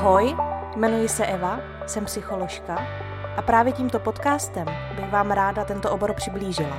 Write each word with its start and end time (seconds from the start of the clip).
Ahoj, 0.00 0.36
jmenuji 0.76 1.08
se 1.08 1.26
Eva, 1.26 1.60
jsem 1.86 2.04
psycholožka 2.04 2.74
a 3.36 3.42
právě 3.42 3.72
tímto 3.72 3.98
podcastem 3.98 4.66
bych 4.96 5.10
vám 5.10 5.30
ráda 5.30 5.64
tento 5.64 5.90
obor 5.90 6.14
přiblížila. 6.14 6.78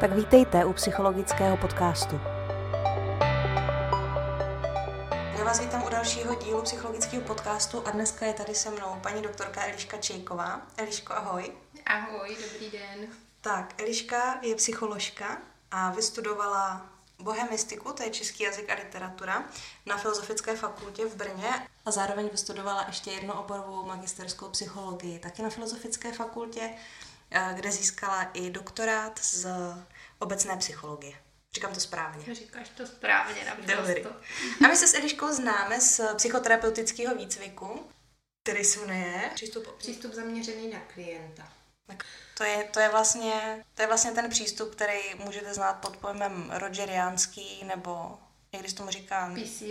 Tak 0.00 0.12
vítejte 0.12 0.64
u 0.64 0.72
psychologického 0.72 1.56
podcastu. 1.56 2.20
Já 5.38 5.44
vás 5.44 5.60
vítám 5.60 5.84
u 5.86 5.88
dalšího 5.88 6.34
dílu 6.34 6.62
psychologického 6.62 7.22
podcastu 7.22 7.82
a 7.86 7.90
dneska 7.90 8.26
je 8.26 8.32
tady 8.32 8.54
se 8.54 8.70
mnou 8.70 8.96
paní 9.02 9.22
doktorka 9.22 9.66
Eliška 9.66 9.96
Čejková. 9.96 10.62
Eliško, 10.76 11.12
ahoj. 11.12 11.52
Ahoj, 11.86 12.36
dobrý 12.52 12.70
den. 12.70 13.08
Tak, 13.40 13.82
Eliška 13.82 14.38
je 14.42 14.54
psycholožka 14.54 15.38
a 15.70 15.90
vystudovala 15.90 16.86
bohemistiku, 17.22 17.92
to 17.92 18.02
je 18.02 18.10
český 18.10 18.44
jazyk 18.44 18.70
a 18.70 18.74
literatura, 18.74 19.44
na 19.86 19.98
Filozofické 19.98 20.56
fakultě 20.56 21.06
v 21.06 21.16
Brně 21.16 21.68
a 21.84 21.90
zároveň 21.90 22.28
vystudovala 22.28 22.84
ještě 22.86 23.10
jednu 23.10 23.32
oborovou 23.32 23.86
magisterskou 23.86 24.48
psychologii, 24.48 25.18
taky 25.18 25.42
na 25.42 25.50
Filozofické 25.50 26.12
fakultě, 26.12 26.70
eh, 27.30 27.52
kde 27.54 27.72
získala 27.72 28.22
i 28.22 28.50
doktorát 28.50 29.18
z 29.18 29.46
obecné 30.18 30.56
psychologie. 30.56 31.14
Říkám 31.54 31.74
to 31.74 31.80
správně. 31.80 32.34
Říkáš 32.34 32.68
to 32.68 32.86
správně, 32.86 33.44
naprosto. 33.44 34.10
A 34.64 34.68
my 34.68 34.76
se 34.76 34.88
s 34.88 34.94
Eliškou 34.94 35.32
známe 35.32 35.80
z 35.80 36.00
psychoterapeutického 36.16 37.14
výcviku, 37.14 37.86
který 38.44 38.64
se 38.64 38.80
jmenuje 38.80 39.30
Přístup, 39.34 39.76
Přístup 39.78 40.12
zaměřený 40.12 40.70
na 40.70 40.80
klienta. 40.94 41.48
Tak 41.92 42.06
to 42.38 42.44
je, 42.44 42.64
to, 42.64 42.80
je 42.80 42.88
vlastně, 42.88 43.64
to 43.74 43.82
je 43.82 43.88
vlastně 43.88 44.10
ten 44.10 44.30
přístup, 44.30 44.74
který 44.74 45.14
můžete 45.24 45.54
znát 45.54 45.72
pod 45.72 45.96
pojmem 45.96 46.50
rogeriánský, 46.54 47.64
nebo 47.64 48.18
někdy 48.52 48.68
se 48.68 48.74
tomu 48.74 48.90
říká... 48.90 49.30
PCA 49.34 49.64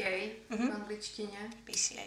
mm-hmm. 0.49 0.71
v 0.71 0.75
angličtině. 0.75 1.49
PCA. 1.63 2.01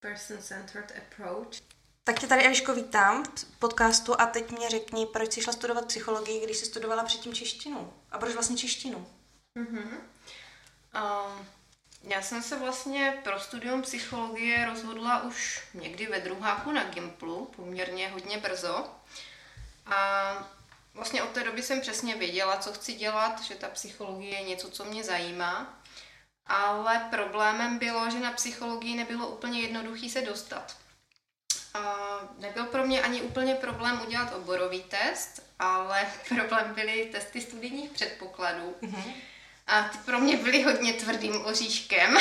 Person-centered 0.00 0.92
approach. 0.98 1.60
Tak 2.04 2.20
tě 2.20 2.26
tady, 2.26 2.46
Eliško, 2.46 2.74
vítám 2.74 3.24
v 3.24 3.58
podcastu 3.58 4.20
a 4.20 4.26
teď 4.26 4.50
mě 4.50 4.70
řekni, 4.70 5.06
proč 5.06 5.32
jsi 5.32 5.42
šla 5.42 5.52
studovat 5.52 5.86
psychologii, 5.86 6.44
když 6.44 6.56
jsi 6.56 6.66
studovala 6.66 7.04
předtím 7.04 7.34
češtinu? 7.34 7.92
A 8.10 8.18
proč 8.18 8.34
vlastně 8.34 8.56
češtinu? 8.56 9.06
Mm-hmm. 9.58 9.98
Um, 10.94 11.46
já 12.02 12.22
jsem 12.22 12.42
se 12.42 12.58
vlastně 12.58 13.18
pro 13.24 13.40
studium 13.40 13.82
psychologie 13.82 14.66
rozhodla 14.66 15.22
už 15.22 15.62
někdy 15.74 16.06
ve 16.06 16.20
druháku 16.20 16.72
na 16.72 16.84
Gimplu, 16.84 17.52
poměrně 17.56 18.08
hodně 18.08 18.38
brzo. 18.38 18.88
A 19.86 20.32
vlastně 20.94 21.22
od 21.22 21.30
té 21.30 21.44
doby 21.44 21.62
jsem 21.62 21.80
přesně 21.80 22.14
věděla, 22.14 22.56
co 22.56 22.72
chci 22.72 22.92
dělat, 22.92 23.42
že 23.42 23.54
ta 23.54 23.68
psychologie 23.68 24.34
je 24.34 24.42
něco, 24.42 24.70
co 24.70 24.84
mě 24.84 25.04
zajímá. 25.04 25.80
Ale 26.46 27.08
problémem 27.10 27.78
bylo, 27.78 28.10
že 28.10 28.20
na 28.20 28.32
psychologii 28.32 28.96
nebylo 28.96 29.28
úplně 29.28 29.60
jednoduchý 29.60 30.10
se 30.10 30.22
dostat. 30.22 30.76
A 31.74 31.94
nebyl 32.38 32.64
pro 32.64 32.86
mě 32.86 33.02
ani 33.02 33.22
úplně 33.22 33.54
problém 33.54 34.00
udělat 34.06 34.34
oborový 34.34 34.82
test, 34.82 35.42
ale 35.58 36.12
problém 36.28 36.74
byly 36.74 37.08
testy 37.12 37.40
studijních 37.40 37.90
předpokladů. 37.90 38.74
Mm-hmm 38.82 39.12
a 39.66 39.82
ty 39.82 39.98
pro 39.98 40.18
mě 40.18 40.36
byly 40.36 40.62
hodně 40.62 40.92
tvrdým 40.92 41.44
oříškem. 41.44 42.16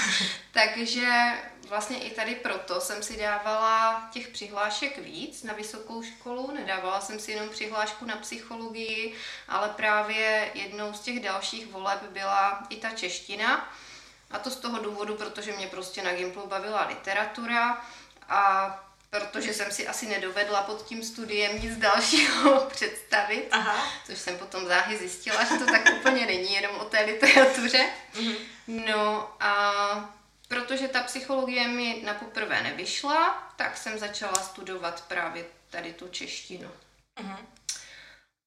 Takže 0.52 1.32
vlastně 1.68 1.98
i 1.98 2.10
tady 2.10 2.34
proto 2.34 2.80
jsem 2.80 3.02
si 3.02 3.16
dávala 3.16 4.08
těch 4.12 4.28
přihlášek 4.28 4.98
víc 4.98 5.42
na 5.42 5.54
vysokou 5.54 6.02
školu. 6.02 6.50
Nedávala 6.54 7.00
jsem 7.00 7.20
si 7.20 7.32
jenom 7.32 7.48
přihlášku 7.48 8.04
na 8.04 8.16
psychologii, 8.16 9.14
ale 9.48 9.68
právě 9.68 10.50
jednou 10.54 10.92
z 10.92 11.00
těch 11.00 11.20
dalších 11.20 11.66
voleb 11.66 12.02
byla 12.02 12.66
i 12.70 12.76
ta 12.76 12.90
čeština. 12.90 13.72
A 14.30 14.38
to 14.38 14.50
z 14.50 14.56
toho 14.56 14.78
důvodu, 14.78 15.14
protože 15.14 15.52
mě 15.52 15.66
prostě 15.66 16.02
na 16.02 16.12
Gimplu 16.12 16.46
bavila 16.46 16.86
literatura 16.86 17.84
a 18.28 18.87
protože 19.10 19.54
jsem 19.54 19.72
si 19.72 19.88
asi 19.88 20.06
nedovedla 20.06 20.62
pod 20.62 20.84
tím 20.86 21.04
studiem 21.04 21.62
nic 21.62 21.76
dalšího 21.76 22.60
představit, 22.70 23.48
Aha. 23.50 23.92
což 24.06 24.18
jsem 24.18 24.38
potom 24.38 24.66
záhy 24.66 24.96
zjistila, 24.96 25.44
že 25.44 25.58
to 25.58 25.66
tak 25.66 25.88
úplně 26.00 26.26
není 26.26 26.54
jenom 26.54 26.76
o 26.76 26.84
té 26.84 27.00
literatuře. 27.00 27.86
Mhm. 28.14 28.34
No 28.66 29.34
a 29.40 29.72
protože 30.48 30.88
ta 30.88 31.02
psychologie 31.02 31.68
mi 31.68 32.02
na 32.04 32.14
poprvé 32.14 32.62
nevyšla, 32.62 33.52
tak 33.56 33.76
jsem 33.76 33.98
začala 33.98 34.34
studovat 34.34 35.04
právě 35.08 35.44
tady 35.70 35.92
tu 35.92 36.08
češtinu. 36.08 36.70
Uh-huh. 37.20 37.36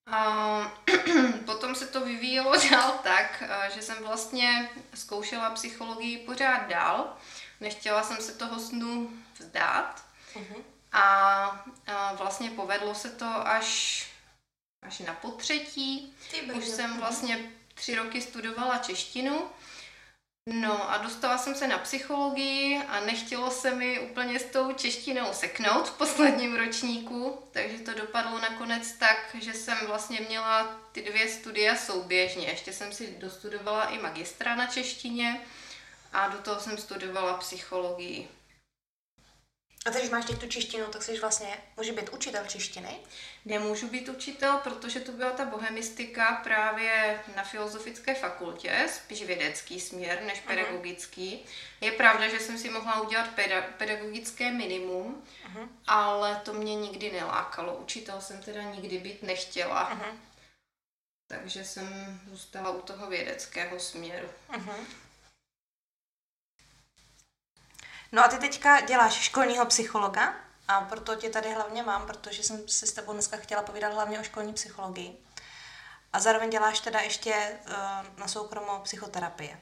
A 0.07 0.71
potom 1.45 1.75
se 1.75 1.87
to 1.87 2.01
vyvíjelo 2.01 2.53
dál 2.71 2.99
tak, 3.03 3.43
že 3.73 3.81
jsem 3.81 4.03
vlastně 4.03 4.69
zkoušela 4.93 5.49
psychologii 5.49 6.17
pořád 6.17 6.67
dál. 6.67 7.17
Nechtěla 7.59 8.03
jsem 8.03 8.17
se 8.17 8.31
toho 8.31 8.59
snu 8.59 9.09
vzdát. 9.39 10.05
Uh-huh. 10.35 10.63
A, 10.91 11.03
a 11.87 12.13
vlastně 12.13 12.49
povedlo 12.49 12.95
se 12.95 13.09
to 13.09 13.47
až, 13.47 14.05
až 14.83 14.99
na 14.99 15.13
potřetí. 15.13 16.13
Už 16.53 16.65
jsem 16.65 16.97
vlastně 16.99 17.51
tři 17.73 17.95
roky 17.95 18.21
studovala 18.21 18.77
češtinu. 18.77 19.49
No 20.49 20.91
a 20.91 20.97
dostala 20.97 21.37
jsem 21.37 21.55
se 21.55 21.67
na 21.67 21.77
psychologii 21.77 22.77
a 22.77 22.99
nechtělo 22.99 23.51
se 23.51 23.75
mi 23.75 23.99
úplně 23.99 24.39
s 24.39 24.43
tou 24.43 24.73
češtinou 24.73 25.33
seknout 25.33 25.89
v 25.89 25.97
posledním 25.97 26.55
ročníku, 26.55 27.43
takže 27.51 27.79
to 27.79 27.93
dopadlo 27.93 28.39
nakonec 28.39 28.91
tak, 28.91 29.35
že 29.41 29.53
jsem 29.53 29.77
vlastně 29.87 30.21
měla 30.21 30.79
ty 30.91 31.01
dvě 31.01 31.29
studia 31.29 31.75
souběžně. 31.75 32.47
Ještě 32.47 32.73
jsem 32.73 32.93
si 32.93 33.15
dostudovala 33.19 33.85
i 33.85 33.99
magistra 33.99 34.55
na 34.55 34.67
češtině 34.67 35.41
a 36.13 36.27
do 36.27 36.37
toho 36.37 36.59
jsem 36.59 36.77
studovala 36.77 37.37
psychologii. 37.37 38.29
A 39.85 39.89
když 39.89 40.09
máš 40.09 40.25
teď 40.25 40.39
tu 40.39 40.47
češtinu, 40.47 40.85
tak 40.85 41.03
jsi 41.03 41.19
vlastně, 41.19 41.57
může 41.77 41.91
být 41.93 42.09
učitel 42.09 42.45
češtiny? 42.45 42.99
Nemůžu 43.45 43.87
být 43.87 44.09
učitel, 44.09 44.57
protože 44.57 44.99
to 44.99 45.11
byla 45.11 45.31
ta 45.31 45.45
bohemistika 45.45 46.41
právě 46.43 47.23
na 47.35 47.43
filozofické 47.43 48.15
fakultě, 48.15 48.87
spíš 48.95 49.23
vědecký 49.23 49.79
směr 49.79 50.21
než 50.23 50.39
pedagogický. 50.39 51.43
Uh-huh. 51.45 51.85
Je 51.85 51.91
pravda, 51.91 52.27
že 52.27 52.39
jsem 52.39 52.57
si 52.57 52.69
mohla 52.69 53.01
udělat 53.01 53.29
peda- 53.35 53.63
pedagogické 53.77 54.51
minimum, 54.51 55.23
uh-huh. 55.47 55.69
ale 55.87 56.41
to 56.43 56.53
mě 56.53 56.75
nikdy 56.75 57.11
nelákalo. 57.11 57.75
Učitel 57.75 58.21
jsem 58.21 58.41
teda 58.41 58.61
nikdy 58.61 58.97
být 58.97 59.23
nechtěla. 59.23 59.91
Uh-huh. 59.91 60.17
Takže 61.27 61.65
jsem 61.65 62.19
zůstala 62.29 62.69
u 62.69 62.81
toho 62.81 63.07
vědeckého 63.07 63.79
směru. 63.79 64.29
Uh-huh. 64.51 64.85
No 68.11 68.25
a 68.25 68.27
ty 68.27 68.37
teďka 68.37 68.81
děláš 68.81 69.13
školního 69.13 69.65
psychologa 69.65 70.35
a 70.67 70.81
proto 70.81 71.15
tě 71.15 71.29
tady 71.29 71.53
hlavně 71.53 71.83
mám, 71.83 72.07
protože 72.07 72.43
jsem 72.43 72.67
si 72.67 72.87
s 72.87 72.93
tebou 72.93 73.13
dneska 73.13 73.37
chtěla 73.37 73.61
povídat 73.61 73.93
hlavně 73.93 74.19
o 74.19 74.23
školní 74.23 74.53
psychologii. 74.53 75.17
A 76.13 76.19
zároveň 76.19 76.49
děláš 76.49 76.79
teda 76.79 76.99
ještě 76.99 77.59
uh, 77.67 77.73
na 78.17 78.27
soukromou 78.27 78.79
psychoterapie. 78.79 79.59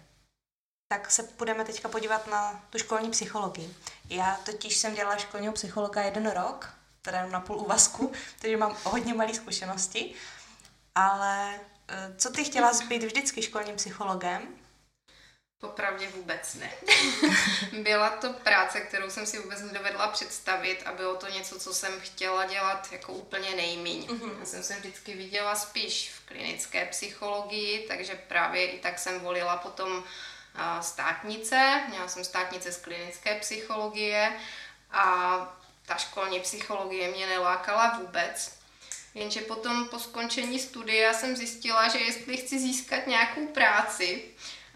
Tak 0.94 1.12
se 1.12 1.24
budeme 1.38 1.64
teďka 1.66 1.90
podívat 1.90 2.28
na 2.28 2.64
tu 2.70 2.78
školní 2.78 3.12
psychologii. 3.12 3.76
Já 4.09 4.40
totiž 4.46 4.78
jsem 4.78 4.96
dělala 4.96 5.18
školního 5.18 5.54
psychologa 5.54 6.02
jeden 6.02 6.32
rok, 6.32 6.74
teda 7.02 7.26
na 7.26 7.40
půl 7.40 7.58
úvazku, 7.58 8.12
takže 8.40 8.58
mám 8.58 8.78
hodně 8.84 9.14
malé 9.14 9.34
zkušenosti. 9.34 10.14
Ale 10.96 11.59
uh, 11.59 12.18
co 12.18 12.30
ty 12.30 12.44
chtěla 12.44 12.72
být 12.88 13.04
vždycky 13.04 13.42
školním 13.42 13.76
psychologem? 13.76 14.56
Popravdě 15.59 16.08
vůbec 16.08 16.53
ne. 16.53 16.72
Byla 17.84 18.09
to 18.09 18.34
práce, 18.34 18.81
kterou 18.81 19.09
jsem 19.09 19.25
si 19.25 19.40
vůbec 19.40 19.62
nedovedla 19.62 20.08
představit 20.08 20.84
a 20.86 20.92
bylo 20.92 21.16
to 21.16 21.28
něco, 21.28 21.59
co 21.59 21.74
jsem 21.74 22.00
chtěla 22.00 22.46
dělat 22.46 22.88
jako 22.92 23.14
úplně 23.14 23.56
nejmíň. 23.56 24.08
Mm-hmm. 24.08 24.40
Já 24.40 24.46
jsem 24.46 24.64
se 24.64 24.74
vždycky 24.74 25.14
viděla 25.16 25.56
spíš 25.56 26.11
v 26.11 26.28
klinické 26.28 26.85
psychologii, 26.85 27.88
takže 27.88 28.20
právě 28.28 28.72
i 28.72 28.79
tak 28.79 29.00
jsem 29.00 29.20
volila 29.20 29.58
potom 29.58 30.03
státnice. 30.82 31.84
Měla 31.90 32.08
jsem 32.08 32.23
státnice 32.23 32.72
z 32.72 32.78
klinické 32.78 33.40
psychologie 33.40 34.34
a 34.91 35.38
ta 35.85 35.96
školní 35.96 36.40
psychologie 36.40 37.11
mě 37.11 37.28
nelákala 37.28 37.97
vůbec. 38.00 38.59
Jenže 39.14 39.41
potom 39.41 39.88
po 39.88 40.00
skončení 40.00 40.59
studia 40.59 41.14
jsem 41.14 41.35
zjistila, 41.35 41.88
že 41.88 42.00
jestli 42.00 42.38
chci 42.38 42.59
získat 42.59 43.08
nějakou 43.08 43.47
práci, 43.47 44.23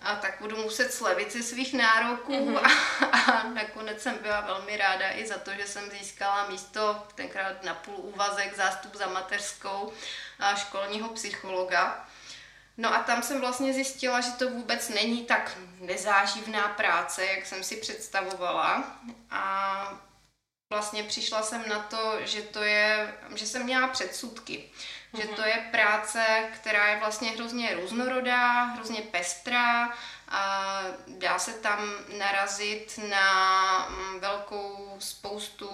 a 0.03 0.15
tak 0.15 0.37
budu 0.39 0.57
muset 0.57 0.93
slevit 0.93 1.33
ze 1.33 1.43
svých 1.43 1.73
nároků 1.73 2.31
mm-hmm. 2.31 2.71
a, 3.11 3.17
a 3.31 3.43
nakonec 3.43 4.01
jsem 4.01 4.17
byla 4.17 4.41
velmi 4.41 4.77
ráda 4.77 5.11
i 5.11 5.27
za 5.27 5.37
to, 5.37 5.51
že 5.53 5.67
jsem 5.67 5.91
získala 5.91 6.49
místo 6.49 7.03
tenkrát 7.15 7.63
na 7.63 7.73
půl 7.73 7.95
úvazek 7.97 8.55
zástup 8.55 8.95
za 8.95 9.07
mateřskou 9.07 9.93
a 10.39 10.55
školního 10.55 11.09
psychologa. 11.09 12.07
No 12.77 12.93
a 12.93 13.03
tam 13.03 13.23
jsem 13.23 13.39
vlastně 13.39 13.73
zjistila, 13.73 14.21
že 14.21 14.31
to 14.31 14.49
vůbec 14.49 14.89
není 14.89 15.25
tak 15.25 15.57
nezáživná 15.79 16.67
práce, 16.67 17.25
jak 17.25 17.45
jsem 17.45 17.63
si 17.63 17.75
představovala. 17.75 18.97
A 19.31 20.03
vlastně 20.69 21.03
přišla 21.03 21.41
jsem 21.41 21.69
na 21.69 21.79
to, 21.79 22.25
že 22.25 22.41
to 22.41 22.63
je, 22.63 23.13
že 23.35 23.47
jsem 23.47 23.63
měla 23.63 23.87
předsudky. 23.87 24.69
Že 25.21 25.27
to 25.27 25.41
je 25.41 25.67
práce, 25.71 26.49
která 26.53 26.87
je 26.87 26.99
vlastně 26.99 27.29
hrozně 27.29 27.75
různorodá, 27.75 28.63
hrozně 28.63 29.01
pestrá 29.01 29.93
a 30.27 30.81
dá 31.07 31.39
se 31.39 31.53
tam 31.53 31.89
narazit 32.17 32.99
na 33.09 33.89
mm, 33.89 34.19
velkou 34.19 34.95
spoustu 34.99 35.69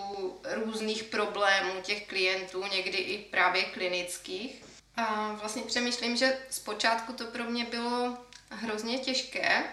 různých 0.53 1.03
problémů 1.03 1.81
těch 1.81 2.07
klientů, 2.07 2.63
někdy 2.63 2.97
i 2.97 3.17
právě 3.17 3.63
klinických. 3.63 4.63
A 4.95 5.31
vlastně 5.33 5.61
přemýšlím, 5.61 6.17
že 6.17 6.37
zpočátku 6.49 7.13
to 7.13 7.25
pro 7.25 7.43
mě 7.43 7.65
bylo 7.65 8.17
hrozně 8.49 8.99
těžké, 8.99 9.63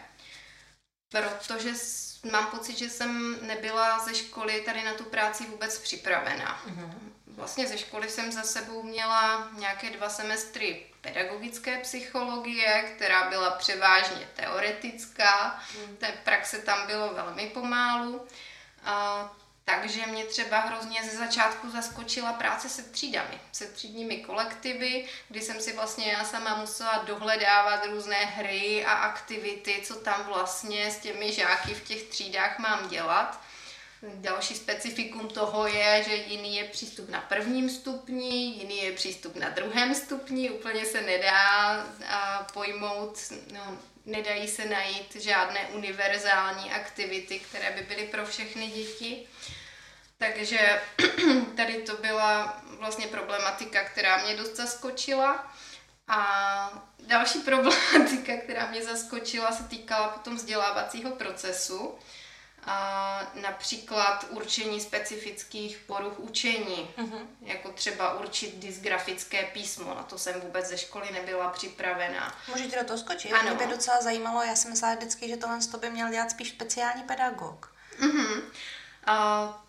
protože 1.09 1.73
mám 2.33 2.47
pocit, 2.47 2.79
že 2.79 2.91
jsem 2.91 3.39
nebyla 3.47 3.99
ze 3.99 4.15
školy 4.15 4.61
tady 4.61 4.85
na 4.85 4.95
tu 4.95 5.05
práci 5.05 5.47
vůbec 5.47 5.79
připravená. 5.79 6.63
Mm-hmm. 6.67 7.16
Vlastně 7.37 7.67
ze 7.67 7.79
školy 7.79 8.09
jsem 8.09 8.33
za 8.33 8.43
sebou 8.43 8.83
měla 8.83 9.49
nějaké 9.53 9.91
dva 9.91 10.09
semestry 10.09 10.87
pedagogické 11.01 11.79
psychologie, 11.79 12.93
která 12.97 13.31
byla 13.31 13.51
převážně 13.51 14.29
teoretická, 14.37 15.61
mm. 15.79 15.97
té 15.97 16.13
praxe 16.25 16.59
tam 16.59 16.87
bylo 16.87 17.15
velmi 17.15 17.47
pomálu. 17.47 18.27
A 18.85 19.31
takže 19.65 20.07
mě 20.07 20.25
třeba 20.25 20.61
hrozně 20.61 21.05
ze 21.05 21.17
začátku 21.17 21.71
zaskočila 21.71 22.33
práce 22.33 22.69
se 22.69 22.83
třídami, 22.83 23.41
se 23.53 23.67
třídními 23.67 24.17
kolektivy, 24.17 25.09
kdy 25.29 25.41
jsem 25.41 25.61
si 25.61 25.73
vlastně 25.73 26.13
já 26.13 26.25
sama 26.25 26.57
musela 26.57 26.99
dohledávat 26.99 27.87
různé 27.87 28.17
hry 28.17 28.85
a 28.85 28.93
aktivity, 28.93 29.83
co 29.85 29.95
tam 29.95 30.25
vlastně 30.25 30.91
s 30.91 30.99
těmi 30.99 31.33
žáky 31.33 31.75
v 31.75 31.85
těch 31.85 32.03
třídách 32.03 32.59
mám 32.59 32.89
dělat. 32.89 33.41
Další 34.15 34.55
specifikum 34.55 35.29
toho 35.29 35.67
je, 35.67 36.05
že 36.09 36.15
jiný 36.15 36.57
je 36.57 36.65
přístup 36.65 37.09
na 37.09 37.21
prvním 37.21 37.71
stupni, 37.71 38.47
jiný 38.47 38.85
je 38.85 38.93
přístup 38.93 39.37
na 39.37 39.49
druhém 39.49 39.95
stupni, 39.95 40.51
úplně 40.51 40.85
se 40.85 41.03
nedá 41.03 41.87
pojmout, 42.53 43.19
no, 43.53 43.79
nedají 44.07 44.49
se 44.49 44.65
najít 44.65 45.17
žádné 45.17 45.67
univerzální 45.67 46.71
aktivity, 46.71 47.39
které 47.39 47.71
by 47.71 47.83
byly 47.83 48.07
pro 48.07 48.27
všechny 48.27 48.67
děti. 48.67 49.27
Takže 50.19 50.83
tady 51.57 51.75
to 51.75 51.97
byla 51.97 52.63
vlastně 52.79 53.07
problematika, 53.07 53.85
která 53.85 54.25
mě 54.25 54.37
dost 54.37 54.57
zaskočila. 54.57 55.53
A 56.09 56.83
další 57.07 57.39
problematika, 57.45 58.37
která 58.37 58.71
mě 58.71 58.85
zaskočila, 58.85 59.53
se 59.53 59.63
týkala 59.63 60.09
potom 60.09 60.37
vzdělávacího 60.37 61.11
procesu. 61.11 61.99
A 62.67 63.33
například 63.35 64.27
určení 64.31 64.81
specifických 64.81 65.79
poruch 65.87 66.19
učení, 66.19 66.91
uh-huh. 66.99 67.27
jako 67.41 67.73
třeba 67.73 68.19
určit 68.21 68.59
dysgrafické 68.59 69.43
písmo, 69.43 69.95
na 69.95 70.03
to 70.03 70.19
jsem 70.19 70.41
vůbec 70.41 70.67
ze 70.67 70.79
školy 70.79 71.13
nebyla 71.13 71.49
připravená. 71.49 72.39
Můžete 72.49 72.79
do 72.79 72.85
toho 72.85 72.99
skočit? 72.99 73.33
Ano. 73.33 73.43
Mě 73.43 73.67
by 73.67 73.73
docela 73.73 74.03
zajímalo, 74.03 74.43
já 74.43 74.57
jsem 74.57 74.71
myslela 74.71 74.95
vždycky, 74.95 75.29
že 75.29 75.37
tohle 75.37 75.59
by 75.81 75.91
měl 75.91 76.11
dělat 76.11 76.31
spíš 76.31 76.49
speciální 76.49 77.03
pedagog. 77.03 77.73
Uh-huh. 78.01 78.43
A 79.07 79.67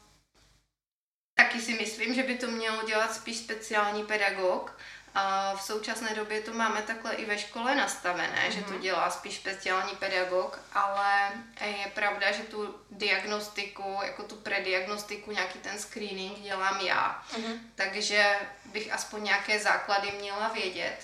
Taky 1.37 1.61
si 1.61 1.73
myslím, 1.73 2.13
že 2.13 2.23
by 2.23 2.37
to 2.37 2.47
mělo 2.47 2.83
dělat 2.83 3.13
spíš 3.15 3.37
speciální 3.37 4.03
pedagog. 4.03 4.79
A 5.19 5.55
v 5.55 5.61
současné 5.61 6.15
době 6.15 6.41
to 6.41 6.53
máme 6.53 6.81
takhle 6.81 7.13
i 7.13 7.25
ve 7.25 7.37
škole 7.37 7.75
nastavené, 7.75 8.47
mm-hmm. 8.47 8.51
že 8.51 8.61
to 8.61 8.71
mhm. 8.71 8.81
dělá 8.81 9.09
spíš 9.09 9.35
speciální 9.35 9.95
pedagog, 9.95 10.59
ale 10.73 11.31
je 11.61 11.91
pravda, 11.95 12.31
že 12.31 12.43
tu 12.43 12.75
diagnostiku, 12.91 13.99
jako 14.03 14.23
tu 14.23 14.35
prediagnostiku, 14.35 15.31
nějaký 15.31 15.59
ten 15.59 15.79
screening 15.79 16.39
dělám 16.39 16.79
já. 16.79 17.23
Mm-hmm. 17.33 17.59
Takže 17.75 18.35
bych 18.65 18.93
aspoň 18.93 19.23
nějaké 19.23 19.59
základy 19.59 20.11
měla 20.11 20.47
vědět. 20.47 20.97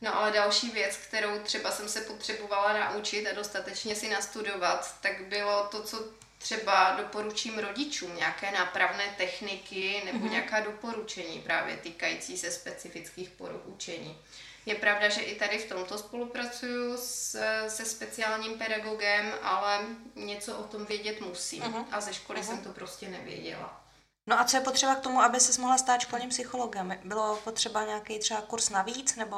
No 0.00 0.16
ale 0.16 0.32
další 0.32 0.70
věc, 0.70 0.96
kterou 0.96 1.38
třeba 1.38 1.70
jsem 1.70 1.88
se 1.88 2.00
potřebovala 2.00 2.72
naučit 2.72 3.26
a 3.26 3.34
dostatečně 3.34 3.94
si 3.94 4.08
nastudovat, 4.08 4.94
tak 5.00 5.20
bylo 5.20 5.68
to, 5.70 5.82
co 5.82 6.04
třeba 6.38 6.94
doporučím 6.96 7.58
rodičům 7.58 8.16
nějaké 8.16 8.50
nápravné 8.50 9.04
techniky 9.16 10.02
nebo 10.04 10.18
mm-hmm. 10.18 10.30
nějaká 10.30 10.60
doporučení 10.60 11.40
právě 11.40 11.76
týkající 11.76 12.38
se 12.38 12.50
specifických 12.50 13.30
poruch 13.30 13.66
učení. 13.66 14.18
Je 14.66 14.74
pravda, 14.74 15.08
že 15.08 15.20
i 15.20 15.38
tady 15.38 15.58
v 15.58 15.68
tomto 15.68 15.98
spolupracuju 15.98 16.96
s, 16.96 17.40
se 17.68 17.84
speciálním 17.84 18.58
pedagogem, 18.58 19.34
ale 19.42 19.86
něco 20.14 20.58
o 20.58 20.62
tom 20.62 20.86
vědět 20.86 21.20
musím. 21.20 21.62
Uh-huh. 21.62 21.84
A 21.90 22.00
ze 22.00 22.14
školy 22.14 22.40
uh-huh. 22.40 22.46
jsem 22.46 22.58
to 22.58 22.72
prostě 22.72 23.08
nevěděla. 23.08 23.84
No 24.26 24.40
a 24.40 24.44
co 24.44 24.56
je 24.56 24.60
potřeba 24.60 24.94
k 24.94 25.00
tomu, 25.00 25.20
aby 25.20 25.40
se 25.40 25.60
mohla 25.60 25.78
stát 25.78 26.00
školním 26.00 26.30
psychologem? 26.30 26.98
Bylo 27.04 27.36
potřeba 27.36 27.84
nějaký 27.84 28.18
třeba 28.18 28.40
kurz 28.40 28.70
navíc, 28.70 29.16
nebo 29.16 29.36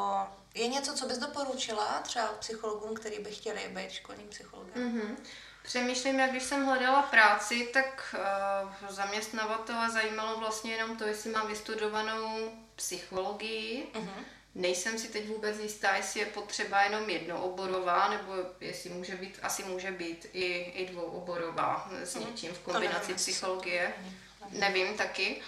je 0.55 0.69
něco, 0.69 0.95
co 0.95 1.07
bys 1.07 1.19
doporučila 1.19 2.01
třeba 2.03 2.27
psychologům, 2.27 2.95
který 2.95 3.19
by 3.19 3.31
chtěli 3.31 3.61
být 3.69 3.91
školním 3.91 4.29
psychologem? 4.29 4.75
Uh-huh. 4.75 5.17
Přemýšlím, 5.63 6.21
jak 6.21 6.31
když 6.31 6.43
jsem 6.43 6.67
hledala 6.67 7.03
práci, 7.03 7.71
tak 7.73 8.15
uh, 8.19 8.89
zaměstnavatele 8.89 9.91
zajímalo 9.91 10.39
vlastně 10.39 10.73
jenom 10.73 10.97
to, 10.97 11.05
jestli 11.05 11.31
mám 11.31 11.47
vystudovanou 11.47 12.53
psychologii. 12.77 13.89
Uh-huh. 13.95 14.25
Nejsem 14.55 14.99
si 14.99 15.09
teď 15.09 15.29
vůbec 15.29 15.59
jistá, 15.59 15.97
jestli 15.97 16.21
je 16.21 16.27
potřeba 16.27 16.83
jenom 16.83 17.11
jednooborová, 17.11 18.09
nebo 18.09 18.33
jestli 18.61 18.91
může 18.91 19.17
být, 19.17 19.39
asi 19.43 19.65
může 19.65 19.91
být 19.91 20.27
i, 20.33 20.53
i 20.55 20.93
dvouoborová 20.93 21.91
s 22.05 22.17
uh-huh. 22.17 22.27
něčím 22.27 22.55
v 22.55 22.59
kombinaci 22.59 23.15
psychologie. 23.15 23.95
Nevím 24.51 24.97
taky. 24.97 25.41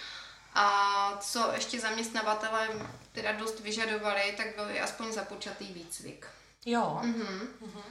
A 0.55 1.17
co 1.21 1.51
ještě 1.55 1.79
zaměstnavatele 1.79 2.69
teda 3.11 3.31
dost 3.31 3.59
vyžadovali, 3.59 4.33
tak 4.37 4.55
byl 4.55 4.71
i 4.71 4.79
aspoň 4.79 5.11
započatý 5.11 5.65
výcvik. 5.65 6.27
Jo. 6.65 6.99
Uh-huh. 7.03 7.47
Uh-huh. 7.61 7.83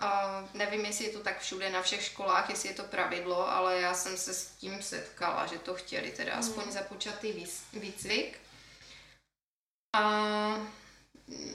A 0.00 0.44
nevím, 0.54 0.84
jestli 0.84 1.04
je 1.04 1.12
to 1.12 1.20
tak 1.20 1.40
všude 1.40 1.70
na 1.70 1.82
všech 1.82 2.04
školách, 2.04 2.50
jestli 2.50 2.68
je 2.68 2.74
to 2.74 2.84
pravidlo, 2.84 3.50
ale 3.50 3.80
já 3.80 3.94
jsem 3.94 4.16
se 4.16 4.34
s 4.34 4.46
tím 4.46 4.82
setkala, 4.82 5.46
že 5.46 5.58
to 5.58 5.74
chtěli 5.74 6.10
teda 6.10 6.32
mm. 6.32 6.38
aspoň 6.38 6.72
započatý 6.72 7.46
výcvik. 7.72 8.40
A 9.96 10.60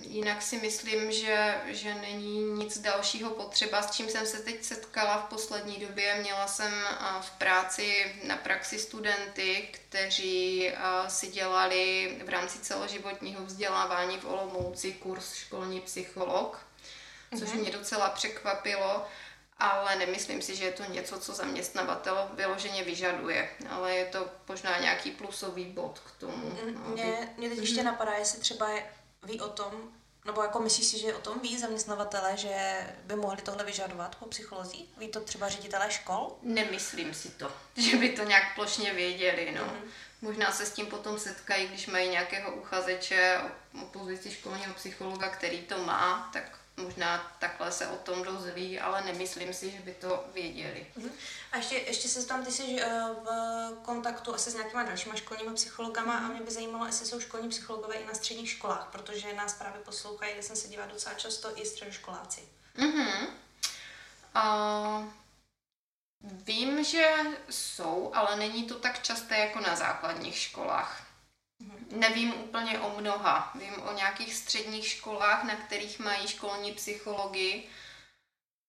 jinak 0.01 0.41
si 0.41 0.57
myslím, 0.57 1.11
že, 1.11 1.61
že 1.65 1.95
není 1.95 2.43
nic 2.43 2.77
dalšího 2.77 3.29
potřeba, 3.29 3.81
s 3.81 3.91
čím 3.91 4.09
jsem 4.09 4.25
se 4.25 4.39
teď 4.39 4.63
setkala 4.63 5.17
v 5.17 5.29
poslední 5.29 5.77
době. 5.77 6.15
Měla 6.15 6.47
jsem 6.47 6.73
v 7.21 7.31
práci 7.31 8.15
na 8.23 8.37
praxi 8.37 8.79
studenty, 8.79 9.69
kteří 9.71 10.71
si 11.07 11.27
dělali 11.27 12.17
v 12.25 12.29
rámci 12.29 12.59
celoživotního 12.59 13.45
vzdělávání 13.45 14.17
v 14.17 14.25
Olomouci 14.25 14.91
kurz 14.91 15.33
školní 15.33 15.81
psycholog 15.81 16.65
což 17.39 17.49
mm-hmm. 17.49 17.59
mě 17.59 17.71
docela 17.71 18.09
překvapilo, 18.09 19.05
ale 19.57 19.95
nemyslím 19.95 20.41
si, 20.41 20.55
že 20.55 20.65
je 20.65 20.71
to 20.71 20.83
něco, 20.83 21.19
co 21.19 21.33
zaměstnavatel 21.33 22.29
vyloženě 22.33 22.83
vyžaduje, 22.83 23.49
ale 23.69 23.95
je 23.95 24.05
to 24.05 24.27
možná 24.47 24.79
nějaký 24.79 25.11
plusový 25.11 25.65
bod 25.65 25.99
k 25.99 26.19
tomu. 26.19 26.49
Mm, 26.49 26.73
no. 26.73 26.89
Mě, 26.89 27.33
mě 27.37 27.49
teď 27.49 27.57
ještě 27.57 27.81
mm-hmm. 27.81 27.83
napadá, 27.83 28.13
jestli 28.13 28.39
třeba 28.39 28.69
ví 29.23 29.41
o 29.41 29.49
tom, 29.49 29.71
nebo 30.25 30.41
jako 30.41 30.59
myslíš 30.59 30.87
si, 30.87 30.99
že 30.99 31.15
o 31.15 31.21
tom 31.21 31.39
ví 31.39 31.57
zaměstnavatele, 31.57 32.37
že 32.37 32.87
by 33.03 33.15
mohli 33.15 33.41
tohle 33.41 33.63
vyžadovat 33.63 34.15
po 34.15 34.25
psycholozí? 34.25 34.89
Ví 34.97 35.07
to 35.07 35.19
třeba 35.19 35.49
ředitelé 35.49 35.91
škol? 35.91 36.37
Nemyslím 36.41 37.13
si 37.13 37.29
to, 37.29 37.51
že 37.77 37.97
by 37.97 38.09
to 38.09 38.23
nějak 38.23 38.55
plošně 38.55 38.93
věděli, 38.93 39.51
no. 39.55 39.63
Mm-hmm. 39.63 39.89
Možná 40.21 40.51
se 40.51 40.65
s 40.65 40.71
tím 40.71 40.85
potom 40.85 41.19
setkají, 41.19 41.67
když 41.67 41.87
mají 41.87 42.09
nějakého 42.09 42.55
uchazeče 42.55 43.41
o 43.81 43.85
pozici 43.85 44.31
školního 44.31 44.73
psychologa, 44.73 45.29
který 45.29 45.61
to 45.61 45.77
má, 45.77 46.29
tak 46.33 46.59
možná 46.77 47.35
takhle 47.39 47.71
se 47.71 47.87
o 47.87 47.95
tom 47.95 48.23
dozví, 48.23 48.79
ale 48.79 49.03
nemyslím 49.03 49.53
si, 49.53 49.71
že 49.71 49.79
by 49.79 49.93
to 49.93 50.25
věděli. 50.33 50.87
Uh-huh. 50.97 51.11
A 51.51 51.57
ještě, 51.57 51.75
ještě 51.75 52.07
se 52.07 52.27
tam, 52.27 52.45
ty 52.45 52.51
jsi 52.51 52.63
uh, 52.63 52.79
v 53.23 53.79
kontaktu 53.81 54.35
asi 54.35 54.51
s 54.51 54.55
nějakýma 54.55 54.83
dalšíma 54.83 55.15
školními 55.15 55.55
psychologama 55.55 56.19
uh-huh. 56.19 56.25
a 56.25 56.27
mě 56.27 56.41
by 56.41 56.51
zajímalo, 56.51 56.85
jestli 56.85 57.05
jsou 57.05 57.19
školní 57.19 57.49
psychologové 57.49 57.95
i 57.95 58.05
na 58.05 58.13
středních 58.13 58.49
školách, 58.49 58.87
protože 58.91 59.33
nás 59.33 59.53
právě 59.53 59.81
poslouchají, 59.81 60.43
jsem 60.43 60.55
se 60.55 60.67
dívat 60.67 60.89
docela 60.89 61.15
často 61.15 61.61
i 61.61 61.65
středoškoláci. 61.65 62.41
Uh-huh. 62.77 63.27
Uh, 64.35 65.05
vím, 66.21 66.83
že 66.83 67.15
jsou, 67.49 68.11
ale 68.13 68.35
není 68.35 68.63
to 68.63 68.79
tak 68.79 69.03
časté 69.03 69.37
jako 69.37 69.59
na 69.59 69.75
základních 69.75 70.37
školách. 70.37 71.02
Nevím 71.93 72.33
úplně 72.33 72.79
o 72.79 72.99
mnoha. 72.99 73.51
Vím 73.55 73.81
o 73.81 73.93
nějakých 73.93 74.35
středních 74.35 74.87
školách, 74.87 75.43
na 75.43 75.55
kterých 75.55 75.99
mají 75.99 76.27
školní 76.27 76.71
psychologii, 76.71 77.69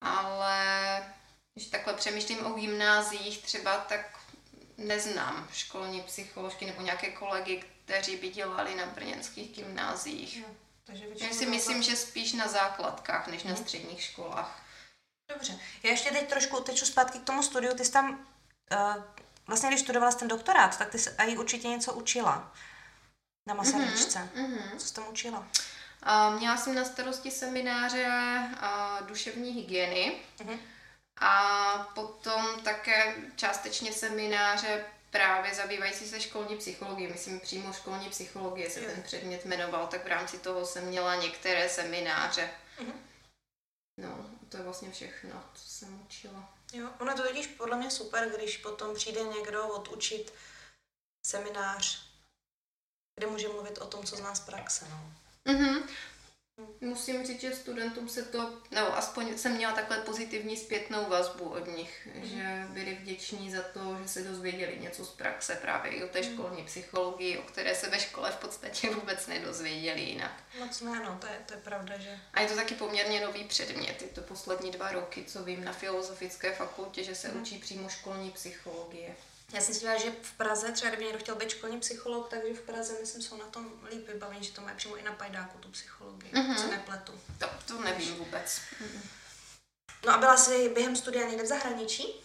ale 0.01 1.15
když 1.55 1.67
takhle 1.67 1.95
přemýšlím 1.95 2.47
o 2.47 2.51
gymnáziích 2.51 3.43
třeba, 3.43 3.77
tak 3.77 4.19
neznám 4.79 5.49
školní 5.53 6.03
psycholožky 6.03 6.67
nebo 6.67 6.83
nějaké 6.83 7.11
kolegy, 7.11 7.65
kteří 7.85 8.17
by 8.17 8.29
dělali 8.29 8.75
na 8.75 8.87
brněnských 8.87 9.57
gymnáziích. 9.57 10.45
Takže 10.85 11.05
Já 11.21 11.33
si 11.33 11.47
myslím, 11.47 11.83
že 11.83 11.97
spíš 11.97 12.33
na 12.33 12.49
základkách, 12.49 13.27
než 13.27 13.43
na 13.43 13.53
mhm. 13.53 13.63
středních 13.63 14.03
školách. 14.03 14.63
Dobře. 15.33 15.59
Já 15.83 15.91
ještě 15.91 16.11
teď 16.11 16.29
trošku 16.29 16.61
teču 16.61 16.87
zpátky 16.87 17.19
k 17.19 17.25
tomu 17.25 17.43
studiu. 17.43 17.75
Ty 17.75 17.85
jsi 17.85 17.93
tam 17.93 18.27
uh, 18.73 19.03
vlastně 19.47 19.69
když 19.69 19.81
studovala 19.81 20.13
ten 20.13 20.29
doktorát, 20.29 20.79
tak 20.79 20.91
ty 20.91 20.99
se 20.99 21.17
i 21.19 21.37
určitě 21.37 21.69
něco 21.69 21.93
učila 21.93 22.53
na 23.47 23.55
Masaryčce. 23.55 24.29
Mm-hmm. 24.37 24.77
Co 24.79 24.87
jsi 24.87 24.95
tam 24.95 25.09
učila? 25.09 25.39
Uh, 26.07 26.39
měla 26.39 26.57
jsem 26.57 26.75
na 26.75 26.85
starosti 26.85 27.31
semináře 27.31 28.07
uh, 28.63 29.07
duševní 29.07 29.51
hygieny 29.53 30.17
Mhm. 30.41 30.59
a 31.21 31.43
potom 31.95 32.61
také 32.65 33.15
částečně 33.37 33.93
semináře 33.93 34.85
právě 35.11 35.55
zabývající 35.55 36.09
se 36.09 36.21
školní 36.21 36.57
psychologií. 36.57 37.07
Myslím 37.07 37.41
přímo 37.41 37.73
školní 37.73 38.11
psychologie 38.11 38.71
se 38.71 38.81
Jo. 38.81 38.91
ten 38.95 39.03
předmět 39.03 39.45
jmenoval, 39.45 39.87
tak 39.87 40.05
v 40.05 40.09
rámci 40.09 40.39
toho 40.39 40.67
jsem 40.67 40.85
měla 40.87 41.15
některé 41.15 41.69
semináře. 41.69 42.51
Mhm. 42.81 42.93
No, 44.01 44.27
to 44.49 44.57
je 44.57 44.63
vlastně 44.63 44.91
všechno, 44.91 45.45
co 45.55 45.69
jsem 45.69 46.01
učila. 46.03 46.55
Jo, 46.73 46.89
ono 47.01 47.11
je 47.11 47.17
to 47.17 47.23
totiž 47.23 47.47
podle 47.47 47.77
mě 47.77 47.91
super, 47.91 48.29
když 48.37 48.57
potom 48.57 48.95
přijde 48.95 49.23
někdo 49.23 49.69
odučit 49.69 50.35
seminář, 51.27 52.07
kde 53.17 53.27
může 53.27 53.49
mluvit 53.49 53.79
o 53.79 53.87
tom, 53.87 54.05
co 54.05 54.17
zná 54.17 54.35
z 54.35 54.41
praxe. 54.41 54.87
No. 54.91 55.13
Mhm. 55.53 55.83
Musím 56.81 57.27
říct, 57.27 57.41
že 57.41 57.55
studentům 57.55 58.09
se 58.09 58.23
to, 58.23 58.53
no 58.71 58.99
aspoň 58.99 59.39
jsem 59.39 59.53
měla 59.53 59.73
takhle 59.73 59.99
pozitivní 59.99 60.57
zpětnou 60.57 61.05
vazbu 61.09 61.45
od 61.45 61.67
nich, 61.67 62.09
že 62.23 62.67
byli 62.69 62.95
vděční 62.95 63.51
za 63.51 63.63
to, 63.63 63.97
že 64.03 64.09
se 64.09 64.23
dozvěděli 64.23 64.79
něco 64.81 65.05
z 65.05 65.11
praxe 65.11 65.59
právě 65.63 65.93
i 65.93 66.05
o 66.05 66.09
té 66.09 66.25
školní 66.25 66.63
psychologii, 66.63 67.39
o 67.39 67.43
které 67.43 67.75
se 67.75 67.91
ve 67.91 68.01
škole 68.01 68.31
v 68.31 68.37
podstatě 68.37 68.91
vůbec 68.91 69.27
nedozvěděli 69.27 70.01
jinak. 70.01 70.43
Moc 70.59 70.81
ne, 70.81 71.01
no, 71.05 71.19
to 71.21 71.27
je, 71.27 71.39
to 71.47 71.55
je 71.55 71.61
pravda, 71.61 71.99
že... 71.99 72.19
A 72.35 72.41
je 72.41 72.49
to 72.49 72.55
taky 72.55 72.75
poměrně 72.75 73.21
nový 73.21 73.45
předmět, 73.45 74.03
je 74.03 74.09
to 74.09 74.21
poslední 74.21 74.71
dva 74.71 74.93
roky, 74.93 75.25
co 75.25 75.45
vím 75.45 75.65
na 75.65 75.73
Filozofické 75.73 76.53
fakultě, 76.55 77.05
že 77.05 77.15
se 77.15 77.29
učí 77.29 77.59
přímo 77.59 77.89
školní 77.89 78.31
psychologie. 78.31 79.15
Já 79.55 79.61
jsem 79.61 79.75
si 79.75 79.81
říkala, 79.81 79.99
že 79.99 80.11
v 80.23 80.33
Praze, 80.33 80.73
třeba 80.73 80.89
kdyby 80.91 81.05
někdo 81.05 81.19
chtěl 81.19 81.35
být 81.35 81.51
školní 81.51 81.81
psycholog, 81.81 82.29
takže 82.31 82.55
v 82.55 82.61
Praze, 82.61 82.97
myslím, 83.01 83.23
jsou 83.23 83.37
na 83.37 83.45
tom 83.47 83.73
líp 83.91 84.09
vybavení, 84.09 84.45
že 84.45 84.53
to 84.53 84.61
mají 84.61 84.77
přímo 84.77 84.97
i 84.97 85.03
na 85.03 85.13
pajdáku, 85.13 85.59
tu 85.59 85.69
psychologii, 85.69 86.31
Mhm. 86.35 86.55
mm-hmm. 86.55 86.61
co 86.61 86.71
nepletu. 86.71 87.21
To, 87.39 87.47
to 87.67 87.81
nevím 87.81 88.15
vůbec. 88.17 88.61
No 90.07 90.15
a 90.15 90.19
byla 90.19 90.37
jsi 90.37 90.69
během 90.69 90.97
studia 90.97 91.27
někde 91.29 91.43
v 91.43 91.47
zahraničí? 91.47 92.21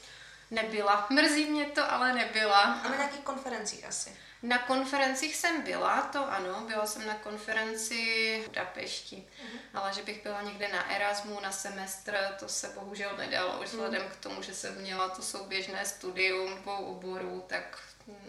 Nebyla. 0.51 1.07
Mrzí 1.09 1.45
mě 1.45 1.65
to, 1.65 1.91
ale 1.91 2.13
nebyla. 2.13 2.61
A 2.61 2.89
na 2.89 2.95
nějakých 2.95 3.19
konferencích 3.19 3.85
asi. 3.85 4.17
Na 4.43 4.57
konferencích 4.57 5.35
jsem 5.35 5.61
byla, 5.61 6.01
to 6.01 6.31
ano, 6.31 6.63
byla 6.67 6.85
jsem 6.85 7.07
na 7.07 7.15
konferenci 7.15 8.41
v 8.43 8.47
Budapešti, 8.47 9.27
ale 9.73 9.93
že 9.93 10.03
bych 10.03 10.23
byla 10.23 10.41
někde 10.41 10.67
na 10.67 10.91
Erasmu 10.91 11.39
na 11.39 11.51
semestr, 11.51 12.17
to 12.39 12.49
se 12.49 12.69
bohužel 12.69 13.17
nedalo, 13.17 13.61
už 13.61 13.69
vzhledem 13.69 14.09
k 14.09 14.15
tomu, 14.15 14.41
že 14.41 14.53
jsem 14.53 14.81
měla 14.81 15.09
to 15.09 15.21
souběžné 15.21 15.85
studium 15.85 16.55
dvou 16.55 16.85
oborů, 16.85 17.45
tak 17.47 17.79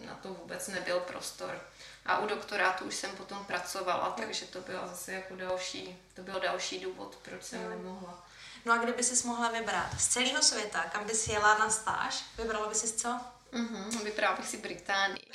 na 0.05 0.15
to 0.15 0.33
vůbec 0.33 0.67
nebyl 0.67 0.99
prostor. 0.99 1.61
A 2.05 2.19
u 2.19 2.27
doktorátu 2.27 2.85
už 2.85 2.95
jsem 2.95 3.11
potom 3.11 3.45
pracovala, 3.45 4.13
takže 4.17 4.45
to 4.45 4.61
byla 4.61 4.87
zase 4.87 5.13
jako 5.13 5.35
další, 5.35 5.97
to 6.13 6.21
byl 6.21 6.39
další 6.39 6.79
důvod, 6.79 7.17
proč 7.21 7.43
jsem 7.43 7.69
nemohla. 7.69 8.27
No 8.65 8.73
a 8.73 8.77
kdyby 8.77 9.03
jsi 9.03 9.27
mohla 9.27 9.51
vybrat 9.51 9.99
z 9.99 10.07
celého 10.07 10.41
světa, 10.41 10.83
kam 10.93 11.05
bys 11.05 11.27
jela 11.27 11.57
na 11.57 11.69
stáž, 11.69 12.23
vybrala 12.37 12.69
bys 12.69 12.79
si 12.79 12.93
co? 12.93 13.19
Mhm, 13.51 13.99
vybrala 14.03 14.35
bych 14.37 14.47
si 14.47 14.57
Británii. 14.57 15.25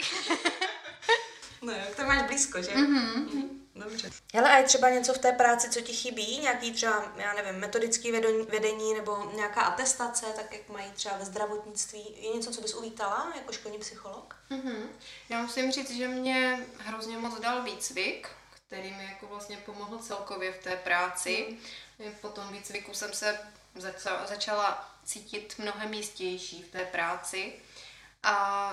No 1.63 1.73
jo, 1.73 1.85
to 1.97 2.03
máš 2.05 2.23
blízko, 2.23 2.63
že? 2.63 2.71
Mm-hmm. 2.71 3.49
Dobře. 3.75 4.11
Hele, 4.35 4.51
a 4.51 4.57
je 4.57 4.65
třeba 4.65 4.91
něco 4.91 5.15
v 5.15 5.19
té 5.19 5.33
práci, 5.33 5.71
co 5.71 5.81
ti 5.81 5.93
chybí? 5.93 6.39
Nějaký 6.39 6.73
třeba, 6.73 7.13
já 7.17 7.33
nevím, 7.33 7.55
metodický 7.61 8.13
vedení, 8.49 8.95
nebo 8.95 9.33
nějaká 9.35 9.61
atestace, 9.61 10.27
tak 10.37 10.53
jak 10.53 10.69
mají 10.69 10.91
třeba 10.91 11.17
ve 11.17 11.25
zdravotnictví? 11.25 12.17
Je 12.21 12.35
něco, 12.35 12.51
co 12.51 12.61
bys 12.61 12.75
uvítala 12.75 13.33
jako 13.37 13.53
školní 13.53 13.79
psycholog? 13.79 14.37
Mhm. 14.51 14.89
Já 15.29 15.43
musím 15.43 15.73
říct, 15.73 15.91
že 15.91 16.09
mě 16.09 16.67
hrozně 16.79 17.19
moc 17.19 17.41
dal 17.41 17.63
výcvik, 17.63 18.29
který 18.67 18.95
mi 18.95 19.05
jako 19.05 19.27
vlastně 19.27 19.57
pomohl 19.57 19.99
celkově 19.99 20.53
v 20.53 20.63
té 20.63 20.77
práci. 20.77 21.59
Po 22.21 22.29
tom 22.29 22.53
výcviku 22.53 22.95
jsem 22.95 23.13
se 23.13 23.39
začala, 23.75 24.27
začala 24.27 24.91
cítit 25.05 25.55
mnohem 25.59 25.95
jistější 25.95 26.63
v 26.63 26.69
té 26.69 26.85
práci. 26.85 27.53
A 28.23 28.71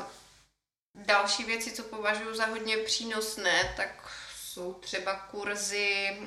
další 0.96 1.44
věci, 1.44 1.72
co 1.72 1.84
považuji 1.84 2.36
za 2.36 2.46
hodně 2.46 2.78
přínosné, 2.78 3.74
tak 3.78 4.10
jsou 4.36 4.74
třeba 4.74 5.16
kurzy, 5.16 6.18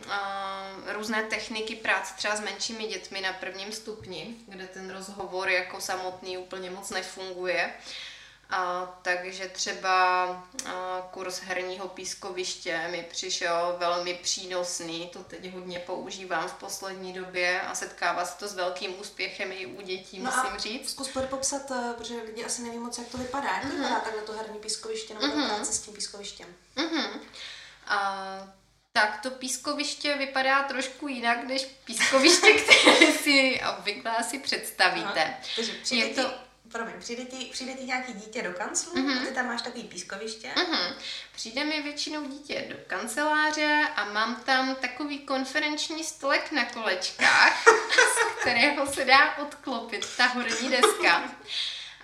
různé 0.86 1.22
techniky 1.22 1.76
práce 1.76 2.14
třeba 2.16 2.36
s 2.36 2.40
menšími 2.40 2.86
dětmi 2.86 3.20
na 3.20 3.32
prvním 3.32 3.72
stupni, 3.72 4.36
kde 4.46 4.66
ten 4.66 4.90
rozhovor 4.90 5.48
jako 5.48 5.80
samotný 5.80 6.38
úplně 6.38 6.70
moc 6.70 6.90
nefunguje. 6.90 7.74
A, 8.50 8.86
takže 9.02 9.48
třeba 9.48 10.24
a, 10.66 11.08
kurz 11.10 11.40
herního 11.40 11.88
pískoviště 11.88 12.88
mi 12.90 13.06
přišel 13.10 13.76
velmi 13.78 14.14
přínosný, 14.14 15.08
to 15.12 15.18
teď 15.24 15.52
hodně 15.52 15.78
používám 15.78 16.48
v 16.48 16.52
poslední 16.54 17.12
době 17.12 17.60
a 17.60 17.74
setkává 17.74 18.24
se 18.24 18.38
to 18.38 18.48
s 18.48 18.54
velkým 18.54 19.00
úspěchem 19.00 19.52
i 19.52 19.66
u 19.66 19.80
dětí, 19.80 20.18
No 20.18 20.24
musím 20.24 20.54
a 20.54 20.58
říct. 20.58 20.90
Zkus 20.90 21.08
popsat, 21.30 21.70
eh, 21.70 21.94
protože 21.98 22.14
lidi 22.14 22.44
asi 22.44 22.62
neví 22.62 22.78
moc, 22.78 22.98
jak 22.98 23.08
to 23.08 23.18
vypadá. 23.18 23.48
Jak 23.54 23.62
to 23.62 23.68
vypadá 23.76 24.00
takhle 24.00 24.22
to 24.22 24.32
herní 24.32 24.58
pískoviště 24.58 25.14
nebo 25.14 25.26
ta 25.26 25.46
práce 25.46 25.72
s 25.72 25.80
tím 25.80 25.94
pískovištěm? 25.94 26.48
Mhm. 26.76 27.20
A, 27.86 28.26
tak 28.92 29.20
to 29.22 29.30
pískoviště 29.30 30.14
vypadá 30.16 30.62
trošku 30.62 31.08
jinak 31.08 31.44
než 31.44 31.64
pískoviště, 31.84 32.52
které 32.52 33.12
si 33.12 33.60
obvykle 33.78 34.16
asi 34.16 34.38
představíte. 34.38 35.22
Aha. 35.24 35.34
Takže 35.56 35.72
Je 35.90 36.14
to- 36.14 36.45
promiň, 36.76 36.94
přijde 37.00 37.24
ti, 37.24 37.44
přijde 37.52 37.74
ti 37.74 37.84
nějaký 37.84 38.12
dítě 38.12 38.42
do 38.42 38.52
kanclu 38.52 38.92
mm-hmm. 38.94 39.22
a 39.22 39.26
ty 39.26 39.34
tam 39.34 39.46
máš 39.46 39.62
takový 39.62 39.84
pískoviště. 39.84 40.50
Mhm. 40.56 40.94
Přijde 41.34 41.64
mi 41.64 41.82
většinou 41.82 42.26
dítě 42.28 42.66
do 42.68 42.76
kanceláře 42.86 43.82
a 43.96 44.04
mám 44.04 44.36
tam 44.36 44.74
takový 44.74 45.18
konferenční 45.18 46.04
stolek 46.04 46.52
na 46.52 46.64
kolečkách, 46.64 47.64
z 48.14 48.40
kterého 48.40 48.86
se 48.86 49.04
dá 49.04 49.36
odklopit 49.38 50.16
ta 50.16 50.26
horní 50.26 50.68
deska. 50.68 51.22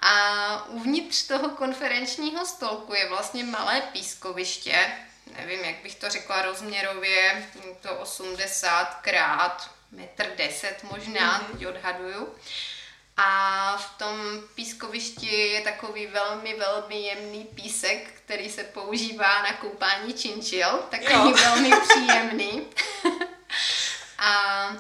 A 0.03 0.65
uvnitř 0.69 1.23
toho 1.27 1.49
konferenčního 1.49 2.47
stolku 2.47 2.95
je 2.95 3.09
vlastně 3.09 3.45
malé 3.45 3.81
pískoviště, 3.81 4.93
nevím, 5.39 5.61
jak 5.61 5.77
bych 5.83 5.95
to 5.95 6.11
řekla 6.11 6.43
rozměrově, 6.43 7.49
to 7.81 7.95
80 7.95 8.85
krát 9.03 9.71
metr 9.91 10.33
10 10.37 10.83
možná, 10.83 11.39
Mhm. 11.39 11.47
teď 11.53 11.67
odhaduju. 11.67 12.35
A 13.17 13.77
v 13.77 13.99
tom 13.99 14.17
pískovišti 14.55 15.37
je 15.37 15.61
takový 15.61 16.07
velmi, 16.07 16.55
velmi 16.55 17.03
jemný 17.03 17.45
písek, 17.45 18.13
který 18.25 18.51
se 18.51 18.65
používá 18.65 19.43
na 19.43 19.53
koupání 19.53 20.15
činčil, 20.15 20.69
takový 20.91 21.31
Jo. 21.31 21.33
velmi 21.33 21.71
příjemný. 21.89 22.67
a 24.19 24.77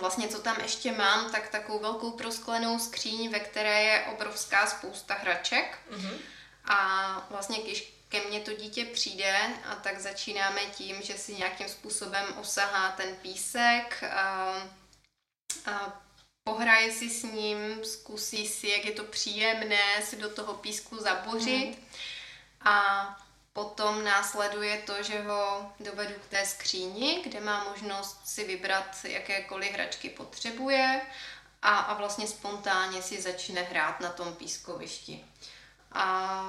vlastně 0.00 0.28
co 0.28 0.38
tam 0.38 0.56
ještě 0.60 0.92
mám, 0.92 1.32
tak 1.32 1.48
takovou 1.48 1.78
velkou 1.78 2.10
prosklenou 2.10 2.78
skříň, 2.78 3.30
ve 3.30 3.40
které 3.40 3.82
je 3.82 4.04
obrovská 4.12 4.66
spousta 4.66 5.14
hraček. 5.14 5.78
Mhm. 5.90 6.18
A 6.64 7.26
vlastně 7.30 7.62
když 7.62 7.94
ke 8.08 8.20
mně 8.20 8.40
to 8.40 8.52
dítě 8.52 8.84
přijde, 8.84 9.38
a 9.70 9.74
tak 9.74 10.00
začínáme 10.00 10.60
tím, 10.60 11.02
že 11.02 11.18
si 11.18 11.34
nějakým 11.34 11.68
způsobem 11.68 12.24
osahá 12.40 12.90
ten 12.92 13.14
písek, 13.16 14.04
a, 14.16 14.54
a 15.66 16.03
pohraje 16.44 16.92
si 16.92 17.10
s 17.10 17.22
ním, 17.22 17.84
zkusí 17.84 18.46
si, 18.46 18.68
jak 18.68 18.84
je 18.84 18.92
to 18.92 19.04
příjemné 19.04 20.02
si 20.02 20.16
do 20.16 20.28
toho 20.28 20.54
písku 20.54 20.96
zabořit. 20.96 21.78
A 22.60 23.06
potom 23.52 24.04
následuje 24.04 24.78
to, 24.78 25.02
že 25.02 25.22
ho 25.22 25.72
dovedu 25.80 26.14
k 26.14 26.30
té 26.30 26.46
skříni, 26.46 27.20
kde 27.24 27.40
má 27.40 27.64
možnost 27.64 28.20
si 28.24 28.44
vybrat, 28.44 29.04
jakékoliv 29.04 29.72
hračky 29.72 30.10
potřebuje 30.10 31.00
a, 31.62 31.78
a 31.78 31.94
vlastně 31.94 32.26
spontánně 32.26 33.02
si 33.02 33.22
začne 33.22 33.62
hrát 33.62 34.00
na 34.00 34.10
tom 34.10 34.34
pískovišti. 34.34 35.24
A 35.92 36.44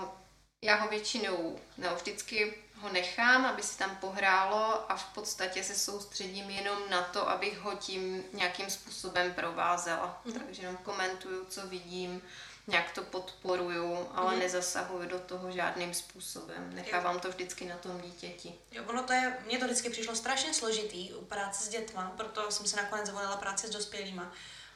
já 0.62 0.76
ho 0.76 0.88
většinou, 0.88 1.60
no 1.78 1.96
vždycky 1.96 2.65
ho 2.86 2.94
nechám, 2.94 3.46
aby 3.46 3.64
si 3.64 3.78
tam 3.78 3.96
pohrálo 3.96 4.92
a 4.92 4.96
v 4.96 5.06
podstatě 5.06 5.64
se 5.64 5.76
soustředím 5.76 6.50
jenom 6.50 6.78
na 6.90 7.02
to, 7.02 7.30
abych 7.30 7.60
ho 7.60 7.76
tím 7.76 8.24
nějakým 8.34 8.70
způsobem 8.70 9.34
provázela. 9.34 10.22
Mm. 10.26 10.34
Takže 10.34 10.62
jenom 10.62 10.78
komentuju, 10.78 11.46
co 11.46 11.68
vidím, 11.68 12.22
nějak 12.68 12.92
to 12.92 13.04
podporuju, 13.04 14.10
ale 14.14 14.34
mm. 14.34 14.40
nezasahuju 14.40 15.10
do 15.10 15.20
toho 15.20 15.52
žádným 15.52 15.94
způsobem. 15.94 16.70
Nechávám 16.74 17.20
to 17.20 17.30
vždycky 17.30 17.66
na 17.66 17.78
tom 17.78 18.02
dítěti. 18.02 18.54
Jo, 18.72 18.84
ono 18.88 19.04
to 19.04 19.14
je, 19.14 19.38
mně 19.46 19.58
to 19.58 19.66
vždycky 19.66 19.90
přišlo 19.90 20.16
strašně 20.16 20.54
složitý 20.54 21.14
u 21.14 21.26
práce 21.26 21.64
s 21.64 21.70
dětma, 21.70 22.14
proto 22.18 22.52
jsem 22.52 22.66
se 22.66 22.76
nakonec 22.78 23.08
zvolila 23.08 23.38
práci 23.38 23.68
s 23.68 23.70
dospělýma. 23.70 24.32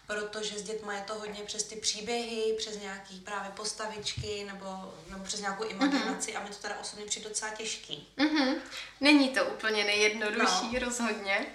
Protože 0.10 0.60
s 0.60 0.63
dětma 0.63 0.94
je 0.94 1.01
to 1.01 1.13
hodně 1.13 1.44
přes 1.46 1.63
ty 1.63 1.75
příběhy, 1.75 2.56
přes 2.58 2.80
nějaký 2.80 3.20
právě 3.20 3.51
postavičky 3.51 4.44
nebo, 4.48 4.94
nebo 5.10 5.24
přes 5.24 5.42
nějakou 5.42 5.63
imaginaci 5.63 6.36
a 6.36 6.44
mi 6.44 6.50
to 6.50 6.56
teda 6.56 6.75
osobně 6.82 7.06
přijde 7.06 7.30
docela 7.30 7.51
těžký. 7.51 8.08
Mhm. 8.18 8.56
Není 9.01 9.30
to 9.30 9.46
úplně 9.46 9.84
nejjednodušší, 9.84 10.74
no. 10.74 10.80
rozhodně. 10.80 11.46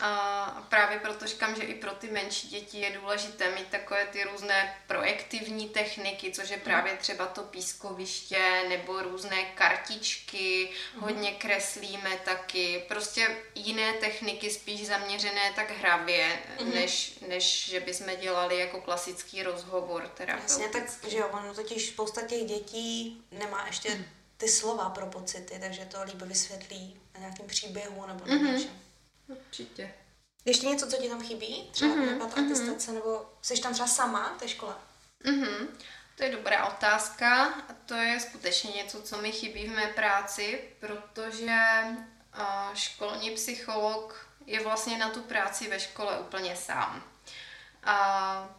A 0.00 0.66
právě 0.68 0.98
proto 0.98 1.26
říkám, 1.26 1.56
že 1.56 1.62
i 1.62 1.74
pro 1.74 1.90
ty 1.90 2.10
menší 2.10 2.48
děti 2.48 2.78
je 2.78 2.90
důležité 2.90 3.54
mít 3.54 3.68
takové 3.68 4.06
ty 4.06 4.24
různé 4.24 4.76
projektivní 4.86 5.68
techniky, 5.68 6.32
což 6.32 6.50
je 6.50 6.56
právě 6.56 6.96
třeba 6.96 7.26
to 7.26 7.42
pískoviště 7.42 8.64
nebo 8.68 9.02
různé 9.02 9.44
kartičky, 9.44 10.70
mm. 10.94 11.00
hodně 11.00 11.32
kreslíme 11.32 12.16
taky. 12.24 12.84
Prostě 12.88 13.36
jiné 13.54 13.92
techniky 13.92 14.50
spíš 14.50 14.86
zaměřené 14.86 15.52
tak 15.56 15.70
hravě, 15.70 16.38
mm. 16.62 16.74
než, 16.74 17.18
než 17.28 17.66
že 17.68 17.80
bychom 17.80 18.16
dělali 18.20 18.58
jako 18.58 18.80
klasický 18.80 19.42
rozhovor. 19.42 20.10
Jasně, 20.42 20.68
tak 20.68 20.82
že 21.08 21.18
jo, 21.18 21.28
ono 21.32 21.54
totiž 21.54 21.88
spousta 21.88 22.22
těch 22.22 22.44
dětí 22.44 23.22
nemá 23.30 23.66
ještě 23.66 24.04
ty 24.36 24.48
slova 24.48 24.90
pro 24.90 25.06
pocity, 25.06 25.58
takže 25.60 25.84
to 25.84 26.02
líp 26.02 26.22
vysvětlí 26.22 27.00
na 27.14 27.20
nějakém 27.20 27.46
příběhu 27.46 28.06
nebo 28.06 28.26
na 28.26 28.34
mm-hmm. 28.34 28.52
něčem. 28.52 28.85
Určitě. 29.28 29.94
Ještě 30.44 30.66
něco, 30.66 30.86
co 30.86 30.96
ti 30.96 31.08
tam 31.08 31.22
chybí? 31.22 31.68
Třeba 31.72 31.94
mm-hmm. 31.94 32.16
mhm. 32.16 32.22
atestace, 32.22 32.92
nebo 32.92 33.32
jsi 33.42 33.60
tam 33.60 33.72
třeba 33.72 33.88
sama 33.88 34.34
v 34.36 34.38
té 34.38 34.48
škole? 34.48 34.74
Mm-hmm. 35.24 35.68
To 36.16 36.24
je 36.24 36.30
dobrá 36.30 36.66
otázka 36.66 37.44
a 37.44 37.72
to 37.86 37.94
je 37.94 38.20
skutečně 38.20 38.70
něco, 38.70 39.02
co 39.02 39.22
mi 39.22 39.32
chybí 39.32 39.68
v 39.68 39.76
mé 39.76 39.86
práci, 39.86 40.64
protože 40.80 41.58
školní 42.74 43.30
psycholog 43.30 44.26
je 44.46 44.62
vlastně 44.62 44.98
na 44.98 45.10
tu 45.10 45.22
práci 45.22 45.68
ve 45.68 45.80
škole 45.80 46.20
úplně 46.20 46.56
sám. 46.56 47.04
A 47.84 48.56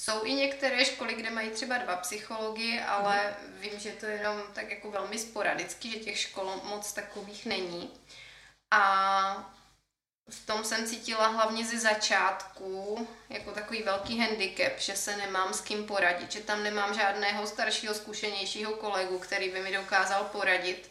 jsou 0.00 0.24
i 0.24 0.32
některé 0.32 0.84
školy, 0.84 1.14
kde 1.14 1.30
mají 1.30 1.50
třeba 1.50 1.78
dva 1.78 1.96
psychologi, 1.96 2.80
ale 2.80 3.36
mm. 3.46 3.60
vím, 3.60 3.80
že 3.80 3.90
to 3.90 4.06
je 4.06 4.16
jenom 4.16 4.42
tak 4.52 4.70
jako 4.70 4.90
velmi 4.90 5.18
sporadicky, 5.18 5.90
že 5.90 5.98
těch 5.98 6.18
škol 6.18 6.60
moc 6.64 6.92
takových 6.92 7.46
není. 7.46 7.90
A 8.70 9.54
v 10.28 10.46
tom 10.46 10.64
jsem 10.64 10.86
cítila 10.86 11.26
hlavně 11.26 11.64
ze 11.64 11.78
začátku 11.78 13.08
jako 13.28 13.52
takový 13.52 13.82
velký 13.82 14.18
handicap, 14.18 14.78
že 14.78 14.96
se 14.96 15.16
nemám 15.16 15.54
s 15.54 15.60
kým 15.60 15.86
poradit, 15.86 16.32
že 16.32 16.40
tam 16.40 16.62
nemám 16.62 16.94
žádného 16.94 17.46
staršího, 17.46 17.94
zkušenějšího 17.94 18.72
kolegu, 18.72 19.18
který 19.18 19.50
by 19.50 19.60
mi 19.60 19.72
dokázal 19.72 20.24
poradit. 20.24 20.90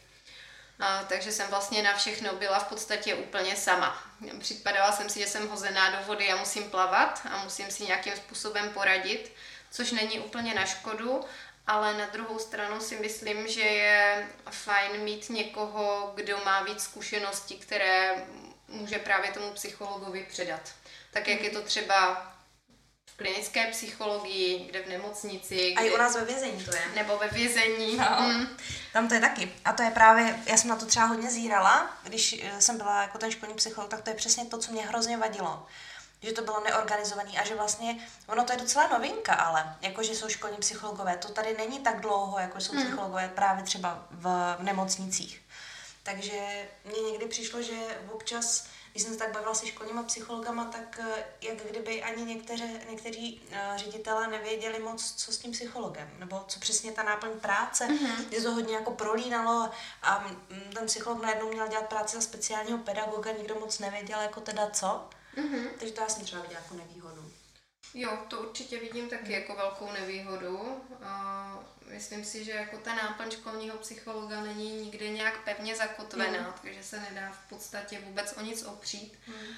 A, 0.80 1.04
takže 1.04 1.32
jsem 1.32 1.48
vlastně 1.48 1.84
na 1.84 1.94
všechno 1.96 2.34
byla 2.34 2.60
v 2.60 2.68
podstatě 2.68 3.16
úplně 3.16 3.56
sama. 3.56 4.04
Připadala 4.40 4.92
jsem 4.92 5.10
si, 5.10 5.20
že 5.20 5.28
jsem 5.28 5.50
hozená 5.50 5.90
do 5.90 6.06
vody 6.06 6.32
a 6.32 6.36
musím 6.36 6.70
plavat 6.72 7.22
a 7.32 7.44
musím 7.44 7.72
si 7.72 7.84
nějakým 7.84 8.16
způsobem 8.16 8.70
poradit, 8.70 9.32
což 9.72 9.92
není 9.92 10.20
úplně 10.20 10.54
na 10.54 10.66
škodu, 10.66 11.22
ale 11.68 11.98
na 11.98 12.06
druhou 12.06 12.40
stranu 12.40 12.82
si 12.82 12.96
myslím, 12.96 13.48
že 13.48 13.62
je 13.62 14.30
fajn 14.52 15.02
mít 15.02 15.30
někoho, 15.30 16.12
kdo 16.16 16.38
má 16.46 16.64
víc 16.64 16.84
zkušeností, 16.84 17.58
které 17.58 18.26
může 18.74 19.00
právě 19.00 19.32
tomu 19.32 19.52
psychologovi 19.52 20.28
předat. 20.30 20.72
Tak 21.12 21.28
jak 21.28 21.42
je 21.42 21.50
to 21.50 21.62
třeba 21.62 22.30
v 23.06 23.18
klinické 23.18 23.66
psychologii, 23.72 24.68
kde 24.70 24.82
v 24.82 24.90
nemocnici. 24.90 25.72
Kde... 25.72 25.82
A 25.82 25.86
i 25.86 25.92
u 25.92 25.98
nás 25.98 26.16
ve 26.16 26.26
vězení 26.26 26.64
to 26.64 26.76
je. 26.76 26.82
Nebo 26.96 27.18
ve 27.18 27.28
vězení. 27.28 27.98
No. 27.98 28.06
Hmm. 28.06 28.58
Tam 28.94 29.08
to 29.08 29.14
je 29.14 29.20
taky. 29.20 29.52
A 29.66 29.74
to 29.74 29.84
je 29.84 29.92
právě, 29.92 30.40
já 30.46 30.58
jsem 30.58 30.70
na 30.70 30.76
to 30.76 30.86
třeba 30.86 31.06
hodně 31.06 31.32
zírala, 31.32 31.98
když 32.04 32.36
eh, 32.44 32.62
jsem 32.62 32.78
byla 32.78 33.02
jako 33.02 33.18
ten 33.18 33.32
školní 33.32 33.56
psycholog, 33.56 33.90
tak 33.90 34.02
to 34.02 34.10
je 34.10 34.16
přesně 34.16 34.46
to, 34.46 34.58
co 34.58 34.72
mě 34.72 34.82
hrozně 34.82 35.18
vadilo 35.18 35.68
že 36.24 36.32
to 36.32 36.42
bylo 36.42 36.64
neorganizované 36.64 37.32
a 37.32 37.46
že 37.46 37.56
vlastně, 37.56 37.98
ono 38.28 38.44
to 38.44 38.54
je 38.54 38.60
docela 38.60 38.88
novinka, 38.88 39.34
ale 39.34 39.76
jako, 39.82 40.04
že 40.04 40.16
jsou 40.16 40.30
školní 40.30 40.58
psychologové, 40.58 41.18
to 41.18 41.32
tady 41.32 41.58
není 41.58 41.80
tak 41.80 42.02
dlouho, 42.02 42.40
jako 42.40 42.62
jsou 42.62 42.74
hmm. 42.74 42.84
psychologové 42.84 43.32
právě 43.36 43.64
třeba 43.64 44.06
v, 44.12 44.56
v 44.60 44.64
nemocnicích. 44.64 45.43
Takže 46.04 46.70
mně 46.86 47.02
někdy 47.12 47.26
přišlo, 47.26 47.62
že 47.62 48.02
občas, 48.12 48.68
když 48.92 49.04
jsem 49.04 49.14
se 49.14 49.20
tak 49.20 49.32
bavila 49.34 49.54
se 49.56 49.68
školníma 49.68 50.04
psychologama, 50.04 50.66
tak 50.66 51.00
eh, 51.04 51.26
jak 51.42 51.58
kdyby 51.58 52.04
ani 52.04 52.26
někteře, 52.26 52.82
někteří 52.90 53.42
uh, 53.50 53.78
ředitelé 53.78 54.28
nevěděli 54.28 54.80
moc, 54.80 55.14
co 55.14 55.32
s 55.32 55.38
tím 55.38 55.52
psychologem, 55.52 56.10
nebo 56.20 56.44
co 56.48 56.60
přesně 56.60 56.92
ta 56.92 57.04
náplň 57.04 57.40
práce, 57.40 57.88
mm-hmm. 57.88 58.26
že 58.32 58.42
to 58.42 58.52
hodně 58.52 58.76
jako 58.76 58.92
prolínalo 58.92 59.70
a 60.02 60.32
ten 60.74 60.86
psycholog 60.86 61.22
najednou 61.22 61.52
měl 61.52 61.68
dělat 61.68 61.90
práci 61.90 62.16
za 62.16 62.22
speciálního 62.22 62.78
pedagoga, 62.78 63.32
nikdo 63.32 63.56
moc 63.56 63.80
nevěděl 63.80 64.20
jako 64.20 64.42
teda 64.42 64.70
co. 64.70 65.10
Mm-hmm. 65.38 65.68
Takže 65.80 65.94
to 65.94 66.02
já 66.02 66.10
jsem 66.10 66.24
třeba 66.24 66.42
viděla 66.42 66.62
jako 66.62 66.76
nevýhodu. 66.76 67.32
Jo, 67.94 68.18
to 68.28 68.42
určitě 68.42 68.80
vidím 68.80 69.10
taky 69.10 69.32
jako 69.32 69.56
velkou 69.56 69.92
nevýhodu. 69.92 70.58
Uh, 70.58 71.64
myslím 71.88 72.26
si, 72.26 72.46
že 72.46 72.52
jako 72.52 72.78
ta 72.78 72.96
náplň 72.96 73.32
školního 73.32 73.78
psychologa 73.78 74.42
není 74.42 74.72
nikde 74.72 75.10
nějak 75.10 75.44
pevně 75.44 75.76
zakotvená, 75.76 76.40
mm. 76.40 76.54
takže 76.62 76.84
se 76.84 77.00
nedá 77.00 77.32
v 77.32 77.50
podstatě 77.50 78.00
vůbec 78.00 78.34
o 78.38 78.42
nic 78.42 78.64
opřít. 78.64 79.20
Mm. 79.28 79.56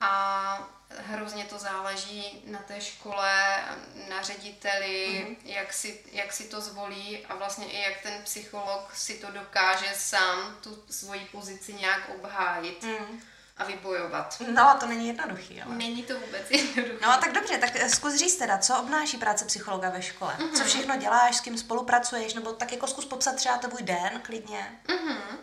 A 0.00 0.70
hrozně 0.88 1.44
to 1.44 1.58
záleží 1.58 2.42
na 2.44 2.58
té 2.58 2.80
škole, 2.80 3.64
na 4.08 4.22
řediteli, 4.22 5.26
mm. 5.28 5.50
jak, 5.50 5.72
si, 5.72 6.04
jak 6.12 6.32
si 6.32 6.44
to 6.44 6.60
zvolí 6.60 7.26
a 7.26 7.34
vlastně 7.34 7.66
i 7.66 7.82
jak 7.82 8.00
ten 8.02 8.22
psycholog 8.22 8.94
si 8.94 9.14
to 9.14 9.30
dokáže 9.30 9.94
sám 9.94 10.58
tu 10.62 10.84
svoji 10.90 11.24
pozici 11.24 11.74
nějak 11.74 12.08
obhájit. 12.08 12.82
Mm 12.82 13.22
a 13.58 13.64
vybojovat. 13.64 14.42
No, 14.54 14.76
to 14.80 14.86
není 14.86 15.06
jednoduchý, 15.06 15.62
ale. 15.62 15.74
Není 15.74 16.02
to 16.02 16.20
vůbec 16.20 16.50
jednoduché. 16.50 17.06
No, 17.06 17.18
tak 17.20 17.32
dobře, 17.32 17.58
tak 17.58 17.70
eh, 17.74 17.88
zkus 17.88 18.14
říct 18.14 18.36
teda, 18.36 18.58
co 18.58 18.78
obnáší 18.78 19.16
práce 19.16 19.44
psychologa 19.44 19.90
ve 19.90 20.02
škole? 20.02 20.36
Uh-huh. 20.38 20.56
Co 20.56 20.64
všechno 20.64 20.96
děláš, 20.96 21.36
s 21.36 21.40
kým 21.40 21.58
spolupracuješ, 21.58 22.34
nebo 22.34 22.52
tak 22.52 22.72
jako 22.72 22.86
zkus 22.86 23.04
popsat 23.04 23.36
třeba 23.36 23.58
tvůj 23.58 23.82
den 23.82 24.20
klidně. 24.24 24.80
Uh-huh. 24.86 25.38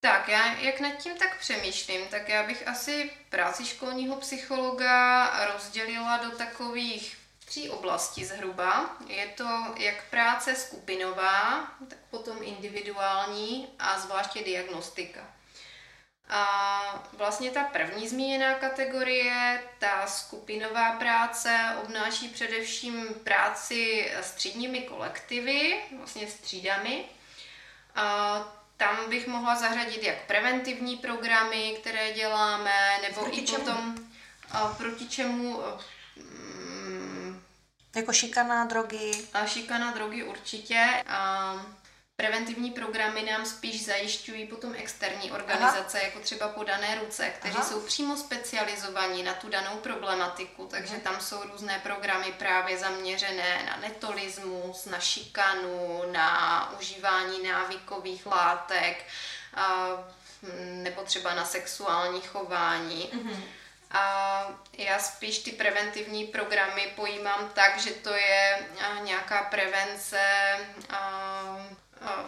Tak, 0.00 0.28
já 0.28 0.52
jak 0.52 0.80
nad 0.80 0.92
tím 0.96 1.16
tak 1.18 1.38
přemýšlím, 1.38 2.06
tak 2.10 2.28
já 2.28 2.42
bych 2.42 2.68
asi 2.68 3.10
práci 3.30 3.64
školního 3.64 4.16
psychologa 4.16 5.30
rozdělila 5.52 6.16
do 6.16 6.30
takových 6.30 7.16
tří 7.44 7.70
oblastí 7.70 8.24
zhruba. 8.24 8.96
Je 9.06 9.26
to 9.26 9.74
jak 9.76 10.10
práce 10.10 10.54
skupinová, 10.54 11.68
tak 11.88 11.98
potom 12.10 12.36
individuální 12.42 13.68
a 13.78 14.00
zvláště 14.00 14.44
diagnostika. 14.44 15.35
A 16.28 17.04
vlastně 17.12 17.50
ta 17.50 17.64
první 17.64 18.08
zmíněná 18.08 18.54
kategorie, 18.54 19.62
ta 19.78 20.06
skupinová 20.06 20.92
práce, 20.92 21.76
obnáší 21.82 22.28
především 22.28 23.06
práci 23.24 24.12
s 24.14 24.32
třídními 24.32 24.80
kolektivy, 24.80 25.80
vlastně 25.98 26.26
s 26.26 26.34
třídami. 26.34 27.04
A 27.94 28.38
tam 28.76 29.10
bych 29.10 29.26
mohla 29.26 29.56
zařadit 29.56 30.02
jak 30.02 30.26
preventivní 30.26 30.96
programy, 30.96 31.76
které 31.80 32.12
děláme, 32.12 32.98
nebo 33.02 33.20
proti 33.20 33.40
i 33.40 33.46
čemu? 33.46 33.64
potom 33.64 33.94
a 34.50 34.68
proti 34.68 35.08
čemu 35.08 35.62
mm, 36.16 37.42
jako 37.96 38.12
šikana, 38.12 38.64
drogy. 38.64 39.12
A 39.34 39.46
šikana, 39.46 39.90
drogy 39.92 40.24
určitě. 40.24 41.02
A 41.06 41.54
Preventivní 42.18 42.70
programy 42.70 43.22
nám 43.22 43.46
spíš 43.46 43.84
zajišťují 43.84 44.46
potom 44.46 44.74
externí 44.76 45.32
organizace, 45.32 45.98
Aha. 45.98 46.06
jako 46.06 46.20
třeba 46.20 46.48
podané 46.48 46.94
ruce, 46.94 47.30
kteří 47.30 47.56
Aha. 47.56 47.64
jsou 47.64 47.80
přímo 47.80 48.16
specializovaní 48.16 49.22
na 49.22 49.34
tu 49.34 49.48
danou 49.48 49.76
problematiku, 49.76 50.66
takže 50.66 50.94
Aha. 50.94 51.02
tam 51.02 51.20
jsou 51.20 51.42
různé 51.42 51.80
programy 51.82 52.32
právě 52.32 52.78
zaměřené 52.78 53.62
na 53.66 53.76
netolismus, 53.76 54.84
na 54.84 55.00
šikanu, 55.00 56.02
na 56.12 56.72
užívání 56.78 57.42
návykových 57.42 58.26
látek, 58.26 59.04
nebo 60.60 61.02
třeba 61.02 61.34
na 61.34 61.44
sexuální 61.44 62.20
chování. 62.20 63.10
Mhm. 63.12 63.44
A 63.90 64.46
já 64.72 64.98
spíš 64.98 65.38
ty 65.38 65.52
preventivní 65.52 66.26
programy 66.26 66.92
pojímám 66.96 67.50
tak, 67.54 67.80
že 67.80 67.90
to 67.90 68.12
je 68.12 68.66
nějaká 69.02 69.42
prevence 69.42 70.20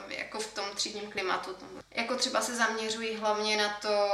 jako 0.09 0.41
v 0.41 0.55
tom 0.55 0.65
třídním 0.75 1.11
klimatu. 1.11 1.57
Jako 1.91 2.17
třeba 2.17 2.41
se 2.41 2.57
zaměřují 2.57 3.17
hlavně 3.17 3.57
na 3.57 3.69
to 3.69 4.09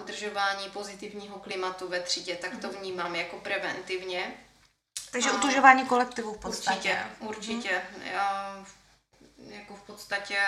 udržování 0.00 0.70
pozitivního 0.70 1.38
klimatu 1.38 1.88
ve 1.88 2.00
třídě, 2.00 2.36
tak 2.36 2.50
to 2.60 2.66
mhm. 2.66 2.76
vnímám 2.76 3.14
jako 3.14 3.36
preventivně. 3.36 4.34
Takže 5.10 5.30
utužování 5.30 5.86
kolektivu 5.86 6.32
v 6.32 6.38
podstatě. 6.38 7.04
Určitě, 7.18 7.60
určitě. 7.60 7.82
Mm. 7.96 8.02
Já, 8.06 8.64
jako 9.38 9.76
v 9.76 9.82
podstatě 9.82 10.38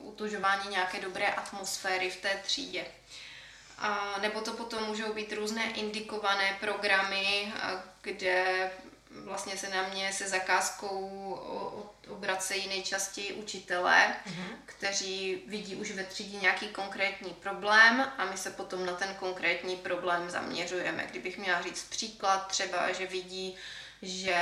utužování 0.00 0.70
nějaké 0.70 1.00
dobré 1.00 1.26
atmosféry 1.26 2.10
v 2.10 2.16
té 2.16 2.40
třídě. 2.44 2.86
A, 3.78 4.14
nebo 4.20 4.40
to 4.40 4.52
potom 4.52 4.84
můžou 4.84 5.12
být 5.12 5.32
různé 5.32 5.70
indikované 5.72 6.56
programy, 6.60 7.52
kde 8.02 8.70
vlastně 9.10 9.56
se 9.56 9.68
na 9.68 9.82
mě 9.82 10.12
se 10.12 10.28
zakázkou 10.28 11.89
obracejí 12.10 12.68
nejčastěji 12.68 13.32
učitelé, 13.32 14.16
mm-hmm. 14.26 14.56
kteří 14.66 15.42
vidí 15.46 15.76
už 15.76 15.90
ve 15.90 16.04
třídě 16.04 16.38
nějaký 16.38 16.68
konkrétní 16.68 17.30
problém 17.30 18.12
a 18.18 18.24
my 18.24 18.36
se 18.36 18.50
potom 18.50 18.86
na 18.86 18.92
ten 18.92 19.14
konkrétní 19.14 19.76
problém 19.76 20.30
zaměřujeme. 20.30 21.06
Kdybych 21.10 21.38
měla 21.38 21.62
říct 21.62 21.84
příklad, 21.90 22.46
třeba, 22.46 22.92
že 22.92 23.06
vidí, 23.06 23.56
že 24.02 24.36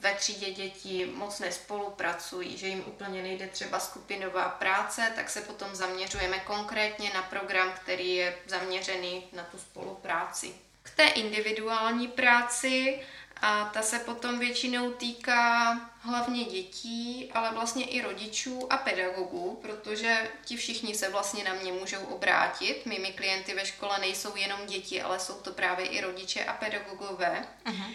ve 0.00 0.14
třídě 0.14 0.50
děti 0.50 1.06
moc 1.14 1.38
nespolupracují, 1.38 2.58
že 2.58 2.66
jim 2.66 2.84
úplně 2.86 3.22
nejde 3.22 3.46
třeba 3.46 3.80
skupinová 3.80 4.48
práce, 4.48 5.12
tak 5.14 5.30
se 5.30 5.40
potom 5.40 5.74
zaměřujeme 5.74 6.38
konkrétně 6.38 7.10
na 7.14 7.22
program, 7.22 7.72
který 7.72 8.14
je 8.14 8.36
zaměřený 8.46 9.24
na 9.32 9.42
tu 9.42 9.58
spolupráci. 9.58 10.54
K 10.82 10.90
té 10.90 11.08
individuální 11.08 12.08
práci 12.08 13.00
a 13.42 13.64
ta 13.64 13.82
se 13.82 13.98
potom 13.98 14.38
většinou 14.38 14.92
týká 14.92 15.74
hlavně 16.00 16.44
dětí, 16.44 17.30
ale 17.34 17.50
vlastně 17.52 17.84
i 17.84 18.02
rodičů 18.02 18.72
a 18.72 18.76
pedagogů, 18.76 19.58
protože 19.62 20.30
ti 20.44 20.56
všichni 20.56 20.94
se 20.94 21.10
vlastně 21.10 21.44
na 21.44 21.54
mě 21.54 21.72
můžou 21.72 22.04
obrátit. 22.04 22.86
Mými 22.86 23.12
klienty 23.12 23.54
ve 23.54 23.66
škole 23.66 23.98
nejsou 23.98 24.36
jenom 24.36 24.66
děti, 24.66 25.02
ale 25.02 25.20
jsou 25.20 25.34
to 25.34 25.52
právě 25.52 25.86
i 25.86 26.00
rodiče 26.00 26.44
a 26.44 26.52
pedagogové. 26.52 27.46
Uh-huh. 27.66 27.94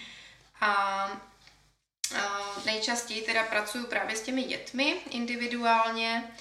A, 0.61 0.71
a 0.71 1.11
nejčastěji 2.65 3.21
teda 3.21 3.43
pracuju 3.43 3.85
právě 3.85 4.15
s 4.15 4.21
těmi 4.21 4.43
dětmi 4.43 4.97
individuálně 5.09 6.31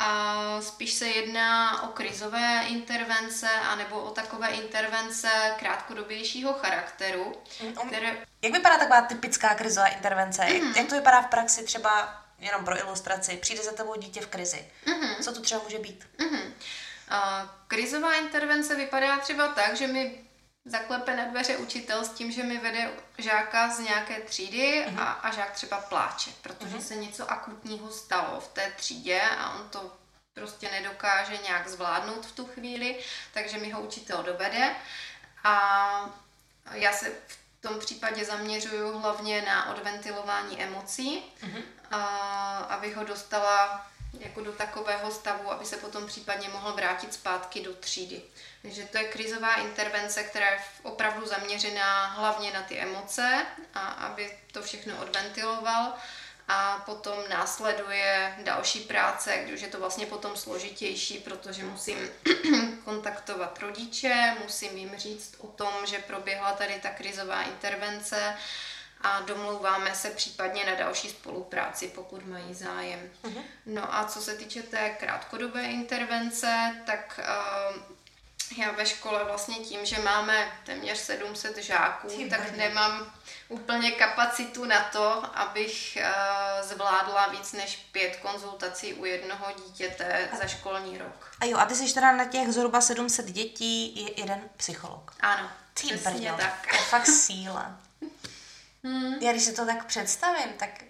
a 0.00 0.60
spíš 0.60 0.92
se 0.92 1.08
jedná 1.08 1.82
o 1.82 1.86
krizové 1.86 2.64
intervence 2.68 3.50
anebo 3.50 4.00
o 4.00 4.10
takové 4.10 4.48
intervence 4.48 5.28
krátkodobějšího 5.58 6.52
charakteru, 6.52 7.32
mm, 7.62 7.72
které... 7.72 8.16
Jak 8.42 8.52
vypadá 8.52 8.78
taková 8.78 9.00
typická 9.00 9.54
krizová 9.54 9.86
intervence? 9.86 10.44
Mm. 10.44 10.52
Jak, 10.52 10.62
mhm. 10.62 10.72
jak 10.76 10.86
to 10.86 10.94
vypadá 10.94 11.22
v 11.22 11.26
praxi 11.26 11.64
třeba 11.64 12.22
jenom 12.38 12.64
pro 12.64 12.78
ilustraci? 12.78 13.36
Přijde 13.36 13.62
za 13.62 13.72
tebou 13.72 13.96
dítě 13.96 14.20
v 14.20 14.26
krizi. 14.26 14.68
Mm. 14.86 15.14
Co 15.22 15.32
to 15.32 15.40
třeba 15.40 15.62
může 15.62 15.78
být? 15.78 16.06
Mm. 16.18 16.54
A, 17.08 17.50
krizová 17.68 18.14
intervence 18.14 18.74
vypadá 18.74 19.18
třeba 19.18 19.48
tak, 19.48 19.76
že 19.76 19.86
mi 19.86 20.24
zaklepe 20.64 21.16
na 21.16 21.24
dveře 21.24 21.56
učitel 21.56 22.04
s 22.04 22.08
tím, 22.08 22.32
že 22.32 22.42
mi 22.42 22.58
vede 22.58 22.90
žáka 23.18 23.68
z 23.68 23.78
nějaké 23.78 24.20
třídy 24.20 24.86
uh-huh. 24.88 25.02
a, 25.02 25.04
a 25.04 25.30
žák 25.34 25.50
třeba 25.50 25.80
pláče, 25.80 26.30
protože 26.42 26.76
uh-huh. 26.76 26.86
se 26.86 26.96
něco 26.96 27.30
akutního 27.30 27.90
stalo 27.90 28.40
v 28.40 28.48
té 28.48 28.72
třídě 28.76 29.20
a 29.38 29.54
on 29.54 29.68
to 29.68 29.96
prostě 30.34 30.70
nedokáže 30.70 31.36
nějak 31.36 31.68
zvládnout 31.68 32.26
v 32.26 32.32
tu 32.32 32.46
chvíli, 32.46 32.98
takže 33.34 33.58
mi 33.58 33.70
ho 33.70 33.80
učitel 33.80 34.22
dovede. 34.22 34.74
A 35.44 36.10
já 36.72 36.92
se 36.92 37.12
v 37.26 37.38
tom 37.60 37.78
případě 37.78 38.24
zaměřuju 38.24 38.98
hlavně 38.98 39.42
na 39.42 39.70
odventilování 39.70 40.62
emocí, 40.62 41.22
uh-huh. 41.42 41.62
a, 41.90 42.06
aby 42.58 42.92
ho 42.92 43.04
dostala 43.04 43.86
jako 44.18 44.40
do 44.40 44.52
takového 44.52 45.10
stavu, 45.10 45.52
aby 45.52 45.64
se 45.64 45.76
potom 45.76 46.06
případně 46.06 46.48
mohl 46.48 46.72
vrátit 46.72 47.14
zpátky 47.14 47.60
do 47.60 47.74
třídy. 47.74 48.22
Takže 48.62 48.84
to 48.84 48.98
je 48.98 49.04
krizová 49.04 49.54
intervence, 49.54 50.22
která 50.22 50.50
je 50.50 50.58
opravdu 50.82 51.26
zaměřená 51.26 52.06
hlavně 52.06 52.52
na 52.52 52.62
ty 52.62 52.78
emoce 52.78 53.46
a 53.74 53.80
aby 53.80 54.38
to 54.52 54.62
všechno 54.62 54.94
odventiloval. 55.02 55.92
A 56.52 56.82
potom 56.86 57.18
následuje 57.28 58.34
další 58.44 58.80
práce, 58.80 59.44
když 59.46 59.60
je 59.60 59.68
to 59.68 59.78
vlastně 59.78 60.06
potom 60.06 60.36
složitější, 60.36 61.18
protože 61.18 61.64
musím 61.64 62.10
kontaktovat 62.84 63.58
rodiče, 63.58 64.36
musím 64.42 64.76
jim 64.76 64.96
říct 64.96 65.34
o 65.38 65.46
tom, 65.46 65.72
že 65.84 65.98
proběhla 65.98 66.52
tady 66.52 66.80
ta 66.82 66.90
krizová 66.90 67.42
intervence, 67.42 68.36
a 69.00 69.20
domlouváme 69.20 69.94
se 69.94 70.10
případně 70.10 70.64
na 70.64 70.74
další 70.74 71.10
spolupráci, 71.10 71.88
pokud 71.88 72.26
mají 72.26 72.54
zájem. 72.54 73.10
Uh-huh. 73.24 73.42
No 73.66 73.94
a 73.94 74.04
co 74.04 74.20
se 74.20 74.34
týče 74.34 74.62
té 74.62 74.90
krátkodobé 74.90 75.62
intervence, 75.62 76.76
tak 76.86 77.20
uh, 77.20 77.82
já 78.58 78.70
ve 78.70 78.86
škole 78.86 79.24
vlastně 79.24 79.54
tím, 79.54 79.86
že 79.86 79.98
máme 79.98 80.52
téměř 80.66 80.98
700 80.98 81.56
žáků, 81.56 82.08
Ty 82.08 82.30
tak 82.30 82.56
nemám 82.56 83.12
úplně 83.48 83.90
kapacitu 83.90 84.64
na 84.64 84.80
to, 84.80 85.38
abych 85.38 85.98
uh, 86.00 86.68
zvládla 86.68 87.28
víc 87.28 87.52
než 87.52 87.76
pět 87.76 88.16
konzultací 88.16 88.94
u 88.94 89.04
jednoho 89.04 89.46
dítěte 89.66 90.28
za 90.38 90.46
školní 90.46 90.98
rok. 90.98 91.30
A 91.40 91.44
jo, 91.44 91.58
a 91.58 91.64
ty 91.64 91.74
jsi 91.74 91.94
teda 91.94 92.12
na 92.12 92.24
těch 92.24 92.48
zhruba 92.48 92.80
700 92.80 93.26
dětí 93.26 94.04
je 94.04 94.20
jeden 94.20 94.40
psycholog. 94.56 95.14
Ano, 95.20 95.50
Ty 95.74 95.86
přesně 95.86 96.32
tak. 96.38 96.66
To 96.70 96.76
je 96.76 96.82
fakt 96.82 97.06
síla. 97.06 97.80
Hmm. 98.84 99.14
Já 99.14 99.32
když 99.32 99.44
si 99.44 99.52
to 99.52 99.66
tak 99.66 99.86
představím, 99.86 100.52
tak 100.58 100.82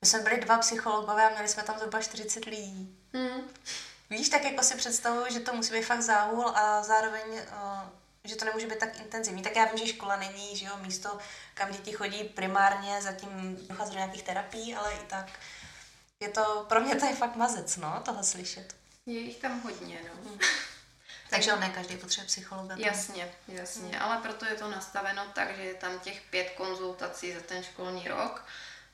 my 0.00 0.08
jsme 0.08 0.20
byli 0.20 0.40
dva 0.40 0.58
psychologové 0.58 1.26
a 1.26 1.30
měli 1.30 1.48
jsme 1.48 1.62
tam 1.62 1.78
zhruba 1.78 2.00
40 2.00 2.44
lidí. 2.44 2.98
Hmm. 3.14 3.40
Víš, 4.10 4.28
tak 4.28 4.44
jako 4.44 4.62
si 4.62 4.76
představuju, 4.76 5.26
že 5.30 5.40
to 5.40 5.54
musí 5.54 5.72
být 5.72 5.82
fakt 5.82 6.02
záhul 6.02 6.48
a 6.48 6.82
zároveň, 6.82 7.22
uh, 7.32 7.88
že 8.24 8.36
to 8.36 8.44
nemůže 8.44 8.66
být 8.66 8.78
tak 8.78 9.00
intenzivní. 9.00 9.42
Tak 9.42 9.56
já 9.56 9.64
vím, 9.64 9.78
že 9.78 9.92
škola 9.92 10.16
není, 10.16 10.56
že 10.56 10.66
jo, 10.66 10.72
místo, 10.82 11.18
kam 11.54 11.72
děti 11.72 11.92
chodí 11.92 12.24
primárně, 12.24 13.02
zatím 13.02 13.58
dochází 13.68 13.90
do 13.90 13.98
nějakých 13.98 14.22
terapií, 14.22 14.74
ale 14.74 14.94
i 14.94 15.06
tak 15.06 15.30
je 16.20 16.28
to, 16.28 16.66
pro 16.68 16.80
mě 16.80 16.94
to 16.94 17.06
je 17.06 17.16
fakt 17.16 17.36
mazec, 17.36 17.76
no, 17.76 18.02
tohle 18.04 18.24
slyšet. 18.24 18.76
Je 19.06 19.20
jich 19.20 19.36
tam 19.36 19.60
hodně, 19.60 19.98
no. 20.08 20.30
Hmm. 20.30 20.38
Takže 21.30 21.52
on 21.52 21.60
ne 21.60 21.70
každý 21.70 21.96
potřebuje 21.96 22.26
psychologa. 22.26 22.68
Tam. 22.68 22.78
Jasně, 22.78 23.32
jasně, 23.48 23.88
hmm. 23.88 24.02
ale 24.02 24.16
proto 24.16 24.44
je 24.44 24.54
to 24.54 24.70
nastaveno 24.70 25.22
tak, 25.34 25.56
že 25.56 25.62
je 25.62 25.74
tam 25.74 26.00
těch 26.00 26.20
pět 26.20 26.50
konzultací 26.50 27.32
za 27.32 27.40
ten 27.40 27.62
školní 27.62 28.08
rok 28.08 28.44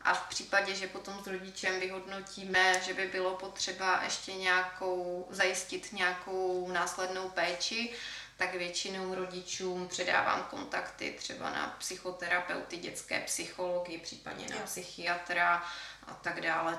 a 0.04 0.14
v 0.14 0.28
případě, 0.28 0.74
že 0.74 0.86
potom 0.86 1.24
s 1.24 1.26
rodičem 1.26 1.80
vyhodnotíme, 1.80 2.80
že 2.80 2.94
by 2.94 3.06
bylo 3.06 3.34
potřeba 3.34 4.00
ještě 4.02 4.32
nějakou, 4.32 5.26
zajistit 5.30 5.92
nějakou 5.92 6.68
následnou 6.72 7.28
péči, 7.28 7.92
tak 8.36 8.54
většinou 8.54 9.14
rodičům 9.14 9.88
předávám 9.88 10.42
kontakty 10.50 11.14
třeba 11.18 11.50
na 11.50 11.76
psychoterapeuty, 11.78 12.76
dětské 12.76 13.20
psychologi, 13.20 13.98
případně 13.98 14.46
na 14.48 14.56
psychiatra 14.64 15.64
a 16.06 16.14
tak 16.14 16.40
dále. 16.40 16.78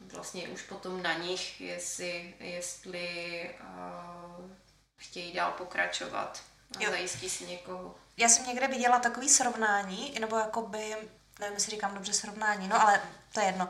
Vlastně 0.00 0.48
už 0.48 0.62
potom 0.62 1.02
na 1.02 1.14
nich, 1.14 1.60
jestli, 1.60 2.34
jestli 2.40 3.50
uh, 3.60 4.50
chtějí 5.00 5.32
dál 5.32 5.52
pokračovat 5.52 6.42
a 6.78 6.82
jo. 6.82 6.90
zajistí 6.90 7.30
si 7.30 7.46
někoho. 7.46 7.94
Já 8.16 8.28
jsem 8.28 8.46
někde 8.46 8.68
viděla 8.68 8.98
takový 8.98 9.28
srovnání, 9.28 10.16
nebo 10.20 10.36
jakoby, 10.36 10.96
nevím, 11.40 11.54
jestli 11.54 11.70
říkám 11.70 11.94
dobře 11.94 12.12
srovnání, 12.12 12.68
no 12.68 12.82
ale 12.82 13.02
to 13.32 13.40
je 13.40 13.46
jedno, 13.46 13.68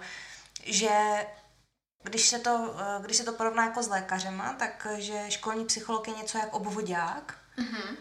že 0.65 1.27
když 2.03 2.29
se 2.29 2.39
to, 2.39 2.75
eh, 2.79 3.03
když 3.03 3.17
se 3.17 3.25
to 3.25 3.33
porovná 3.33 3.65
jako 3.65 3.83
s 3.83 3.89
lékařema, 3.89 4.53
tak 4.53 4.87
že 4.99 5.31
školní 5.31 5.65
psycholog 5.65 6.09
je 6.09 6.15
něco 6.15 6.39
jak 6.39 6.55
obvodák, 6.55 7.39
mm-hmm. 7.59 7.97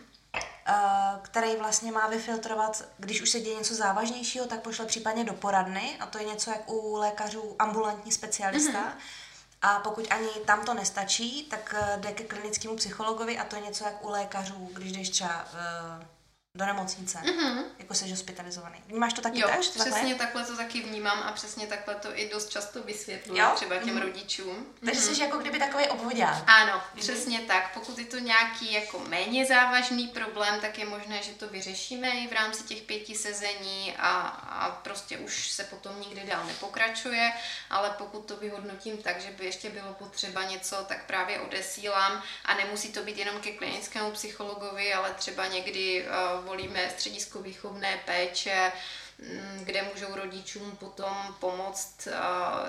který 1.21 1.55
vlastně 1.55 1.91
má 1.91 2.07
vyfiltrovat, 2.07 2.83
když 2.97 3.21
už 3.21 3.29
se 3.29 3.39
děje 3.39 3.57
něco 3.57 3.75
závažnějšího, 3.75 4.45
tak 4.45 4.61
pošle 4.61 4.85
případně 4.85 5.23
do 5.23 5.33
poradny 5.33 5.97
a 5.99 6.05
to 6.05 6.17
je 6.17 6.23
něco 6.23 6.51
jak 6.51 6.69
u 6.69 6.95
lékařů 6.95 7.55
ambulantní 7.59 8.11
specialista, 8.11 8.79
mm-hmm 8.79 9.28
a 9.61 9.79
pokud 9.79 10.07
ani 10.09 10.29
tam 10.45 10.65
to 10.65 10.73
nestačí, 10.73 11.43
tak 11.43 11.75
eh, 11.77 11.97
jde 11.97 12.11
ke 12.11 12.23
klinickému 12.23 12.75
psychologovi 12.75 13.37
a 13.37 13.43
to 13.43 13.55
je 13.55 13.61
něco 13.61 13.83
jak 13.83 14.05
u 14.05 14.09
lékařů, 14.09 14.69
když 14.73 14.91
jdeš 14.91 15.09
třeba 15.09 15.45
uh, 15.45 16.05
do 16.55 16.65
nemocnice, 16.65 17.17
mm-hmm. 17.17 17.63
jako 17.79 17.93
jsi 17.93 18.09
hospitalizovaný. 18.09 18.83
Vnímáš 18.87 19.13
to 19.13 19.21
taky 19.21 19.39
jo, 19.39 19.47
tak? 19.47 19.59
přesně 19.59 19.91
takhle? 19.91 20.15
takhle 20.15 20.45
to 20.45 20.57
taky 20.57 20.81
vnímám 20.81 21.19
a 21.19 21.31
přesně 21.31 21.67
takhle 21.67 21.95
to 21.95 22.19
i 22.19 22.29
dost 22.29 22.49
často 22.49 22.83
vysvětluji 22.83 23.41
třeba 23.55 23.75
těm 23.75 23.87
mm-hmm. 23.87 24.01
rodičům. 24.01 24.67
Takže 24.85 25.01
mm-hmm. 25.01 25.13
jsi 25.13 25.21
jako 25.21 25.37
kdyby 25.37 25.59
takový 25.59 25.87
obvodák. 25.87 26.43
Ano, 26.47 26.73
mm-hmm. 26.73 26.99
přesně 26.99 27.39
tak. 27.39 27.73
Pokud 27.73 27.97
je 27.97 28.05
to 28.05 28.19
nějaký 28.19 28.73
jako 28.73 28.99
méně 28.99 29.45
závažný 29.45 30.07
problém, 30.07 30.61
tak 30.61 30.79
je 30.79 30.85
možné, 30.85 31.23
že 31.23 31.31
to 31.31 31.47
vyřešíme 31.47 32.09
i 32.09 32.27
v 32.27 32.33
rámci 32.33 32.63
těch 32.63 32.81
pěti 32.81 33.15
sezení 33.15 33.95
a, 33.97 34.19
a 34.49 34.71
prostě 34.71 35.17
už 35.17 35.51
se 35.51 35.63
potom 35.63 35.99
nikdy 35.99 36.21
dál 36.21 36.45
nepokračuje, 36.45 37.31
ale 37.69 37.95
pokud 37.97 38.25
to 38.25 38.37
vyhodnotím 38.37 38.97
tak, 38.97 39.21
že 39.21 39.31
by 39.31 39.45
ještě 39.45 39.69
bylo 39.69 39.93
potřeba 39.93 40.43
něco, 40.43 40.75
tak 40.87 41.05
právě 41.05 41.39
odesílám 41.39 42.23
a 42.45 42.53
nemusí 42.53 42.91
to 42.91 43.03
být 43.03 43.17
jenom 43.17 43.41
ke 43.41 43.51
klinickému 43.51 44.11
psychologovi, 44.11 44.93
ale 44.93 45.13
třeba 45.13 45.47
někdy 45.47 46.05
uh, 46.05 46.38
volíme 46.41 46.89
středisko 46.89 47.41
výchovné 47.41 47.99
péče, 48.05 48.71
mm, 49.19 49.61
kde 49.63 49.81
můžou 49.81 50.15
rodičům 50.15 50.71
potom 50.71 51.35
pomoct 51.39 52.07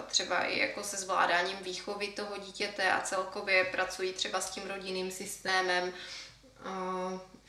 třeba 0.06 0.44
i 0.44 0.58
jako 0.58 0.82
se 0.82 0.96
zvládáním 0.96 1.56
výchovy 1.56 2.06
toho 2.06 2.38
dítěte 2.38 2.92
a 2.92 3.00
celkově 3.00 3.64
pracují 3.64 4.12
třeba 4.12 4.40
s 4.40 4.50
tím 4.50 4.62
rodinným 4.66 5.10
systémem 5.10 5.92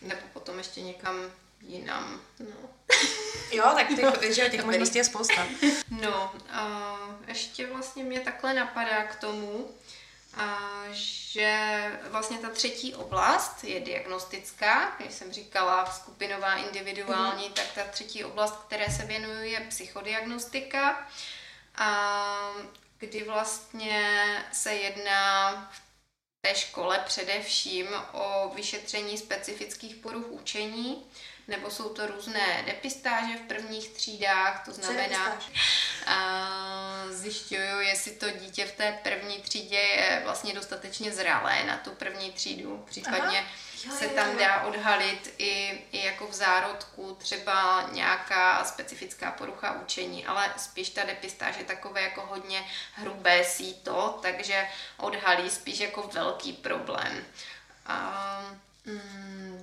nebo 0.02 0.22
potom 0.34 0.58
ještě 0.58 0.82
někam 0.82 1.16
jinam. 1.62 2.22
No. 2.40 2.70
Jo, 3.52 3.72
tak 3.76 3.88
těch, 3.88 4.36
že 4.36 4.50
těch 4.50 4.66
možností 4.66 4.98
je 4.98 5.04
spousta. 5.04 5.48
No, 5.90 6.32
a 6.50 6.98
ještě 7.28 7.68
vlastně 7.68 8.04
mě 8.04 8.20
takhle 8.20 8.54
napadá 8.54 9.04
k 9.04 9.16
tomu, 9.16 9.70
a 10.34 10.60
že 10.91 12.00
vlastně 12.10 12.38
ta 12.38 12.50
třetí 12.50 12.96
oblast 12.96 13.63
je 13.63 13.80
diagnostická, 13.80 14.96
když 15.00 15.13
jsem 15.13 15.34
říkala 15.34 15.86
skupinová, 15.86 16.56
individuální, 16.56 17.48
mm. 17.48 17.54
tak 17.54 17.65
ta 17.76 17.84
třetí 17.84 18.24
oblast, 18.24 18.63
které 18.67 18.91
se 18.91 19.06
věnuje, 19.06 19.48
je 19.48 19.60
psychodiagnostika, 19.60 21.08
a 21.76 22.52
kdy 22.98 23.24
vlastně 23.24 24.46
se 24.52 24.74
jedná 24.76 25.52
v 25.72 25.82
té 26.41 26.56
škole 26.56 27.04
především 27.06 27.88
o 28.12 28.52
vyšetření 28.56 29.17
specifických 29.17 29.96
poruch 29.96 30.28
učení, 30.28 31.06
nebo 31.48 31.70
jsou 31.72 31.89
to 31.89 32.08
různé 32.08 32.63
depistáže 32.65 33.38
v 33.38 33.48
prvních 33.48 33.89
třídách, 33.89 34.65
to 34.65 34.74
znamená, 34.74 35.39
zjišťuju, 37.10 37.80
jestli 37.80 38.12
to 38.12 38.30
dítě 38.30 38.66
v 38.66 38.72
té 38.72 39.00
první 39.04 39.42
třídě 39.42 39.78
je 39.78 40.22
vlastně 40.24 40.54
dostatečně 40.54 41.12
zralé 41.12 41.64
na 41.64 41.78
tu 41.78 41.92
první 41.92 42.32
třídu, 42.32 42.86
případně 42.90 43.40
Aha. 43.40 43.48
Jo, 43.86 43.92
se 43.92 44.08
tam 44.08 44.38
dá 44.38 44.62
odhalit 44.62 45.34
i, 45.38 45.82
i 45.92 46.06
jako 46.06 46.28
v 46.28 46.34
zárodku 46.34 47.16
třeba 47.20 47.90
nějaká 47.92 48.64
specifická 48.64 49.32
porucha 49.32 49.82
učení, 49.82 50.26
ale 50.26 50.54
spíš 50.58 50.90
ta 50.90 51.04
depistáž 51.04 51.58
je 51.58 51.64
takové 51.64 52.02
jako 52.02 52.26
hodně 52.26 52.64
hrubé 52.94 53.44
síto, 53.44 54.20
takže 54.22 54.68
odhalí 54.98 55.50
spíš 55.50 55.80
jako 55.80 56.10
velký 56.14 56.54
problém. 56.54 57.26
A, 57.86 58.56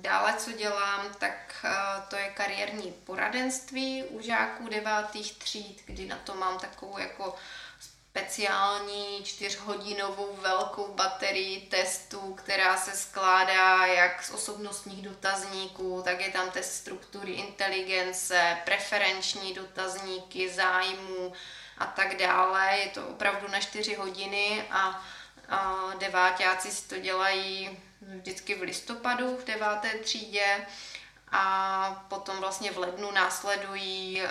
dále, 0.01 0.33
co 0.33 0.51
dělám, 0.51 1.13
tak 1.17 1.65
to 2.07 2.15
je 2.15 2.29
kariérní 2.29 2.91
poradenství 2.91 4.03
u 4.03 4.21
žáků 4.21 4.67
devátých 4.69 5.37
tříd, 5.37 5.83
kdy 5.85 6.05
na 6.05 6.15
to 6.15 6.35
mám 6.35 6.59
takovou 6.59 6.97
jako 6.97 7.35
speciální 8.11 9.23
čtyřhodinovou 9.23 10.35
velkou 10.41 10.93
baterii 10.93 11.61
testů, 11.61 12.33
která 12.33 12.77
se 12.77 12.91
skládá 12.91 13.85
jak 13.85 14.23
z 14.23 14.31
osobnostních 14.31 15.01
dotazníků, 15.01 16.01
tak 16.05 16.21
je 16.21 16.31
tam 16.31 16.51
test 16.51 16.73
struktury 16.73 17.31
inteligence, 17.31 18.57
preferenční 18.65 19.53
dotazníky, 19.53 20.49
zájmu 20.49 21.33
a 21.77 21.85
tak 21.85 22.17
dále. 22.17 22.77
Je 22.77 22.89
to 22.89 23.07
opravdu 23.07 23.47
na 23.47 23.59
čtyři 23.59 23.95
hodiny 23.95 24.63
a, 24.71 25.05
a 25.49 25.93
si 26.59 26.87
to 26.87 26.97
dělají 26.97 27.79
vždycky 28.01 28.55
v 28.55 28.61
listopadu 28.61 29.37
v 29.37 29.45
deváté 29.45 29.89
třídě. 29.89 30.65
A 31.31 32.05
potom 32.09 32.37
vlastně 32.37 32.71
v 32.71 32.77
lednu 32.77 33.11
následují 33.11 34.21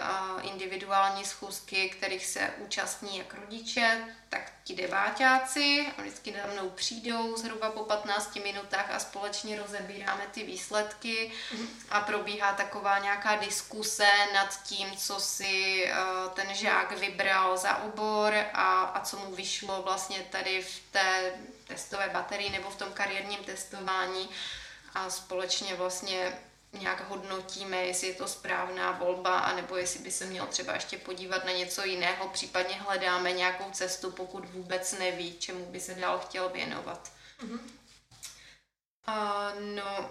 individuální 0.42 1.24
schůzky, 1.24 1.88
kterých 1.88 2.26
se 2.26 2.54
účastní 2.58 3.18
jak 3.18 3.34
rodiče, 3.34 4.14
tak 4.28 4.52
ti 4.64 4.74
deváťáci. 4.74 5.86
A 5.98 6.02
vždycky 6.02 6.34
za 6.42 6.52
mnou 6.52 6.70
přijdou 6.70 7.36
zhruba 7.36 7.70
po 7.70 7.84
15 7.84 8.36
minutách 8.36 8.90
a 8.90 8.98
společně 8.98 9.58
rozebíráme 9.58 10.26
ty 10.30 10.42
výsledky. 10.42 11.32
A 11.90 12.00
probíhá 12.00 12.52
taková 12.52 12.98
nějaká 12.98 13.36
diskuse 13.36 14.08
nad 14.34 14.62
tím, 14.62 14.96
co 14.96 15.20
si 15.20 15.86
ten 16.34 16.54
žák 16.54 16.92
vybral 16.92 17.56
za 17.56 17.76
obor 17.76 18.34
a, 18.52 18.82
a 18.82 19.00
co 19.04 19.18
mu 19.18 19.34
vyšlo 19.34 19.82
vlastně 19.82 20.18
tady 20.30 20.62
v 20.62 20.80
té 20.92 21.32
testové 21.68 22.08
baterii 22.08 22.50
nebo 22.50 22.70
v 22.70 22.76
tom 22.76 22.92
kariérním 22.92 23.44
testování 23.44 24.30
a 24.94 25.10
společně 25.10 25.74
vlastně 25.74 26.38
nějak 26.72 27.08
hodnotíme, 27.08 27.76
jestli 27.76 28.06
je 28.06 28.14
to 28.14 28.28
správná 28.28 28.92
volba, 28.92 29.38
anebo 29.38 29.76
jestli 29.76 30.00
by 30.00 30.10
se 30.10 30.26
měl 30.26 30.46
třeba 30.46 30.74
ještě 30.74 30.98
podívat 30.98 31.44
na 31.44 31.52
něco 31.52 31.84
jiného, 31.84 32.28
případně 32.28 32.74
hledáme 32.74 33.32
nějakou 33.32 33.70
cestu, 33.70 34.10
pokud 34.10 34.44
vůbec 34.44 34.92
neví, 34.92 35.36
čemu 35.38 35.66
by 35.66 35.80
se 35.80 35.94
dál 35.94 36.18
chtěl 36.18 36.48
věnovat. 36.48 37.12
Mm-hmm. 37.40 37.60
Uh, 39.08 39.74
no, 39.74 40.10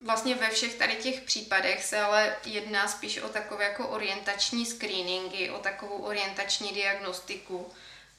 vlastně 0.00 0.34
ve 0.34 0.50
všech 0.50 0.74
tady 0.74 0.96
těch 0.96 1.20
případech 1.20 1.84
se 1.84 2.00
ale 2.00 2.36
jedná 2.44 2.88
spíš 2.88 3.18
o 3.18 3.28
takové 3.28 3.64
jako 3.64 3.88
orientační 3.88 4.66
screeningy, 4.66 5.50
o 5.50 5.58
takovou 5.58 5.98
orientační 5.98 6.72
diagnostiku, 6.72 7.72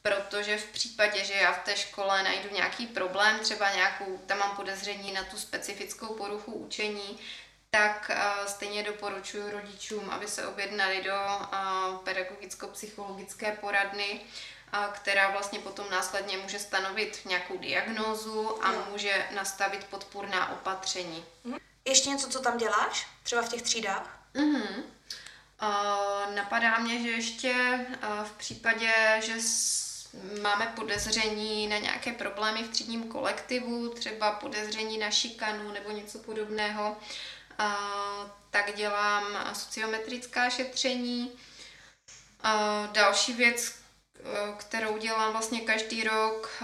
protože 0.07 0.57
v 0.57 0.65
případě, 0.65 1.25
že 1.25 1.33
já 1.33 1.51
v 1.51 1.63
té 1.63 1.77
škole 1.77 2.23
najdu 2.23 2.49
nějaký 2.53 2.87
problém, 2.87 3.39
třeba 3.39 3.71
nějakou, 3.71 4.17
tam 4.25 4.37
mám 4.37 4.55
podezření 4.55 5.11
na 5.11 5.23
tu 5.23 5.37
specifickou 5.37 6.13
poruchu 6.13 6.51
učení, 6.51 7.19
tak 7.69 8.11
uh, 8.13 8.47
stejně 8.47 8.83
doporučuji 8.83 9.51
rodičům, 9.51 10.09
aby 10.09 10.27
se 10.27 10.47
objednali 10.47 11.03
do 11.03 11.15
uh, 11.15 11.97
pedagogicko-psychologické 12.03 13.51
poradny, 13.51 14.21
uh, 14.73 14.85
která 14.93 15.31
vlastně 15.31 15.59
potom 15.59 15.85
následně 15.91 16.37
může 16.37 16.59
stanovit 16.59 17.21
nějakou 17.25 17.57
diagnózu 17.57 18.65
a 18.65 18.71
může 18.71 19.27
nastavit 19.35 19.83
podpůrná 19.83 20.51
opatření. 20.51 21.25
Mhm. 21.43 21.57
Ještě 21.85 22.09
něco, 22.09 22.29
co 22.29 22.39
tam 22.39 22.57
děláš? 22.57 23.07
Třeba 23.23 23.41
v 23.41 23.49
těch 23.49 23.61
třídách? 23.61 24.19
Mm-hmm. 24.35 24.83
Napadá 26.35 26.77
mě, 26.77 27.01
že 27.01 27.09
ještě 27.09 27.85
v 28.23 28.31
případě, 28.31 29.21
že 29.25 29.33
máme 30.41 30.73
podezření 30.75 31.67
na 31.67 31.77
nějaké 31.77 32.11
problémy 32.11 32.63
v 32.63 32.69
třídním 32.69 33.03
kolektivu, 33.03 33.89
třeba 33.89 34.31
podezření 34.31 34.97
na 34.97 35.11
šikanu 35.11 35.71
nebo 35.71 35.91
něco 35.91 36.19
podobného, 36.19 36.97
tak 38.49 38.75
dělám 38.75 39.23
sociometrická 39.53 40.49
šetření. 40.49 41.31
Další 42.91 43.33
věc, 43.33 43.73
kterou 44.57 44.97
dělám 44.97 45.31
vlastně 45.31 45.61
každý 45.61 46.03
rok, 46.03 46.63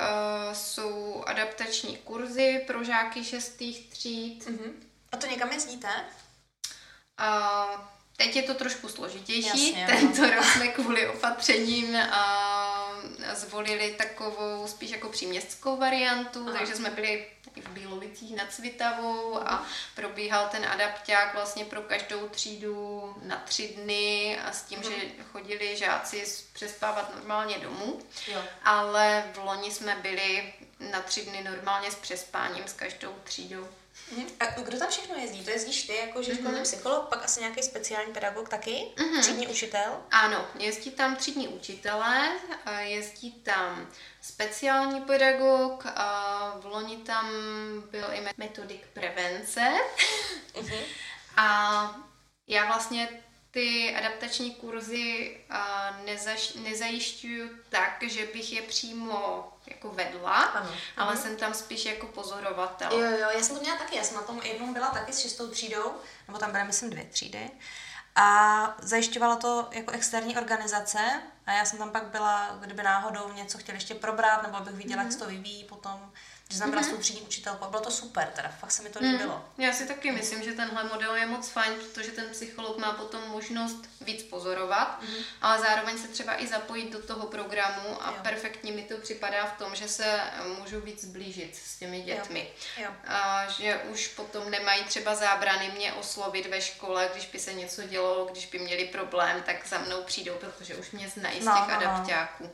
jsou 0.53 1.23
adaptační 1.27 1.97
kurzy 1.97 2.63
pro 2.67 2.83
žáky 2.83 3.23
šestých 3.23 3.89
tříd. 3.89 4.45
Uh-huh. 4.45 4.71
A 5.11 5.17
to 5.17 5.27
někam 5.27 5.51
jezdíte? 5.51 5.89
A 7.17 7.93
teď 8.17 8.35
je 8.35 8.43
to 8.43 8.53
trošku 8.53 8.89
složitější. 8.89 9.77
Jasně, 9.77 9.87
Tento 9.99 10.21
no. 10.21 10.31
rok 10.31 10.45
jsme 10.45 10.67
kvůli 10.67 11.07
opatřením 11.07 11.95
a 11.95 12.72
zvolili 13.33 13.95
takovou 13.97 14.67
spíš 14.67 14.91
jako 14.91 15.09
příměstskou 15.09 15.77
variantu, 15.77 16.45
Aha. 16.47 16.57
takže 16.57 16.75
jsme 16.75 16.89
byli 16.89 17.25
i 17.55 17.61
v 17.61 17.69
Bílovicích 17.69 18.35
nad 18.35 18.53
Svitavou 18.53 19.47
a 19.47 19.65
probíhal 19.95 20.47
ten 20.51 20.65
adapták 20.65 21.33
vlastně 21.33 21.65
pro 21.65 21.81
každou 21.81 22.29
třídu 22.29 23.15
na 23.21 23.37
tři 23.37 23.67
dny 23.67 24.39
a 24.45 24.51
s 24.51 24.63
tím, 24.63 24.79
hmm. 24.79 24.91
že 24.91 25.07
chodili 25.31 25.77
žáci 25.77 26.23
přespávat 26.53 27.15
normálně 27.15 27.57
domů, 27.57 27.99
jo. 28.27 28.41
ale 28.63 29.23
v 29.33 29.37
loni 29.37 29.71
jsme 29.71 29.95
byli 29.95 30.53
na 30.79 31.01
tři 31.01 31.25
dny 31.25 31.43
normálně 31.43 31.91
s 31.91 31.95
přespáním 31.95 32.67
s 32.67 32.73
každou 32.73 33.15
třídou. 33.23 33.67
Mhm. 34.11 34.27
A 34.39 34.45
kdo 34.45 34.79
tam 34.79 34.89
všechno 34.89 35.15
jezdí? 35.15 35.45
To 35.45 35.49
jezdíš 35.49 35.83
ty 35.83 35.95
jako 35.95 36.23
že 36.23 36.35
školní 36.35 36.57
mm-hmm. 36.57 36.63
psycholog, 36.63 37.09
pak 37.09 37.25
asi 37.25 37.39
nějaký 37.39 37.63
speciální 37.63 38.13
pedagog 38.13 38.49
taky? 38.49 38.87
Mm-hmm. 38.95 39.21
Třídní 39.21 39.47
učitel? 39.47 40.03
Ano, 40.11 40.47
jezdí 40.59 40.91
tam 40.91 41.15
třídní 41.15 41.47
učitelé, 41.47 42.31
jezdí 42.79 43.31
tam 43.31 43.89
speciální 44.21 45.01
pedagog, 45.01 45.85
a 45.85 46.57
v 46.61 46.65
loni 46.65 46.97
tam 46.97 47.31
byl 47.91 48.07
i 48.13 48.27
metodik 48.37 48.87
prevence. 48.93 49.73
Mm-hmm. 50.53 50.83
A 51.37 51.95
já 52.47 52.65
vlastně 52.65 53.09
ty 53.51 53.95
adaptační 53.95 54.55
kurzy 54.55 55.37
nezaš, 56.05 56.53
nezajišťuju 56.53 57.49
tak, 57.69 58.03
že 58.03 58.25
bych 58.25 58.53
je 58.53 58.61
přímo 58.61 59.52
jako 59.67 59.89
vedla, 59.89 60.43
ano. 60.43 60.69
ale 60.97 61.13
mhm. 61.13 61.21
jsem 61.21 61.37
tam 61.37 61.53
spíš 61.53 61.85
jako 61.85 62.07
pozorovatel. 62.07 62.91
Jo, 62.91 63.17
jo, 63.17 63.29
já 63.37 63.43
jsem 63.43 63.55
to 63.55 63.61
měla 63.61 63.77
taky, 63.77 63.95
já 63.95 64.03
jsem 64.03 64.15
na 64.15 64.21
tom 64.21 64.41
jednou 64.43 64.73
byla 64.73 64.87
taky 64.87 65.13
s 65.13 65.19
šestou 65.19 65.47
třídou, 65.47 65.93
nebo 66.27 66.39
tam 66.39 66.51
byly 66.51 66.63
myslím 66.63 66.89
dvě 66.89 67.05
třídy. 67.05 67.51
A 68.15 68.75
zajišťovala 68.81 69.35
to 69.35 69.67
jako 69.71 69.91
externí 69.91 70.37
organizace 70.37 71.21
a 71.45 71.51
já 71.51 71.65
jsem 71.65 71.79
tam 71.79 71.89
pak 71.89 72.03
byla, 72.03 72.57
kdyby 72.59 72.83
náhodou 72.83 73.31
něco 73.33 73.57
chtěli 73.57 73.75
ještě 73.75 73.95
probrat, 73.95 74.43
nebo 74.43 74.57
abych 74.57 74.75
viděla, 74.75 75.01
mm-hmm. 75.01 75.05
jak 75.05 75.13
se 75.13 75.19
to 75.19 75.25
vyvíjí 75.25 75.63
potom 75.63 76.11
že 76.53 76.59
jsem 76.59 76.69
byla 76.69 76.81
mm-hmm. 76.81 76.85
s 76.85 76.91
tou 76.91 76.97
třídní 76.97 77.21
učitelkou. 77.21 77.65
Bylo 77.65 77.81
to 77.81 77.91
super, 77.91 78.27
teda 78.35 78.49
fakt 78.59 78.71
se 78.71 78.83
mi 78.83 78.89
to 78.89 78.99
líbilo. 78.99 79.45
Mm. 79.57 79.63
Já 79.63 79.73
si 79.73 79.87
taky 79.87 80.11
myslím, 80.11 80.43
že 80.43 80.51
tenhle 80.51 80.83
model 80.83 81.15
je 81.15 81.25
moc 81.25 81.49
fajn, 81.49 81.73
protože 81.73 82.11
ten 82.11 82.29
psycholog 82.31 82.77
má 82.77 82.91
potom 82.91 83.21
možnost 83.29 83.89
víc 84.01 84.23
pozorovat, 84.23 85.01
mm-hmm. 85.01 85.23
ale 85.41 85.59
zároveň 85.59 85.97
se 85.97 86.07
třeba 86.07 86.41
i 86.41 86.47
zapojit 86.47 86.91
do 86.91 87.01
toho 87.01 87.27
programu 87.27 88.03
a 88.05 88.11
jo. 88.11 88.17
perfektně 88.23 88.71
mi 88.71 88.83
to 88.83 88.97
připadá 88.97 89.45
v 89.45 89.57
tom, 89.57 89.75
že 89.75 89.87
se 89.87 90.19
můžu 90.59 90.81
víc 90.81 91.01
zblížit 91.01 91.55
s 91.55 91.77
těmi 91.77 92.01
dětmi. 92.01 92.51
Jo. 92.77 92.83
Jo. 92.83 92.91
A 93.07 93.47
že 93.47 93.77
už 93.77 94.07
potom 94.07 94.51
nemají 94.51 94.83
třeba 94.83 95.15
zábrany 95.15 95.71
mě 95.75 95.93
oslovit 95.93 96.45
ve 96.45 96.61
škole, 96.61 97.09
když 97.13 97.25
by 97.25 97.39
se 97.39 97.53
něco 97.53 97.83
dělo, 97.83 98.27
když 98.31 98.45
by 98.45 98.59
měli 98.59 98.85
problém, 98.85 99.43
tak 99.43 99.67
za 99.67 99.77
mnou 99.77 100.03
přijdou, 100.03 100.33
protože 100.33 100.75
už 100.75 100.91
mě 100.91 101.09
znají 101.09 101.41
z 101.41 101.45
no, 101.45 101.53
těch 101.53 101.85
no, 101.85 102.05
no. 102.39 102.49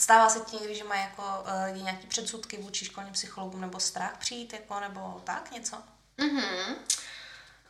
Stává 0.00 0.28
se 0.28 0.40
ti 0.40 0.56
někdy, 0.56 0.74
že 0.74 0.84
mají 0.84 1.00
jako 1.00 1.22
uh, 1.22 1.82
nějaký 1.82 2.06
předsudky 2.06 2.56
vůči 2.56 2.84
školním 2.84 3.12
psychologům 3.12 3.60
nebo 3.60 3.80
strach 3.80 4.16
přijít, 4.18 4.52
jako, 4.52 4.80
nebo 4.80 5.22
tak 5.24 5.50
něco? 5.50 5.76
Mm-hmm. 6.18 6.74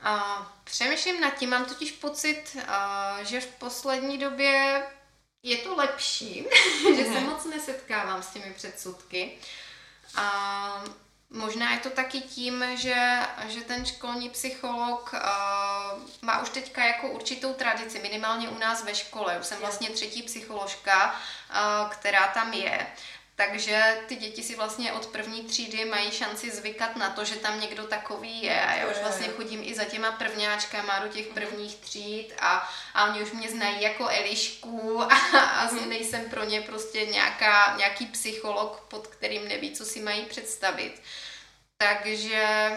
Uh, 0.07 0.47
přemýšlím 0.65 1.21
nad 1.21 1.35
tím, 1.35 1.51
mám 1.51 1.65
totiž 1.65 1.93
pocit, 1.93 2.57
uh, 2.57 3.25
že 3.25 3.41
v 3.41 3.47
poslední 3.47 4.19
době 4.19 4.87
je 5.43 5.57
to 5.57 5.77
lepší, 5.77 6.47
že 6.97 7.05
se 7.05 7.21
moc 7.21 7.45
nesetkávám 7.45 8.23
s 8.23 8.27
těmi 8.27 8.55
předsudky. 8.55 9.39
Uh, 10.19 10.89
Možná 11.31 11.73
je 11.73 11.79
to 11.79 11.91
taky 11.91 12.21
tím, 12.21 12.65
že, 12.75 13.21
že 13.49 13.61
ten 13.61 13.87
školní 13.87 14.31
psycholog 14.31 15.11
uh, 15.13 16.01
má 16.23 16.43
už 16.43 16.51
teďka 16.51 16.85
jako 16.85 17.09
určitou 17.09 17.55
tradici, 17.55 17.99
minimálně 17.99 18.49
u 18.49 18.59
nás 18.59 18.85
ve 18.85 18.95
škole. 18.95 19.39
Už 19.41 19.47
jsem 19.47 19.59
vlastně 19.59 19.91
třetí 19.91 20.23
psycholožka, 20.23 21.15
uh, 21.15 21.91
která 21.91 22.27
tam 22.27 22.53
je. 22.53 22.87
Takže 23.37 24.03
ty 24.09 24.17
děti 24.17 24.43
si 24.43 24.57
vlastně 24.57 24.93
od 24.93 25.07
první 25.07 25.45
třídy 25.45 25.85
mají 25.85 26.11
šanci 26.11 26.51
zvykat 26.51 26.97
na 26.97 27.11
to, 27.11 27.25
že 27.25 27.37
tam 27.37 27.61
někdo 27.61 27.85
takový 27.85 28.43
je. 28.43 28.61
A 28.61 28.75
já 28.75 28.87
už 28.87 28.97
vlastně 29.03 29.29
chodím 29.29 29.63
i 29.65 29.75
za 29.75 29.85
těma 29.85 30.13
prvňáčkama 30.13 30.99
do 30.99 31.09
těch 31.09 31.27
prvních 31.27 31.77
tříd 31.77 32.35
a, 32.41 32.71
a 32.95 33.05
oni 33.05 33.23
už 33.23 33.33
mě 33.33 33.51
znají 33.51 33.83
jako 33.83 34.09
Elišku 34.09 35.03
a, 35.03 35.17
a 35.39 35.71
nejsem 35.73 36.31
pro 36.31 36.45
ně 36.45 36.61
prostě 36.61 37.07
nějaká, 37.07 37.75
nějaký 37.77 38.07
psycholog, 38.07 38.81
pod 38.89 39.07
kterým 39.07 39.49
neví, 39.49 39.73
co 39.73 39.85
si 39.85 40.01
mají 40.01 40.25
představit. 40.25 41.03
Takže 41.77 42.71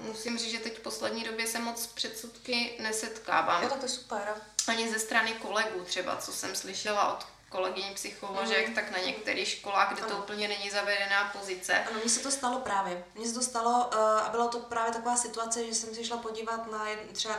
musím 0.00 0.38
říct, 0.38 0.50
že 0.50 0.58
teď 0.58 0.78
v 0.78 0.82
poslední 0.82 1.24
době 1.24 1.46
se 1.46 1.58
moc 1.58 1.86
předsudky 1.86 2.76
nesetkávám. 2.78 3.62
Jo, 3.62 3.68
to 3.68 3.84
je 3.84 3.88
super. 3.88 4.34
Ani 4.66 4.90
ze 4.90 4.98
strany 4.98 5.32
kolegů 5.32 5.84
třeba, 5.84 6.16
co 6.16 6.32
jsem 6.32 6.54
slyšela 6.54 7.14
od 7.14 7.33
kolegyň 7.54 7.94
psycholožek, 7.94 8.68
mm. 8.68 8.74
tak 8.74 8.90
na 8.90 8.98
některých 8.98 9.48
školách, 9.48 9.92
kde 9.92 10.02
ano. 10.02 10.10
to 10.10 10.22
úplně 10.22 10.48
není 10.48 10.70
zavedená 10.70 11.24
pozice. 11.24 11.78
Ano, 11.78 11.98
mně 12.00 12.10
se 12.10 12.20
to 12.20 12.30
stalo 12.30 12.60
právě. 12.60 13.04
Mně 13.14 13.28
se 13.28 13.34
to 13.34 13.42
stalo 13.42 13.86
uh, 13.86 13.98
a 13.98 14.28
byla 14.30 14.48
to 14.48 14.60
právě 14.60 14.92
taková 14.92 15.16
situace, 15.16 15.66
že 15.66 15.74
jsem 15.74 15.94
si 15.94 16.04
šla 16.04 16.16
podívat 16.16 16.70
na 16.70 16.86
třeba 17.12 17.34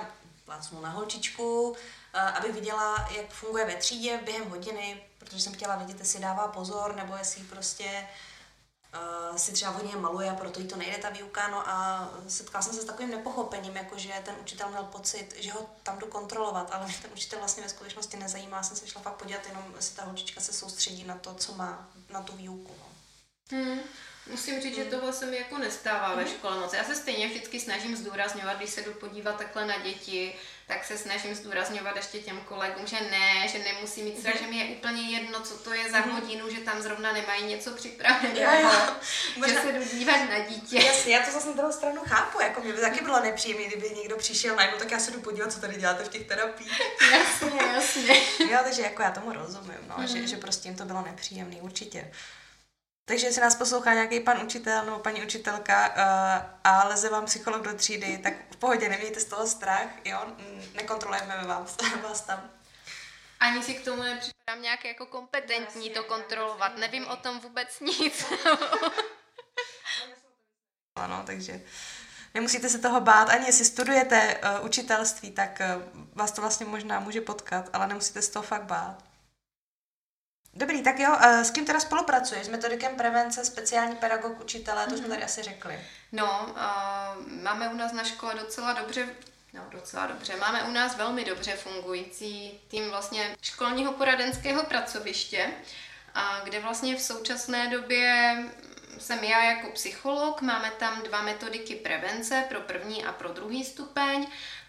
plácnu 0.45 0.81
na 0.81 0.89
holčičku, 0.89 1.69
uh, 1.69 1.75
aby 2.13 2.51
viděla, 2.51 3.09
jak 3.17 3.29
funguje 3.29 3.65
ve 3.65 3.75
třídě 3.75 4.19
během 4.23 4.49
hodiny, 4.49 5.03
protože 5.17 5.39
jsem 5.39 5.53
chtěla 5.53 5.75
vidět, 5.75 5.99
jestli 5.99 6.19
dává 6.19 6.47
pozor, 6.47 6.95
nebo 6.95 7.15
jestli 7.15 7.43
prostě 7.43 7.83
uh, 7.83 8.34
si 9.35 9.51
třeba 9.51 9.71
hodně 9.71 9.95
maluje 9.95 10.31
a 10.31 10.35
proto 10.35 10.59
jí 10.59 10.67
to 10.67 10.75
nejde 10.75 10.97
ta 10.97 11.09
výuka. 11.09 11.47
No 11.47 11.69
a 11.69 12.09
setkala 12.27 12.61
jsem 12.61 12.73
se 12.73 12.81
s 12.81 12.85
takovým 12.85 13.11
nepochopením, 13.11 13.75
jako 13.75 13.97
že 13.97 14.13
ten 14.25 14.35
učitel 14.41 14.69
měl 14.69 14.83
pocit, 14.83 15.35
že 15.37 15.51
ho 15.51 15.69
tam 15.83 15.99
jdu 15.99 16.07
kontrolovat, 16.07 16.69
ale 16.71 16.85
mě 16.85 16.95
ten 17.01 17.11
učitel 17.13 17.39
vlastně 17.39 17.63
ve 17.63 17.69
skutečnosti 17.69 18.17
nezajímá. 18.17 18.63
Jsem 18.63 18.77
se 18.77 18.87
šla 18.87 19.01
fakt 19.01 19.15
podívat 19.15 19.47
jenom, 19.47 19.73
jestli 19.75 19.95
ta 19.95 20.03
holčička 20.03 20.41
se 20.41 20.53
soustředí 20.53 21.03
na 21.03 21.15
to, 21.15 21.33
co 21.33 21.55
má, 21.55 21.89
na 22.09 22.21
tu 22.21 22.35
výuku. 22.35 22.75
No. 22.79 22.85
Hmm. 23.51 23.79
Musím 24.31 24.61
říct, 24.61 24.75
že 24.75 24.81
hmm. 24.81 24.91
tohle 24.91 25.13
se 25.13 25.25
mi 25.25 25.37
jako 25.37 25.57
nestává 25.57 26.15
ve 26.15 26.27
škole 26.27 26.59
moc. 26.59 26.73
Já 26.73 26.83
se 26.83 26.95
stejně 26.95 27.27
vždycky 27.27 27.59
snažím 27.59 27.95
zdůrazňovat, 27.95 28.57
když 28.57 28.69
se 28.69 28.81
jdu 28.81 28.93
podívat 28.93 29.37
takhle 29.37 29.67
na 29.67 29.77
děti, 29.77 30.35
tak 30.67 30.85
se 30.85 30.97
snažím 30.97 31.35
zdůrazňovat 31.35 31.95
ještě 31.95 32.19
těm 32.19 32.37
kolegům, 32.39 32.87
že 32.87 32.95
ne, 33.01 33.47
že 33.47 33.59
nemusí 33.59 34.03
mít 34.03 34.19
strach, 34.19 34.35
mm-hmm. 34.35 34.39
že 34.39 34.47
mi 34.47 34.57
je 34.57 34.65
úplně 34.65 35.01
jedno, 35.01 35.39
co 35.39 35.57
to 35.57 35.73
je 35.73 35.91
za 35.91 35.97
mm-hmm. 35.97 36.11
hodinu, 36.11 36.49
že 36.49 36.59
tam 36.59 36.81
zrovna 36.81 37.13
nemají 37.13 37.43
něco 37.45 37.71
připraveného, 37.71 38.71
že 39.47 39.55
se 39.55 39.71
jdu 39.71 39.83
dívat 39.83 40.29
na 40.29 40.39
dítě. 40.39 40.85
Jasně, 40.85 41.15
já 41.15 41.25
to 41.25 41.31
zase 41.31 41.47
na 41.47 41.53
druhou 41.53 41.71
stranu 41.71 42.01
chápu, 42.05 42.41
jako 42.41 42.61
mě 42.61 42.73
by 42.73 42.81
taky 42.81 43.03
bylo 43.03 43.19
nepříjemné, 43.19 43.65
kdyby 43.65 43.89
někdo 43.89 44.17
přišel 44.17 44.55
najednou, 44.55 44.79
tak 44.79 44.91
já 44.91 44.99
se 44.99 45.11
jdu 45.11 45.21
podívat, 45.21 45.53
co 45.53 45.59
tady 45.59 45.75
děláte 45.75 46.03
v 46.03 46.09
těch 46.09 46.27
terapiích. 46.27 46.81
Jasně, 47.11 47.59
jasně. 47.73 48.15
jo, 48.51 48.59
takže 48.63 48.81
jako 48.81 49.01
já 49.01 49.11
tomu 49.11 49.33
rozumím, 49.33 49.77
no, 49.87 49.95
mm-hmm. 49.95 50.07
že, 50.07 50.17
mhm. 50.17 50.27
že 50.27 50.37
prostě 50.37 50.69
jim 50.69 50.77
to 50.77 50.85
bylo 50.85 51.01
nepříjemné, 51.01 51.55
určitě. 51.55 52.11
Takže 53.07 53.27
jestli 53.27 53.41
nás 53.41 53.55
poslouchá 53.55 53.93
nějaký 53.93 54.19
pan 54.19 54.41
učitel 54.45 54.85
nebo 54.85 54.99
paní 54.99 55.23
učitelka 55.23 55.89
uh, 55.89 55.95
a 56.63 56.87
leze 56.87 57.09
vám 57.09 57.25
psycholog 57.25 57.61
do 57.61 57.73
třídy, 57.73 58.17
tak 58.17 58.33
v 58.51 58.55
pohodě, 58.55 58.89
nemějte 58.89 59.19
z 59.19 59.25
toho 59.25 59.47
strach, 59.47 59.87
jo, 60.05 60.27
nekontrolujeme 60.73 61.43
vás, 61.45 61.77
vás 62.03 62.21
tam. 62.21 62.51
Ani 63.39 63.63
si 63.63 63.73
k 63.73 63.85
tomu 63.85 64.03
nepřipadám 64.03 64.61
nějak 64.61 64.85
jako 64.85 65.05
kompetentní 65.05 65.89
to 65.89 66.03
kontrolovat, 66.03 66.77
nevím 66.77 67.07
o 67.07 67.15
tom 67.15 67.39
vůbec 67.39 67.79
nic. 67.79 68.25
ano, 70.95 71.23
takže 71.25 71.61
nemusíte 72.33 72.69
se 72.69 72.79
toho 72.79 73.01
bát, 73.01 73.29
ani 73.29 73.45
jestli 73.45 73.65
studujete 73.65 74.37
uh, 74.59 74.65
učitelství, 74.65 75.31
tak 75.31 75.61
uh, 75.75 75.83
vás 76.13 76.31
to 76.31 76.41
vlastně 76.41 76.65
možná 76.65 76.99
může 76.99 77.21
potkat, 77.21 77.69
ale 77.73 77.87
nemusíte 77.87 78.21
se 78.21 78.31
toho 78.31 78.43
fakt 78.43 78.63
bát. 78.63 79.14
Dobrý, 80.55 80.83
tak 80.83 80.99
jo, 80.99 81.17
s 81.21 81.51
kým 81.51 81.65
teda 81.65 81.79
spolupracuješ? 81.79 82.45
S 82.45 82.49
metodikem 82.49 82.95
prevence, 82.95 83.45
speciální 83.45 83.95
pedagog, 83.95 84.41
učitelé, 84.41 84.85
to 84.85 84.91
mm-hmm. 84.91 84.97
jsme 84.97 85.07
tady 85.07 85.23
asi 85.23 85.43
řekli. 85.43 85.79
No, 86.11 86.47
uh, 86.49 87.41
máme 87.43 87.69
u 87.69 87.75
nás 87.75 87.91
na 87.91 88.03
škole 88.03 88.35
docela 88.35 88.73
dobře 88.73 89.07
No, 89.55 89.61
docela 89.71 90.07
dobře. 90.07 90.35
Máme 90.35 90.63
u 90.63 90.71
nás 90.71 90.97
velmi 90.97 91.25
dobře 91.25 91.55
fungující 91.55 92.59
tým 92.67 92.89
vlastně 92.89 93.35
školního 93.41 93.91
poradenského 93.91 94.63
pracoviště, 94.63 95.51
a 96.15 96.41
kde 96.43 96.59
vlastně 96.59 96.95
v 96.95 97.01
současné 97.01 97.67
době 97.67 98.37
jsem 98.97 99.23
já 99.23 99.43
jako 99.43 99.71
psycholog, 99.71 100.41
máme 100.41 100.71
tam 100.71 101.01
dva 101.01 101.21
metodiky 101.21 101.75
prevence 101.75 102.45
pro 102.49 102.61
první 102.61 103.05
a 103.05 103.11
pro 103.11 103.29
druhý 103.29 103.65
stupeň 103.65 104.27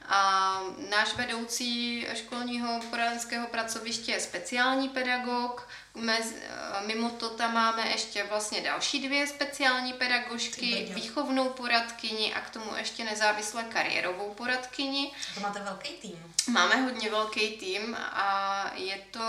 a 0.09 0.61
náš 0.91 1.15
vedoucí 1.15 2.07
školního 2.15 2.81
poradenského 2.91 3.47
pracoviště 3.47 4.13
je 4.13 4.21
speciální 4.21 4.89
pedagog. 4.89 5.69
Mez, 5.95 6.35
mimo 6.87 7.11
to 7.11 7.31
tam 7.31 7.55
máme 7.55 7.89
ještě 7.89 8.25
vlastně 8.25 8.61
další 8.61 9.07
dvě 9.07 9.27
speciální 9.27 9.93
pedagožky, 9.93 10.93
výchovnou 10.95 11.49
poradkyni 11.49 12.35
a 12.35 12.41
k 12.41 12.51
tomu 12.51 12.77
ještě 12.77 13.05
nezávislé 13.05 13.65
kariérovou 13.65 14.35
poradkyni. 14.35 15.13
To 15.35 15.41
máte 15.41 15.61
velký 15.61 15.93
tým. 15.93 16.35
Máme 16.49 16.77
hodně 16.77 17.11
velký 17.11 17.51
tým 17.51 17.97
a 18.01 18.71
je 18.75 18.99
to 19.11 19.25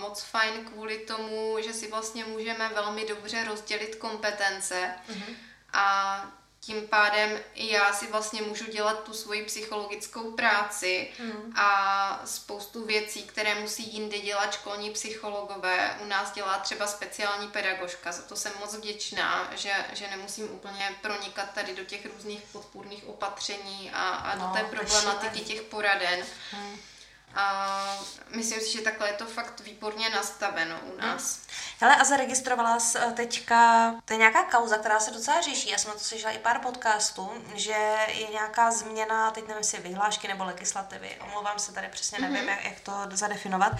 moc 0.00 0.22
fajn 0.22 0.64
kvůli 0.64 0.98
tomu, 0.98 1.56
že 1.64 1.72
si 1.72 1.90
vlastně 1.90 2.24
můžeme 2.24 2.68
velmi 2.68 3.04
dobře 3.04 3.44
rozdělit 3.44 3.96
kompetence. 3.96 4.94
Mm-hmm. 5.08 5.34
A 5.72 6.26
tím 6.60 6.88
pádem 6.88 7.40
i 7.54 7.72
já 7.72 7.92
si 7.92 8.06
vlastně 8.06 8.42
můžu 8.42 8.64
dělat 8.70 9.02
tu 9.04 9.12
svoji 9.12 9.44
psychologickou 9.44 10.32
práci 10.32 11.10
mm. 11.18 11.52
a 11.56 12.22
spoustu 12.24 12.84
věcí, 12.84 13.22
které 13.22 13.54
musí 13.54 13.94
jinde 13.94 14.18
dělat 14.18 14.54
školní 14.54 14.90
psychologové, 14.90 15.98
u 16.02 16.04
nás 16.04 16.32
dělá 16.32 16.58
třeba 16.58 16.86
speciální 16.86 17.48
pedagožka. 17.48 18.12
Za 18.12 18.22
to 18.22 18.36
jsem 18.36 18.52
moc 18.60 18.74
vděčná, 18.74 19.50
že, 19.56 19.72
že 19.92 20.08
nemusím 20.10 20.44
úplně 20.52 20.96
pronikat 21.02 21.54
tady 21.54 21.74
do 21.74 21.84
těch 21.84 22.06
různých 22.06 22.42
podpůrných 22.52 23.08
opatření 23.08 23.90
a, 23.94 24.08
a 24.08 24.36
no, 24.36 24.46
do 24.46 24.52
té 24.52 24.76
problematiky 24.76 25.40
těch 25.40 25.62
poraden. 25.62 26.24
Mm. 26.52 26.78
A 27.34 27.98
myslím 28.36 28.60
si, 28.60 28.72
že 28.72 28.80
takhle 28.80 29.08
je 29.08 29.12
to 29.12 29.26
fakt 29.26 29.60
výborně 29.60 30.10
nastaveno 30.10 30.80
u 30.80 31.00
nás. 31.00 31.36
Hmm. 31.36 31.46
Hele, 31.80 31.96
a 31.96 32.04
zaregistrovala 32.04 32.80
jsi 32.80 32.98
eh, 32.98 33.12
teďka, 33.12 33.90
to 34.04 34.12
je 34.12 34.18
nějaká 34.18 34.44
kauza, 34.44 34.78
která 34.78 35.00
se 35.00 35.10
docela 35.10 35.40
řeší, 35.40 35.70
já 35.70 35.78
jsem 35.78 35.88
na 35.88 35.94
to 35.94 36.00
slyšela 36.00 36.32
i 36.32 36.38
pár 36.38 36.60
podcastů, 36.60 37.30
že 37.54 37.96
je 38.08 38.28
nějaká 38.32 38.70
změna, 38.70 39.30
teď 39.30 39.48
nevím, 39.48 39.58
jestli 39.58 39.78
vyhlášky 39.78 40.28
nebo 40.28 40.44
legislativy, 40.44 41.18
omlouvám 41.20 41.58
se 41.58 41.72
tady 41.72 41.88
přesně, 41.88 42.18
nevím, 42.18 42.36
mm-hmm. 42.36 42.48
jak, 42.48 42.64
jak 42.64 42.80
to 42.80 43.16
zadefinovat, 43.16 43.72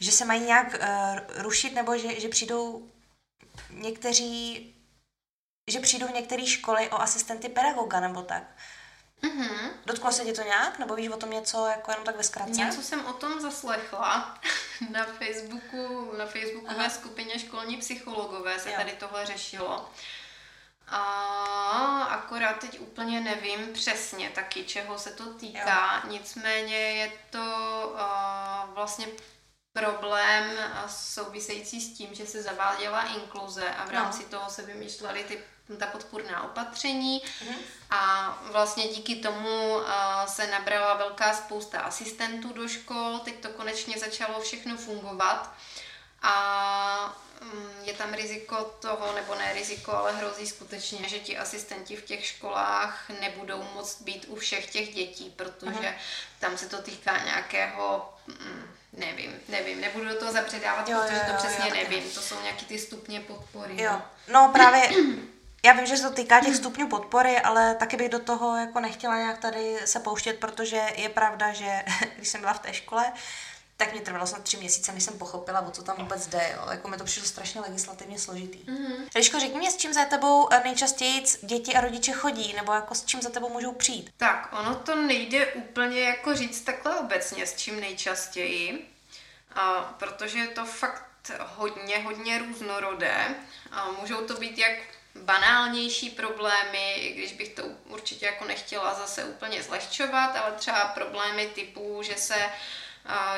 že 0.00 0.12
se 0.12 0.24
mají 0.24 0.40
nějak 0.40 0.74
uh, 0.74 1.42
rušit 1.42 1.74
nebo 1.74 1.98
že, 1.98 2.20
že 2.20 2.28
přijdou 2.28 2.88
někteří, 3.70 4.74
že 5.70 5.80
přijdou 5.80 6.08
některé 6.08 6.46
školy 6.46 6.90
o 6.90 7.00
asistenty 7.00 7.48
pedagoga 7.48 8.00
nebo 8.00 8.22
tak. 8.22 8.42
Mm-hmm. 9.22 9.70
Dotklo 9.86 10.12
se 10.12 10.24
ti 10.24 10.32
to 10.32 10.42
nějak? 10.42 10.78
Nebo 10.78 10.94
víš 10.94 11.08
o 11.08 11.16
tom 11.16 11.30
něco 11.30 11.66
jako 11.66 11.90
jenom 11.90 12.04
tak 12.04 12.16
ve 12.16 12.22
zkratce? 12.22 12.60
Něco 12.60 12.82
jsem 12.82 13.06
o 13.06 13.12
tom 13.12 13.40
zaslechla 13.40 14.38
na 14.90 15.04
Facebooku, 15.04 16.12
na 16.18 16.26
Facebookové 16.26 16.76
Aha. 16.76 16.90
skupině 16.90 17.38
školní 17.38 17.76
psychologové 17.76 18.58
se 18.58 18.70
jo. 18.70 18.76
tady 18.76 18.92
tohle 18.92 19.26
řešilo. 19.26 19.90
A 20.88 21.02
akorát 22.02 22.58
teď 22.58 22.80
úplně 22.80 23.20
nevím 23.20 23.72
přesně 23.72 24.30
taky, 24.30 24.64
čeho 24.64 24.98
se 24.98 25.10
to 25.10 25.34
týká. 25.34 26.02
Jo. 26.04 26.10
Nicméně 26.10 26.76
je 26.76 27.12
to 27.30 27.44
uh, 27.94 28.74
vlastně 28.74 29.06
problém 29.72 30.44
související 30.88 31.80
s 31.80 31.98
tím, 31.98 32.14
že 32.14 32.26
se 32.26 32.42
zaváděla 32.42 33.02
inkluze 33.02 33.70
a 33.70 33.84
v 33.84 33.92
no. 33.92 33.92
rámci 33.92 34.22
no. 34.22 34.28
toho 34.28 34.50
se 34.50 34.62
vymýšlely 34.62 35.24
ty 35.24 35.38
ta 35.78 35.86
podpůrná 35.86 36.42
opatření 36.42 37.22
mm. 37.48 37.56
a 37.90 38.32
vlastně 38.52 38.88
díky 38.88 39.16
tomu 39.16 39.76
uh, 39.76 39.84
se 40.26 40.46
nabrala 40.46 40.94
velká 40.94 41.34
spousta 41.34 41.80
asistentů 41.80 42.52
do 42.52 42.68
škol, 42.68 43.18
teď 43.18 43.40
to 43.40 43.48
konečně 43.48 43.98
začalo 43.98 44.40
všechno 44.40 44.76
fungovat 44.76 45.54
a 46.22 47.16
um, 47.42 47.70
je 47.84 47.94
tam 47.94 48.14
riziko 48.14 48.76
toho, 48.80 49.12
nebo 49.12 49.34
ne 49.34 49.52
riziko, 49.52 49.92
ale 49.92 50.12
hrozí 50.12 50.46
skutečně, 50.46 51.08
že 51.08 51.18
ti 51.18 51.38
asistenti 51.38 51.96
v 51.96 52.04
těch 52.04 52.26
školách 52.26 53.10
nebudou 53.20 53.62
moct 53.74 54.02
být 54.02 54.26
u 54.28 54.36
všech 54.36 54.70
těch 54.70 54.94
dětí, 54.94 55.32
protože 55.36 55.90
mm. 55.90 55.94
tam 56.40 56.58
se 56.58 56.68
to 56.68 56.82
týká 56.82 57.18
nějakého 57.18 58.14
mm, 58.26 58.74
Nevím, 58.92 59.32
nevím, 59.48 59.80
nebudu 59.80 60.08
do 60.08 60.18
toho 60.18 60.32
zapředávat, 60.32 60.88
jo, 60.88 60.98
protože 61.02 61.16
jo, 61.16 61.22
to 61.26 61.36
přesně 61.36 61.68
jo, 61.68 61.74
nevím. 61.74 62.10
To 62.10 62.20
jsou 62.20 62.42
nějaký 62.42 62.66
ty 62.66 62.78
stupně 62.78 63.20
podpory. 63.20 63.82
Jo, 63.82 63.92
no, 63.92 64.02
no 64.32 64.50
právě 64.52 64.90
Já 65.64 65.72
vím, 65.72 65.86
že 65.86 65.96
se 65.96 66.02
to 66.02 66.14
týká 66.14 66.40
těch 66.40 66.56
stupňů 66.56 66.88
podpory, 66.88 67.40
ale 67.40 67.74
taky 67.74 67.96
bych 67.96 68.08
do 68.08 68.18
toho 68.18 68.56
jako 68.56 68.80
nechtěla 68.80 69.16
nějak 69.16 69.38
tady 69.38 69.78
se 69.84 70.00
pouštět, 70.00 70.38
protože 70.38 70.82
je 70.96 71.08
pravda, 71.08 71.52
že 71.52 71.82
když 72.16 72.28
jsem 72.28 72.40
byla 72.40 72.52
v 72.52 72.58
té 72.58 72.74
škole, 72.74 73.12
tak 73.76 73.92
mě 73.92 74.00
trvalo 74.00 74.26
snad 74.26 74.42
tři 74.42 74.56
měsíce, 74.56 74.92
než 74.92 75.02
jsem 75.02 75.18
pochopila, 75.18 75.60
o 75.60 75.70
co 75.70 75.82
tam 75.82 75.96
vůbec 75.96 76.26
jde. 76.26 76.54
Jo. 76.56 76.70
Jako 76.70 76.88
mi 76.88 76.96
to 76.96 77.04
přišlo 77.04 77.28
strašně 77.28 77.60
legislativně 77.60 78.18
složitý. 78.18 78.58
Mm-hmm. 78.58 79.08
Liško, 79.16 79.40
řekni 79.40 79.58
mi, 79.58 79.70
s 79.70 79.76
čím 79.76 79.92
za 79.92 80.04
tebou 80.04 80.48
nejčastěji 80.64 81.24
děti 81.42 81.74
a 81.74 81.80
rodiče 81.80 82.12
chodí, 82.12 82.52
nebo 82.52 82.72
jako 82.72 82.94
s 82.94 83.04
čím 83.04 83.22
za 83.22 83.30
tebou 83.30 83.48
můžou 83.48 83.72
přijít? 83.72 84.10
Tak, 84.16 84.48
ono 84.60 84.74
to 84.74 84.94
nejde 84.96 85.46
úplně 85.46 86.00
jako 86.00 86.34
říct 86.34 86.60
takhle 86.60 86.96
obecně, 86.96 87.46
s 87.46 87.56
čím 87.56 87.80
nejčastěji, 87.80 88.88
a 89.54 89.94
protože 89.98 90.46
to 90.46 90.64
fakt 90.64 91.12
fakt 91.22 91.40
hodně, 91.56 91.98
hodně 91.98 92.38
různorodé. 92.38 93.34
A 93.72 93.90
můžou 94.00 94.26
to 94.26 94.34
být 94.34 94.58
jak 94.58 94.78
banálnější 95.14 96.10
problémy, 96.10 96.94
i 96.94 97.12
když 97.12 97.32
bych 97.32 97.48
to 97.48 97.62
určitě 97.86 98.26
jako 98.26 98.44
nechtěla 98.44 98.94
zase 98.94 99.24
úplně 99.24 99.62
zlehčovat, 99.62 100.36
ale 100.36 100.52
třeba 100.52 100.84
problémy 100.84 101.46
typu, 101.46 102.02
že 102.02 102.14
se 102.16 102.34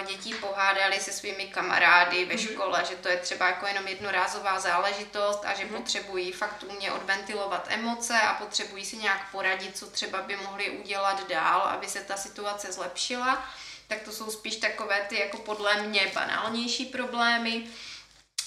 děti 0.06 0.34
pohádali 0.34 1.00
se 1.00 1.12
svými 1.12 1.44
kamarády 1.44 2.24
ve 2.24 2.34
mhm. 2.34 2.42
škole, 2.42 2.82
mm-hmm. 2.82 2.88
že 2.88 2.96
to 2.96 3.08
je 3.08 3.16
třeba 3.16 3.46
jako 3.46 3.66
jenom 3.66 3.88
jednorázová 3.88 4.60
záležitost 4.60 5.44
a 5.44 5.54
že 5.54 5.64
mm-hmm. 5.64 5.76
potřebují 5.76 6.32
fakt 6.32 6.62
umě 6.62 6.92
odventilovat 6.92 7.66
emoce 7.70 8.20
a 8.20 8.34
potřebují 8.34 8.84
si 8.84 8.96
nějak 8.96 9.30
poradit, 9.32 9.76
co 9.76 9.86
třeba 9.86 10.22
by 10.22 10.36
mohli 10.36 10.70
udělat 10.70 11.28
dál, 11.28 11.60
aby 11.60 11.88
se 11.88 12.00
ta 12.00 12.16
situace 12.16 12.72
zlepšila. 12.72 13.46
Tak 13.88 14.02
to 14.02 14.12
jsou 14.12 14.30
spíš 14.30 14.56
takové 14.56 15.06
ty 15.08 15.20
jako 15.20 15.38
podle 15.38 15.82
mě 15.82 16.10
banálnější 16.14 16.86
problémy. 16.86 17.66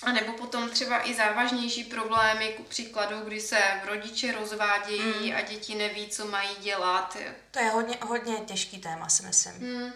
A 0.03 0.11
nebo 0.11 0.33
potom 0.33 0.69
třeba 0.69 1.09
i 1.09 1.13
závažnější 1.13 1.83
problémy, 1.83 2.53
ku 2.57 2.63
příkladu, 2.63 3.19
kdy 3.19 3.41
se 3.41 3.59
rodiče 3.85 4.31
rozvádějí 4.31 5.31
mm. 5.31 5.37
a 5.37 5.41
děti 5.41 5.75
neví, 5.75 6.07
co 6.07 6.27
mají 6.27 6.49
dělat. 6.59 7.17
To 7.51 7.59
je 7.59 7.69
hodně, 7.69 7.97
hodně 8.01 8.35
těžký 8.37 8.77
téma, 8.77 9.09
si 9.09 9.23
myslím. 9.23 9.53
Mm. 9.53 9.93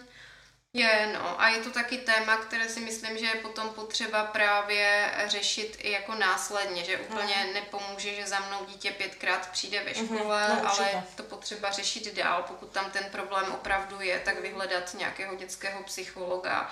Je, 0.74 1.10
no. 1.12 1.40
A 1.40 1.48
je 1.48 1.62
to 1.62 1.70
taky 1.70 1.98
téma, 1.98 2.36
které 2.36 2.68
si 2.68 2.80
myslím, 2.80 3.18
že 3.18 3.26
je 3.26 3.34
potom 3.34 3.68
potřeba 3.68 4.24
právě 4.24 5.14
řešit 5.26 5.76
i 5.80 5.90
jako 5.90 6.14
následně, 6.14 6.84
že 6.84 6.98
úplně 6.98 7.34
mm. 7.46 7.54
nepomůže, 7.54 8.14
že 8.14 8.26
za 8.26 8.40
mnou 8.40 8.64
dítě 8.64 8.90
pětkrát 8.90 9.50
přijde 9.50 9.84
ve 9.84 9.90
mhm, 9.90 10.06
škole, 10.06 10.48
mm, 10.48 10.64
no, 10.64 10.70
ale 10.70 11.04
to 11.14 11.22
potřeba 11.22 11.70
řešit 11.70 12.14
dál. 12.14 12.44
Pokud 12.48 12.70
tam 12.70 12.90
ten 12.90 13.04
problém 13.04 13.52
opravdu 13.52 14.00
je, 14.00 14.20
tak 14.20 14.40
vyhledat 14.40 14.94
nějakého 14.94 15.34
dětského 15.34 15.82
psychologa 15.82 16.70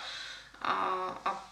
a, 0.62 0.72
a 1.24 1.50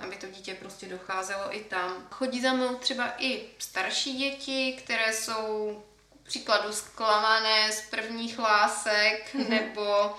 aby 0.00 0.16
to 0.16 0.26
dítě 0.26 0.54
prostě 0.54 0.86
docházelo 0.86 1.56
i 1.56 1.60
tam. 1.60 2.06
Chodí 2.10 2.40
za 2.40 2.52
mnou 2.52 2.74
třeba 2.74 3.14
i 3.18 3.46
starší 3.58 4.16
děti, 4.16 4.78
které 4.84 5.12
jsou 5.12 5.82
příkladu 6.22 6.72
zklamané 6.72 7.72
z 7.72 7.80
prvních 7.80 8.38
lásek, 8.38 9.34
mm-hmm. 9.34 9.48
nebo 9.48 10.16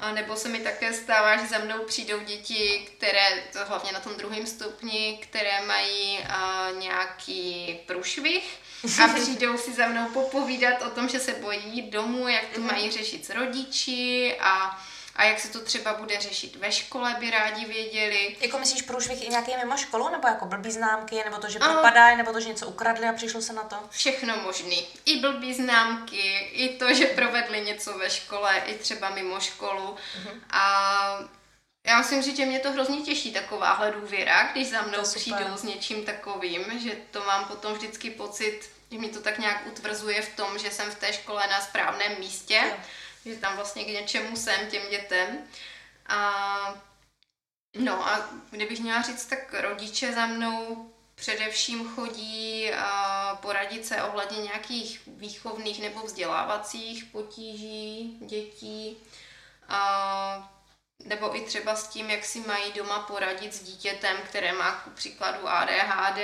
a 0.00 0.12
nebo 0.12 0.36
se 0.36 0.48
mi 0.48 0.60
také 0.60 0.92
stává, 0.92 1.36
že 1.36 1.46
za 1.46 1.58
mnou 1.58 1.84
přijdou 1.84 2.20
děti, 2.20 2.88
které, 2.96 3.42
to 3.52 3.58
hlavně 3.68 3.92
na 3.92 4.00
tom 4.00 4.14
druhém 4.16 4.46
stupni, 4.46 5.18
které 5.22 5.66
mají 5.66 6.18
uh, 6.18 6.78
nějaký 6.78 7.78
průšvih 7.86 8.58
a 9.04 9.08
přijdou 9.14 9.58
si 9.58 9.72
za 9.72 9.86
mnou 9.86 10.08
popovídat 10.08 10.82
o 10.82 10.90
tom, 10.90 11.08
že 11.08 11.20
se 11.20 11.32
bojí 11.32 11.82
domů, 11.82 12.28
jak 12.28 12.44
to 12.54 12.60
mm-hmm. 12.60 12.72
mají 12.72 12.90
řešit 12.90 13.26
s 13.26 13.30
rodiči 13.30 14.36
a 14.40 14.84
a 15.20 15.24
jak 15.24 15.40
se 15.40 15.48
to 15.48 15.60
třeba 15.60 15.94
bude 15.94 16.20
řešit 16.20 16.56
ve 16.56 16.72
škole, 16.72 17.16
by 17.18 17.30
rádi 17.30 17.64
věděli. 17.66 18.36
Jako 18.40 18.58
myslíš 18.58 18.82
průšvih 18.82 19.24
i 19.24 19.28
nějaký 19.28 19.56
mimo 19.56 19.76
školu, 19.76 20.08
nebo 20.08 20.28
jako 20.28 20.46
blbý 20.46 20.70
známky, 20.70 21.22
nebo 21.24 21.36
to, 21.36 21.48
že 21.48 21.58
propadají, 21.58 22.16
nebo 22.16 22.32
to, 22.32 22.40
že 22.40 22.48
něco 22.48 22.66
ukradli 22.66 23.08
a 23.08 23.12
přišlo 23.12 23.42
se 23.42 23.52
na 23.52 23.62
to? 23.62 23.76
Všechno 23.90 24.36
možný. 24.36 24.86
I 25.04 25.20
blbý 25.20 25.54
známky, 25.54 26.38
i 26.52 26.78
to, 26.78 26.94
že 26.94 27.06
provedli 27.06 27.60
něco 27.60 27.98
ve 27.98 28.10
škole, 28.10 28.62
i 28.66 28.74
třeba 28.74 29.10
mimo 29.10 29.40
školu. 29.40 29.96
Uh-huh. 29.96 30.40
A 30.50 31.18
já 31.86 31.98
musím 31.98 32.22
říct, 32.22 32.36
že 32.36 32.46
mě 32.46 32.58
to 32.58 32.72
hrozně 32.72 33.00
těší, 33.00 33.32
takováhle 33.32 33.90
důvěra, 33.90 34.52
když 34.52 34.70
za 34.70 34.82
mnou 34.82 35.02
přijdou 35.02 35.56
s 35.56 35.62
něčím 35.62 36.04
takovým, 36.04 36.78
že 36.78 36.90
to 37.10 37.24
mám 37.24 37.44
potom 37.44 37.74
vždycky 37.74 38.10
pocit, 38.10 38.60
že 38.90 38.98
mi 38.98 39.08
to 39.08 39.20
tak 39.20 39.38
nějak 39.38 39.66
utvrzuje 39.66 40.22
v 40.22 40.36
tom, 40.36 40.58
že 40.58 40.70
jsem 40.70 40.90
v 40.90 40.94
té 40.94 41.12
škole 41.12 41.46
na 41.46 41.60
správném 41.60 42.12
místě. 42.18 42.60
Jo 42.66 42.76
že 43.26 43.36
tam 43.36 43.56
vlastně 43.56 43.84
k 43.84 43.88
něčemu 43.88 44.36
jsem 44.36 44.70
těm 44.70 44.82
dětem. 44.90 45.38
A 46.06 46.82
no 47.76 48.08
a 48.08 48.28
kdybych 48.50 48.80
měla 48.80 49.02
říct, 49.02 49.26
tak 49.26 49.54
rodiče 49.54 50.12
za 50.12 50.26
mnou 50.26 50.90
především 51.14 51.88
chodí 51.88 52.72
a 52.72 53.38
poradit 53.42 53.86
se 53.86 54.02
ohledně 54.02 54.38
nějakých 54.42 55.02
výchovných 55.06 55.82
nebo 55.82 56.00
vzdělávacích 56.00 57.04
potíží 57.04 58.18
dětí. 58.20 58.96
A 59.68 60.52
nebo 61.04 61.36
i 61.36 61.40
třeba 61.40 61.76
s 61.76 61.88
tím, 61.88 62.10
jak 62.10 62.24
si 62.24 62.40
mají 62.40 62.72
doma 62.72 62.98
poradit 62.98 63.54
s 63.54 63.62
dítětem, 63.62 64.16
které 64.28 64.52
má 64.52 64.72
ku 64.72 64.90
příkladu 64.90 65.48
ADHD, 65.48 66.18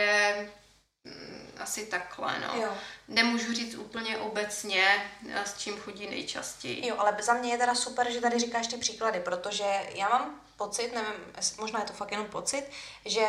asi 1.58 1.86
takhle, 1.86 2.40
no. 2.40 2.62
Jo. 2.62 2.72
Nemůžu 3.08 3.54
říct 3.54 3.74
úplně 3.74 4.18
obecně, 4.18 5.10
s 5.44 5.58
čím 5.58 5.76
chodí 5.76 6.06
nejčastěji. 6.06 6.86
Jo, 6.86 6.96
ale 6.98 7.16
za 7.20 7.32
mě 7.32 7.52
je 7.52 7.58
teda 7.58 7.74
super, 7.74 8.10
že 8.10 8.20
tady 8.20 8.38
říkáš 8.38 8.66
ty 8.66 8.76
příklady, 8.76 9.20
protože 9.20 9.64
já 9.94 10.08
mám 10.08 10.40
pocit, 10.56 10.92
nevím, 10.94 11.34
možná 11.58 11.80
je 11.80 11.86
to 11.86 11.92
fakt 11.92 12.10
jenom 12.10 12.26
pocit, 12.26 12.64
že 13.04 13.26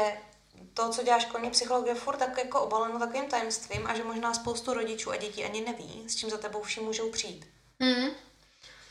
to, 0.74 0.90
co 0.90 1.04
dělá 1.04 1.20
školní 1.20 1.50
psychologie, 1.50 1.92
je 1.92 2.00
furt 2.00 2.18
tak 2.18 2.38
jako 2.38 2.62
obaleno 2.62 3.00
takovým 3.00 3.30
tajemstvím 3.30 3.88
a 3.88 3.96
že 3.96 4.04
možná 4.04 4.34
spoustu 4.34 4.74
rodičů 4.74 5.12
a 5.12 5.16
dětí 5.16 5.46
ani 5.46 5.62
neví, 5.62 6.04
s 6.08 6.16
čím 6.16 6.30
za 6.30 6.38
tebou 6.38 6.62
vším 6.62 6.84
můžou 6.84 7.12
přijít. 7.12 7.48
Mm. 7.80 8.10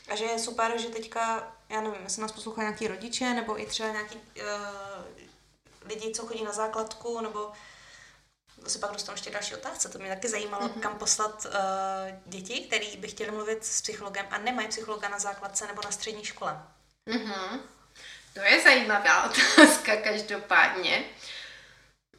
A 0.07 0.15
že 0.15 0.25
je 0.25 0.39
super, 0.39 0.79
že 0.79 0.89
teďka, 0.89 1.53
já 1.69 1.81
nevím, 1.81 2.03
jestli 2.03 2.21
nás 2.21 2.31
poslouchají 2.31 2.65
nějaký 2.65 2.87
rodiče, 2.87 3.33
nebo 3.33 3.61
i 3.61 3.65
třeba 3.65 3.91
nějaký 3.91 4.15
uh, 4.15 4.21
lidi, 5.85 6.11
co 6.11 6.25
chodí 6.25 6.43
na 6.43 6.51
základku, 6.51 7.21
nebo 7.21 7.51
to 8.63 8.69
se 8.69 8.79
pak 8.79 8.91
dostanu 8.91 9.13
ještě 9.13 9.31
další 9.31 9.55
otázce. 9.55 9.89
To 9.89 9.99
mě 9.99 10.09
taky 10.09 10.29
zajímalo, 10.29 10.67
mm-hmm. 10.67 10.79
kam 10.79 10.97
poslat 10.97 11.45
uh, 11.45 11.51
děti, 12.25 12.59
které 12.59 12.85
by 12.97 13.07
chtěli 13.07 13.31
mluvit 13.31 13.65
s 13.65 13.81
psychologem 13.81 14.25
a 14.29 14.37
nemají 14.37 14.67
psychologa 14.67 15.09
na 15.09 15.19
základce 15.19 15.67
nebo 15.67 15.81
na 15.85 15.91
střední 15.91 16.25
škole. 16.25 16.61
Mm-hmm. 17.07 17.59
To 18.33 18.39
je 18.39 18.63
zajímavá 18.63 19.23
otázka 19.29 19.95
každopádně. 19.95 21.05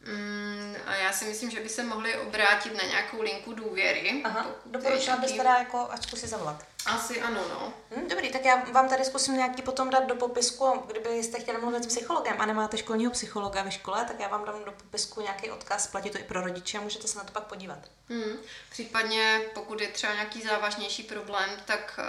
Mm, 0.07 0.76
a 0.86 0.95
já 0.95 1.12
si 1.12 1.24
myslím, 1.24 1.51
že 1.51 1.61
by 1.61 1.68
se 1.68 1.82
mohli 1.82 2.16
obrátit 2.16 2.74
na 2.74 2.89
nějakou 2.89 3.22
linku 3.22 3.53
důvěry. 3.53 4.22
Aha, 4.24 4.47
doporučila 4.66 5.16
bys 5.16 5.32
teda 5.32 5.59
jako, 5.59 5.89
ať 5.91 6.18
si 6.18 6.26
zavolat. 6.26 6.64
Asi 6.89 7.20
ano, 7.20 7.41
no. 7.49 7.72
Hm, 7.97 8.09
dobrý, 8.09 8.30
tak 8.30 8.45
já 8.45 8.64
vám 8.72 8.89
tady 8.89 9.05
zkusím 9.05 9.36
nějaký 9.36 9.62
potom 9.62 9.91
dát 9.91 10.07
do 10.07 10.14
popisku, 10.14 10.82
kdybyste 10.86 11.41
chtěli 11.41 11.61
mluvit 11.61 11.84
s 11.84 11.86
psychologem 11.86 12.41
a 12.41 12.47
nemáte 12.47 12.78
školního 12.78 13.12
psychologa 13.12 13.62
ve 13.62 13.70
škole, 13.70 14.05
tak 14.05 14.20
já 14.20 14.28
vám 14.28 14.45
dám 14.45 14.64
do 14.64 14.72
popisku 14.72 15.20
nějaký 15.20 15.51
odkaz, 15.51 15.86
platí 15.86 16.11
to 16.11 16.18
i 16.18 16.22
pro 16.22 16.41
rodiče 16.41 16.78
a 16.78 16.80
můžete 16.80 17.09
se 17.09 17.18
na 17.18 17.24
to 17.24 17.32
pak 17.32 17.45
podívat. 17.45 17.78
Hmm. 18.09 18.36
Případně, 18.70 19.41
pokud 19.55 19.80
je 19.80 19.89
třeba 19.89 20.14
nějaký 20.14 20.43
závažnější 20.43 21.03
problém, 21.03 21.51
tak 21.64 22.01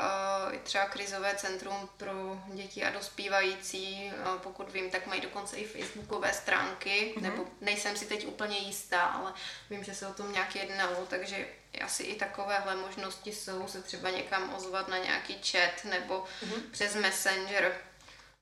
uh, 0.50 0.58
třeba 0.58 0.86
krizové 0.86 1.36
centrum 1.36 1.90
pro 1.98 2.42
děti 2.48 2.84
a 2.84 2.90
dospívající, 2.90 4.12
uh, 4.22 4.40
pokud 4.42 4.74
vím, 4.74 4.90
tak 4.90 5.08
mají 5.08 5.22
dokonce 5.22 5.58
i 5.58 5.68
facebookové 5.68 6.34
stránky, 6.34 7.14
mm-hmm. 7.18 7.22
nebo 7.22 7.46
nejsem 7.62 7.98
si 7.98 8.06
teď 8.06 8.28
úplně 8.28 8.58
jistá, 8.58 9.02
ale 9.02 9.34
vím, 9.70 9.84
že 9.84 9.96
se 9.96 10.08
o 10.08 10.14
tom 10.14 10.32
nějak 10.32 10.56
jednalo, 10.56 11.06
takže 11.10 11.46
asi 11.78 12.04
i 12.04 12.16
takovéhle 12.16 12.76
možnosti 12.76 13.34
jsou 13.34 13.68
se 13.68 13.82
třeba 13.82 14.10
někam 14.10 14.54
ozvat 14.56 14.88
na 14.88 14.98
nějaký 14.98 15.42
chat 15.44 15.86
nebo 15.86 16.24
mm-hmm. 16.42 16.62
přes 16.72 16.96
Messenger. 16.96 17.82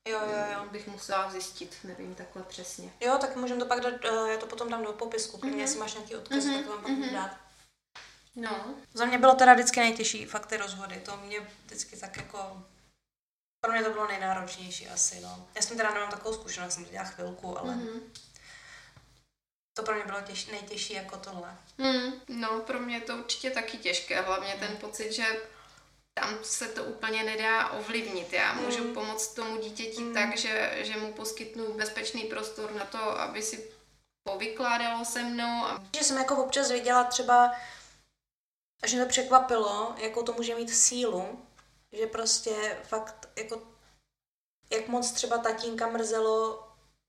Jo, 0.07 0.19
jo, 0.19 0.53
jo. 0.53 0.69
Bych 0.71 0.87
musela 0.87 1.31
zjistit, 1.31 1.77
nevím 1.83 2.15
takhle 2.15 2.43
přesně. 2.43 2.91
Jo, 2.99 3.17
tak 3.21 3.35
můžeme 3.35 3.59
to 3.59 3.65
pak 3.65 3.79
dát, 3.79 3.93
eh, 4.05 4.31
já 4.31 4.37
to 4.37 4.45
potom 4.45 4.69
dám 4.69 4.83
do 4.83 4.93
popisku, 4.93 5.37
mm-hmm. 5.37 5.57
jestli 5.57 5.79
máš 5.79 5.93
nějaký 5.93 6.15
odkaz, 6.15 6.43
mm-hmm. 6.43 6.57
tak 6.57 6.67
vám 6.67 6.81
pak 6.81 6.91
mm-hmm. 6.91 7.13
dát. 7.13 7.37
No. 8.35 8.75
Za 8.93 9.05
mě 9.05 9.17
bylo 9.17 9.35
teda 9.35 9.53
vždycky 9.53 9.79
nejtěžší, 9.79 10.25
fakt 10.25 10.45
ty 10.45 10.57
rozvody, 10.57 11.01
to 11.05 11.17
mě 11.17 11.39
vždycky 11.65 11.97
tak 11.97 12.17
jako, 12.17 12.63
pro 13.61 13.71
mě 13.71 13.83
to 13.83 13.91
bylo 13.91 14.07
nejnáročnější 14.07 14.87
asi, 14.87 15.21
no. 15.21 15.47
Já 15.55 15.61
jsem 15.61 15.77
teda 15.77 15.93
nemám 15.93 16.11
takovou 16.11 16.35
zkušenost, 16.35 16.73
jsem 16.73 16.85
to 16.85 16.91
dělala 16.91 17.09
chvilku, 17.09 17.59
ale 17.59 17.73
mm-hmm 17.73 17.99
to 19.77 19.83
pro 19.83 19.95
mě 19.95 20.05
bylo 20.05 20.21
těž, 20.21 20.45
nejtěžší 20.45 20.93
jako 20.93 21.17
tohle. 21.17 21.55
Mm, 21.77 22.13
no, 22.27 22.59
pro 22.59 22.79
mě 22.79 22.95
je 22.95 23.01
to 23.01 23.17
určitě 23.17 23.51
taky 23.51 23.77
těžké, 23.77 24.21
hlavně 24.21 24.55
ten 24.59 24.77
pocit, 24.77 25.11
že 25.11 25.25
tam 26.13 26.37
se 26.43 26.67
to 26.67 26.83
úplně 26.83 27.23
nedá 27.23 27.69
ovlivnit. 27.69 28.33
Já 28.33 28.53
můžu 28.53 28.83
mm. 28.83 28.93
pomoct 28.93 29.33
tomu 29.33 29.61
dítěti 29.61 30.01
mm. 30.01 30.13
tak, 30.13 30.37
že, 30.37 30.77
že 30.81 30.97
mu 30.97 31.13
poskytnu 31.13 31.73
bezpečný 31.73 32.23
prostor 32.23 32.71
na 32.71 32.85
to, 32.85 33.19
aby 33.19 33.41
si 33.41 33.71
povykládalo 34.23 35.05
se 35.05 35.23
mnou. 35.23 35.65
A... 35.65 35.83
Že 35.97 36.03
jsem 36.03 36.17
jako 36.17 36.43
občas 36.43 36.71
viděla 36.71 37.03
třeba, 37.03 37.51
že 38.85 38.95
mě 38.95 39.05
to 39.05 39.09
překvapilo, 39.09 39.95
jakou 39.97 40.23
to 40.23 40.33
může 40.33 40.55
mít 40.55 40.75
sílu, 40.75 41.45
že 41.91 42.07
prostě 42.07 42.77
fakt 42.83 43.29
jako 43.35 43.61
jak 44.69 44.87
moc 44.87 45.11
třeba 45.11 45.37
tatínka 45.37 45.87
mrzelo 45.87 46.66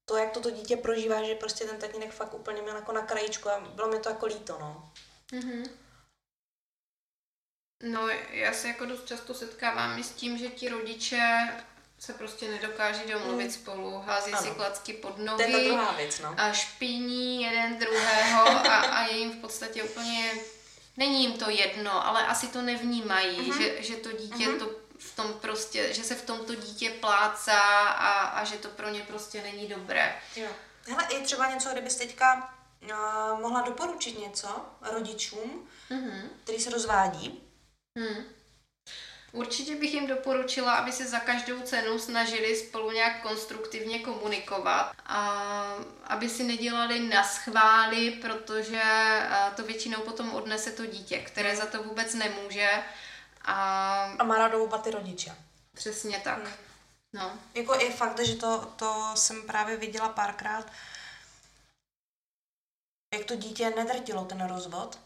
to, 0.08 0.16
jak 0.16 0.30
toto 0.30 0.50
dítě 0.50 0.76
prožívá, 0.76 1.22
že 1.22 1.34
prostě 1.34 1.64
ten 1.64 1.78
tatínek 1.78 2.12
fakt 2.12 2.34
úplně 2.34 2.62
měl 2.62 2.76
jako 2.76 2.92
na 2.92 3.02
krajičku 3.02 3.48
a 3.48 3.60
bylo 3.60 3.88
mi 3.88 3.98
to 3.98 4.08
jako 4.08 4.26
líto, 4.26 4.56
no. 4.60 4.92
Mm-hmm. 5.32 5.70
No, 7.82 8.08
já 8.30 8.52
se 8.52 8.68
jako 8.68 8.84
dost 8.84 9.06
často 9.06 9.34
setkávám 9.34 9.98
i 9.98 10.04
s 10.04 10.10
tím, 10.10 10.38
že 10.38 10.48
ti 10.48 10.68
rodiče 10.68 11.48
se 11.98 12.12
prostě 12.12 12.50
nedokáží 12.50 13.10
domluvit 13.12 13.44
mm. 13.44 13.50
spolu, 13.50 13.98
hází 14.06 14.32
ano. 14.32 14.42
si 14.42 14.50
klacky 14.50 14.92
pod 14.92 15.18
nohy 15.18 15.52
to 15.52 15.64
druhá 15.64 15.92
věc, 15.92 16.20
no. 16.20 16.34
a 16.36 16.52
špiní 16.52 17.42
jeden 17.42 17.78
druhého 17.78 18.48
a, 18.48 18.80
a 18.80 19.06
je 19.06 19.18
jim 19.18 19.32
v 19.32 19.40
podstatě 19.40 19.82
úplně, 19.82 20.30
není 20.96 21.22
jim 21.22 21.32
to 21.32 21.50
jedno, 21.50 22.06
ale 22.06 22.26
asi 22.26 22.48
to 22.48 22.62
nevnímají, 22.62 23.36
mm-hmm. 23.36 23.58
že, 23.58 23.82
že 23.82 23.96
to 23.96 24.12
dítě 24.12 24.48
mm-hmm. 24.48 24.58
to 24.58 24.87
v 24.98 25.16
tom 25.16 25.32
prostě, 25.32 25.94
že 25.94 26.04
se 26.04 26.14
v 26.14 26.22
tomto 26.22 26.54
dítě 26.54 26.90
plácá 26.90 27.60
a, 27.88 28.12
a 28.12 28.44
že 28.44 28.56
to 28.56 28.68
pro 28.68 28.88
ně 28.88 29.00
prostě 29.00 29.42
není 29.42 29.66
dobré. 29.66 30.16
Jo. 30.36 30.48
Hele, 30.88 31.14
je 31.14 31.20
třeba 31.20 31.50
něco, 31.50 31.68
kdybys 31.72 31.96
teďka 31.96 32.54
uh, 32.82 33.40
mohla 33.40 33.60
doporučit 33.60 34.18
něco 34.18 34.66
rodičům, 34.92 35.68
mm-hmm. 35.90 36.22
který 36.44 36.58
se 36.58 36.70
rozvádí? 36.70 37.42
Mm. 37.94 38.24
Určitě 39.32 39.76
bych 39.76 39.94
jim 39.94 40.06
doporučila, 40.06 40.74
aby 40.74 40.92
se 40.92 41.04
za 41.04 41.20
každou 41.20 41.60
cenu 41.60 41.98
snažili 41.98 42.56
spolu 42.56 42.90
nějak 42.90 43.22
konstruktivně 43.22 43.98
komunikovat 43.98 44.92
a 45.06 45.42
aby 46.04 46.28
si 46.28 46.42
nedělali 46.42 47.00
na 47.00 47.24
schvály, 47.24 48.10
protože 48.10 48.82
to 49.56 49.62
většinou 49.62 50.00
potom 50.00 50.34
odnese 50.34 50.70
to 50.70 50.86
dítě, 50.86 51.18
které 51.18 51.56
za 51.56 51.66
to 51.66 51.82
vůbec 51.82 52.14
nemůže. 52.14 52.70
A, 53.48 54.02
a 54.18 54.24
má 54.24 54.38
radou 54.38 54.68
ty 54.78 54.90
rodiče. 54.90 55.36
Přesně 55.74 56.20
tak. 56.24 56.38
Hmm. 56.38 56.52
No. 57.12 57.38
Jako 57.54 57.74
je 57.74 57.92
fakt, 57.92 58.20
že 58.20 58.34
to, 58.34 58.72
to 58.76 59.10
jsem 59.14 59.46
právě 59.46 59.76
viděla 59.76 60.08
párkrát, 60.08 60.66
jak 63.14 63.24
to 63.24 63.36
dítě 63.36 63.70
nedrtilo 63.70 64.24
ten 64.24 64.46
rozvod, 64.46 64.98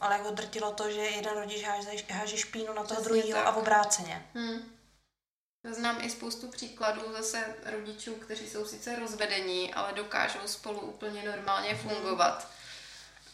ale 0.00 0.18
jako 0.18 0.30
drtilo 0.30 0.72
to, 0.72 0.90
že 0.90 1.00
jeden 1.00 1.38
rodič 1.38 1.64
háže, 1.64 1.90
háže 2.10 2.36
špínu 2.36 2.72
na 2.72 2.84
toho 2.84 3.00
druhého 3.00 3.46
a 3.46 3.54
obráceně. 3.54 4.26
Hmm. 4.34 4.74
Znám 5.72 6.04
i 6.04 6.10
spoustu 6.10 6.48
příkladů 6.48 7.12
zase 7.12 7.56
rodičů, 7.64 8.14
kteří 8.14 8.50
jsou 8.50 8.66
sice 8.66 8.98
rozvedení, 8.98 9.74
ale 9.74 9.92
dokážou 9.92 10.46
spolu 10.46 10.80
úplně 10.80 11.22
normálně 11.22 11.68
hmm. 11.74 11.78
fungovat. 11.78 12.48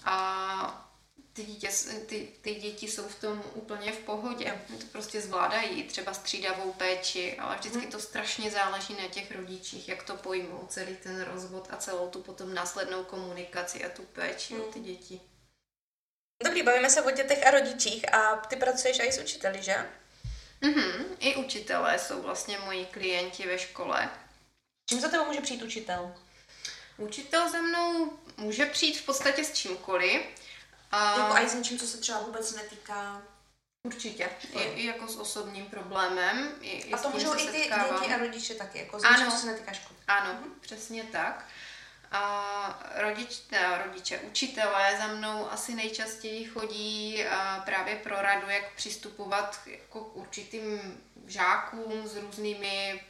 A 0.04 0.89
ty, 1.32 1.44
dítě, 1.44 1.68
ty, 2.06 2.28
ty 2.40 2.54
děti 2.54 2.88
jsou 2.88 3.08
v 3.08 3.20
tom 3.20 3.42
úplně 3.54 3.92
v 3.92 3.98
pohodě. 3.98 4.62
To 4.80 4.86
prostě 4.92 5.20
zvládají, 5.20 5.82
třeba 5.82 6.14
střídavou 6.14 6.72
péči, 6.72 7.36
ale 7.38 7.56
vždycky 7.56 7.80
hmm. 7.80 7.90
to 7.90 8.00
strašně 8.00 8.50
záleží 8.50 8.94
na 8.94 9.08
těch 9.08 9.36
rodičích, 9.36 9.88
jak 9.88 10.02
to 10.02 10.16
pojmou, 10.16 10.66
celý 10.68 10.96
ten 10.96 11.22
rozvod 11.22 11.68
a 11.70 11.76
celou 11.76 12.08
tu 12.08 12.22
potom 12.22 12.54
následnou 12.54 13.04
komunikaci 13.04 13.84
a 13.84 13.88
tu 13.88 14.02
péči 14.02 14.56
o 14.56 14.72
ty 14.72 14.80
děti. 14.80 15.20
Dobrý, 16.44 16.62
bavíme 16.62 16.90
se 16.90 17.02
o 17.02 17.10
dětech 17.10 17.46
a 17.46 17.50
rodičích 17.50 18.14
a 18.14 18.36
ty 18.36 18.56
pracuješ 18.56 18.98
i 18.98 19.12
s 19.12 19.18
učiteli, 19.18 19.62
že? 19.62 19.90
Mhm, 20.60 21.04
i 21.18 21.36
učitelé 21.36 21.98
jsou 21.98 22.22
vlastně 22.22 22.58
moji 22.58 22.86
klienti 22.86 23.46
ve 23.46 23.58
škole. 23.58 24.10
Čím 24.88 25.00
za 25.00 25.08
tebou 25.08 25.24
může 25.24 25.40
přijít 25.40 25.62
učitel? 25.62 26.14
Učitel 26.96 27.50
ze 27.50 27.62
mnou 27.62 28.18
může 28.36 28.66
přijít 28.66 28.98
v 28.98 29.04
podstatě 29.04 29.44
s 29.44 29.52
čímkoliv. 29.52 30.22
A... 30.90 31.18
Jako 31.18 31.36
i 31.36 31.48
s 31.48 31.54
něčím, 31.54 31.78
co 31.78 31.86
se 31.86 31.98
třeba 31.98 32.20
vůbec 32.20 32.52
netýká 32.52 33.22
Určitě. 33.82 34.30
I, 34.52 34.62
I 34.62 34.86
jako 34.86 35.08
s 35.08 35.16
osobním 35.16 35.66
problémem. 35.66 36.52
I, 36.60 36.70
i 36.70 36.92
a 36.92 36.98
to 36.98 37.10
můžou 37.10 37.34
i 37.34 37.46
ty 37.46 37.52
děti 37.52 37.70
a 38.14 38.18
rodiče 38.18 38.54
taky, 38.54 38.78
jako 38.78 39.00
s 39.00 39.02
něčím, 39.02 39.30
co 39.30 39.36
se 39.36 39.46
netýká 39.46 39.72
školy. 39.72 39.98
Ano, 40.08 40.32
mhm. 40.32 40.54
přesně 40.60 41.02
tak. 41.02 41.46
A 42.12 42.92
rodič, 42.96 43.42
rodiče, 43.84 44.18
učitelé 44.18 44.96
za 44.98 45.06
mnou 45.06 45.50
asi 45.50 45.74
nejčastěji 45.74 46.44
chodí 46.44 47.24
právě 47.64 47.96
pro 47.96 48.22
radu, 48.22 48.50
jak 48.50 48.74
přistupovat 48.74 49.60
jako 49.66 50.00
k 50.00 50.16
určitým 50.16 51.00
žákům 51.26 52.08
s 52.08 52.16
různými 52.16 53.00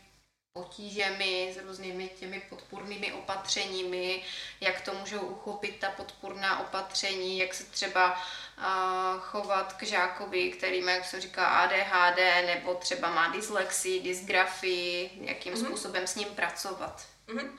potížemi, 0.52 1.54
s 1.54 1.64
různými 1.66 2.08
těmi 2.08 2.42
podpůrnými 2.48 3.12
opatřeními, 3.12 4.22
jak 4.60 4.80
to 4.80 4.94
můžou 4.94 5.20
uchopit 5.20 5.76
ta 5.80 5.90
podpůrná 5.90 6.60
opatření, 6.60 7.38
jak 7.38 7.54
se 7.54 7.64
třeba 7.64 8.12
uh, 8.12 9.20
chovat 9.20 9.72
k 9.72 9.82
žákovi, 9.82 10.50
který 10.50 10.82
má, 10.82 10.90
jak 10.90 11.04
se 11.04 11.20
říká, 11.20 11.46
ADHD, 11.46 12.18
nebo 12.46 12.74
třeba 12.74 13.14
má 13.14 13.28
dyslexii, 13.28 14.02
dysgrafii, 14.02 15.10
jakým 15.20 15.54
mm-hmm. 15.54 15.66
způsobem 15.66 16.06
s 16.06 16.14
ním 16.14 16.28
pracovat. 16.28 17.06
Mm-hmm. 17.28 17.50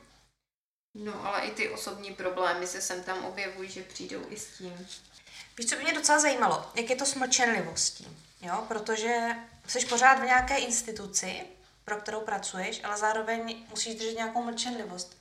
No, 0.96 1.26
ale 1.26 1.42
i 1.42 1.52
ty 1.52 1.70
osobní 1.70 2.14
problémy 2.14 2.68
se 2.68 2.82
sem 2.82 3.04
tam 3.04 3.26
objevují, 3.26 3.70
že 3.70 3.84
přijdou 3.84 4.22
i 4.30 4.38
s 4.38 4.58
tím. 4.58 4.88
Víš, 5.58 5.70
co 5.70 5.76
by 5.76 5.84
mě 5.84 5.94
docela 5.94 6.20
zajímalo, 6.20 6.72
jak 6.76 6.90
je 6.90 6.96
to 6.96 7.06
s 7.06 7.16
mlčenlivostí, 7.16 8.08
jo? 8.42 8.66
Protože 8.68 9.36
jsi 9.68 9.86
pořád 9.86 10.20
v 10.20 10.26
nějaké 10.26 10.58
instituci, 10.58 11.42
pro 11.86 11.96
kterou 11.96 12.20
pracuješ, 12.20 12.84
ale 12.84 12.98
zároveň 12.98 13.66
musíš 13.70 13.96
držet 13.96 14.16
nějakou 14.16 14.44
mlčenlivost. 14.44 15.18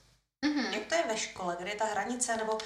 Mm-hmm. 0.47 0.73
Jak 0.73 0.87
to 0.87 0.95
je 0.95 1.03
ve 1.09 1.17
škole, 1.17 1.57
kde 1.61 1.71
je 1.71 1.77
ta 1.77 1.85
hranice, 1.85 2.37
nebo 2.37 2.53
uh, 2.53 2.59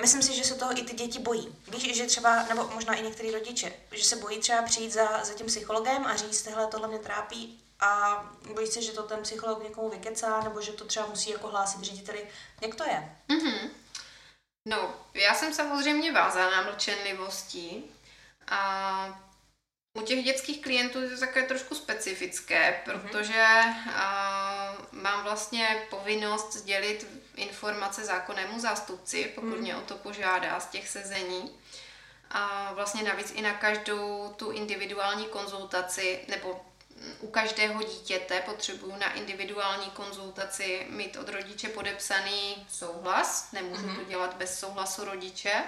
myslím 0.00 0.22
si, 0.22 0.34
že 0.34 0.44
se 0.44 0.54
toho 0.54 0.78
i 0.78 0.82
ty 0.82 0.96
děti 0.96 1.18
bojí. 1.18 1.56
Víš, 1.68 1.96
že 1.96 2.06
třeba, 2.06 2.42
nebo 2.42 2.70
možná 2.74 2.94
i 2.94 3.02
některý 3.02 3.30
rodiče, 3.30 3.72
že 3.92 4.04
se 4.04 4.16
bojí 4.16 4.40
třeba 4.40 4.62
přijít 4.62 4.92
za, 4.92 5.24
za 5.24 5.34
tím 5.34 5.46
psychologem 5.46 6.06
a 6.06 6.16
říct, 6.16 6.42
tohle 6.42 6.66
tohle 6.66 6.88
mě 6.88 6.98
trápí 6.98 7.62
a 7.80 8.22
bojí 8.54 8.66
se, 8.66 8.82
že 8.82 8.92
to 8.92 9.02
ten 9.02 9.22
psycholog 9.22 9.62
někomu 9.62 9.90
vykecá, 9.90 10.40
nebo 10.40 10.60
že 10.60 10.72
to 10.72 10.84
třeba 10.84 11.06
musí 11.06 11.30
jako 11.30 11.48
hlásit 11.48 11.80
řediteli. 11.80 12.28
Jak 12.60 12.74
to 12.74 12.84
je? 12.84 13.16
Mm-hmm. 13.28 13.70
No, 14.68 14.94
já 15.14 15.34
jsem 15.34 15.54
samozřejmě 15.54 16.12
vázána 16.12 16.62
mlčenlivostí 16.62 17.84
a 18.48 19.25
u 19.96 20.02
těch 20.02 20.24
dětských 20.24 20.62
klientů 20.62 21.02
je 21.02 21.08
to 21.10 21.20
také 21.20 21.42
trošku 21.42 21.74
specifické, 21.74 22.82
mhm. 22.86 23.00
protože 23.00 23.44
a, 23.94 24.76
mám 24.92 25.22
vlastně 25.22 25.86
povinnost 25.90 26.52
sdělit 26.52 27.06
informace 27.36 28.04
zákonnému 28.04 28.60
zástupci, 28.60 29.32
pokud 29.34 29.56
mm. 29.56 29.60
mě 29.60 29.76
o 29.76 29.80
to 29.80 29.94
požádá 29.94 30.60
z 30.60 30.66
těch 30.66 30.88
sezení. 30.88 31.50
A 32.30 32.72
vlastně 32.74 33.02
navíc 33.02 33.32
i 33.34 33.42
na 33.42 33.54
každou 33.54 34.34
tu 34.36 34.50
individuální 34.50 35.24
konzultaci 35.26 36.20
nebo 36.28 36.60
u 37.20 37.26
každého 37.26 37.82
dítěte 37.82 38.40
potřebuju 38.40 38.96
na 38.96 39.12
individuální 39.12 39.90
konzultaci 39.90 40.86
mít 40.90 41.16
od 41.16 41.28
rodiče 41.28 41.68
podepsaný 41.68 42.66
souhlas, 42.70 43.52
nemůžu 43.52 43.82
mm-hmm. 43.82 43.96
to 43.96 44.04
dělat 44.04 44.36
bez 44.36 44.58
souhlasu 44.58 45.04
rodiče. 45.04 45.62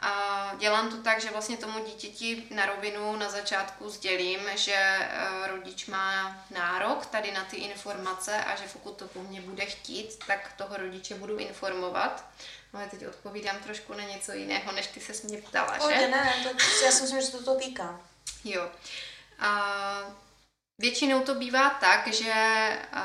A 0.00 0.52
dělám 0.58 0.90
to 0.90 0.96
tak, 0.96 1.20
že 1.20 1.30
vlastně 1.30 1.56
tomu 1.56 1.84
dítěti 1.84 2.46
na 2.50 2.66
rovinu 2.66 3.16
na 3.16 3.30
začátku 3.30 3.90
sdělím, 3.90 4.40
že 4.54 4.72
e, 4.72 5.08
rodič 5.46 5.86
má 5.86 6.36
nárok 6.50 7.06
tady 7.06 7.32
na 7.32 7.44
ty 7.44 7.56
informace 7.56 8.44
a 8.44 8.56
že 8.56 8.64
pokud 8.72 8.96
to 8.96 9.08
po 9.08 9.22
mně 9.22 9.40
bude 9.40 9.64
chtít, 9.64 10.18
tak 10.26 10.52
toho 10.56 10.76
rodiče 10.76 11.14
budu 11.14 11.36
informovat. 11.36 12.24
No 12.72 12.80
teď 12.90 13.06
odpovídám 13.06 13.56
trošku 13.58 13.94
na 13.94 14.04
něco 14.04 14.32
jiného, 14.32 14.72
než 14.72 14.86
ty 14.86 15.00
se 15.00 15.26
mě 15.26 15.42
ptala, 15.42 15.74
že? 15.74 15.78
Pojde, 15.78 16.08
ne, 16.08 16.34
to, 16.42 16.48
já 16.84 16.90
si 16.90 17.02
myslím, 17.02 17.20
že 17.20 17.30
to 17.30 17.44
to 17.44 17.54
týká. 17.54 18.00
Jo. 18.44 18.70
A 19.38 20.28
Většinou 20.80 21.20
to 21.20 21.34
bývá 21.34 21.70
tak, 21.70 22.06
že 22.06 22.32
uh, 22.92 23.00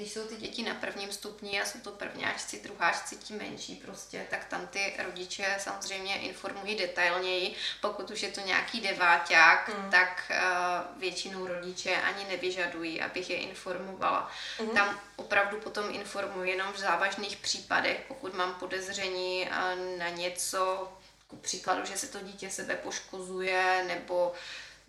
když 0.00 0.12
jsou 0.12 0.24
ty 0.24 0.36
děti 0.36 0.62
na 0.62 0.74
prvním 0.74 1.12
stupni 1.12 1.60
a 1.60 1.64
jsou 1.64 1.78
to 1.78 1.90
prvňáčci, 1.90 2.60
druháčci, 2.62 3.16
ti 3.16 3.34
menší 3.34 3.74
prostě, 3.74 4.26
tak 4.30 4.44
tam 4.44 4.66
ty 4.66 4.94
rodiče 5.04 5.56
samozřejmě 5.58 6.18
informují 6.18 6.76
detailněji. 6.76 7.54
Pokud 7.80 8.10
už 8.10 8.22
je 8.22 8.28
to 8.28 8.40
nějaký 8.40 8.80
deváťák, 8.80 9.68
mm. 9.68 9.90
tak 9.90 10.30
uh, 10.30 11.00
většinou 11.00 11.46
rodiče 11.46 11.96
ani 11.96 12.24
nevyžadují, 12.24 13.00
abych 13.00 13.30
je 13.30 13.36
informovala. 13.36 14.30
Mm. 14.60 14.68
Tam 14.68 15.00
opravdu 15.16 15.60
potom 15.60 15.94
informuji 15.94 16.50
jenom 16.50 16.72
v 16.72 16.78
závažných 16.78 17.36
případech, 17.36 18.00
pokud 18.08 18.34
mám 18.34 18.54
podezření 18.54 19.48
uh, 19.48 19.98
na 19.98 20.08
něco, 20.08 20.92
ku 21.26 21.36
příkladu, 21.36 21.84
že 21.84 21.96
se 21.96 22.06
to 22.06 22.20
dítě 22.20 22.50
sebe 22.50 22.74
poškozuje 22.74 23.84
nebo 23.88 24.32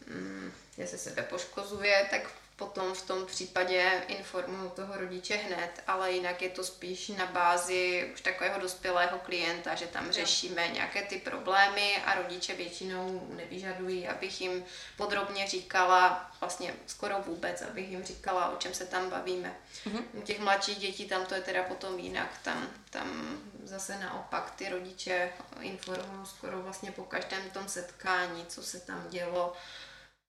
um, 0.07 0.53
že 0.77 0.87
se 0.87 0.97
sebe 0.97 1.23
poškozuje, 1.23 2.07
tak 2.11 2.40
potom 2.61 2.93
v 2.93 3.01
tom 3.01 3.25
případě 3.25 4.03
informuju 4.07 4.69
toho 4.69 4.97
rodiče 4.97 5.35
hned, 5.35 5.83
ale 5.87 6.11
jinak 6.11 6.41
je 6.41 6.49
to 6.49 6.63
spíš 6.63 7.07
na 7.07 7.25
bázi 7.25 8.09
už 8.13 8.21
takového 8.21 8.59
dospělého 8.59 9.19
klienta, 9.19 9.75
že 9.75 9.87
tam 9.87 10.11
řešíme 10.11 10.67
nějaké 10.67 11.01
ty 11.01 11.17
problémy 11.17 11.97
a 12.05 12.15
rodiče 12.15 12.55
většinou 12.55 13.27
nevyžadují, 13.29 14.07
abych 14.07 14.41
jim 14.41 14.65
podrobně 14.97 15.47
říkala, 15.47 16.31
vlastně 16.39 16.73
skoro 16.87 17.21
vůbec, 17.21 17.61
abych 17.61 17.89
jim 17.89 18.03
říkala, 18.03 18.49
o 18.49 18.57
čem 18.57 18.73
se 18.73 18.85
tam 18.85 19.09
bavíme. 19.09 19.55
Mm-hmm. 19.85 20.03
U 20.13 20.21
těch 20.21 20.39
mladších 20.39 20.77
dětí 20.77 21.05
tam 21.05 21.25
to 21.25 21.35
je 21.35 21.41
teda 21.41 21.63
potom 21.63 21.99
jinak, 21.99 22.37
tam, 22.43 22.67
tam 22.89 23.37
zase 23.63 23.99
naopak 23.99 24.51
ty 24.51 24.69
rodiče 24.69 25.29
informují 25.61 26.25
skoro 26.25 26.61
vlastně 26.61 26.91
po 26.91 27.03
každém 27.03 27.49
tom 27.49 27.67
setkání, 27.67 28.45
co 28.45 28.63
se 28.63 28.79
tam 28.79 29.07
dělo, 29.09 29.53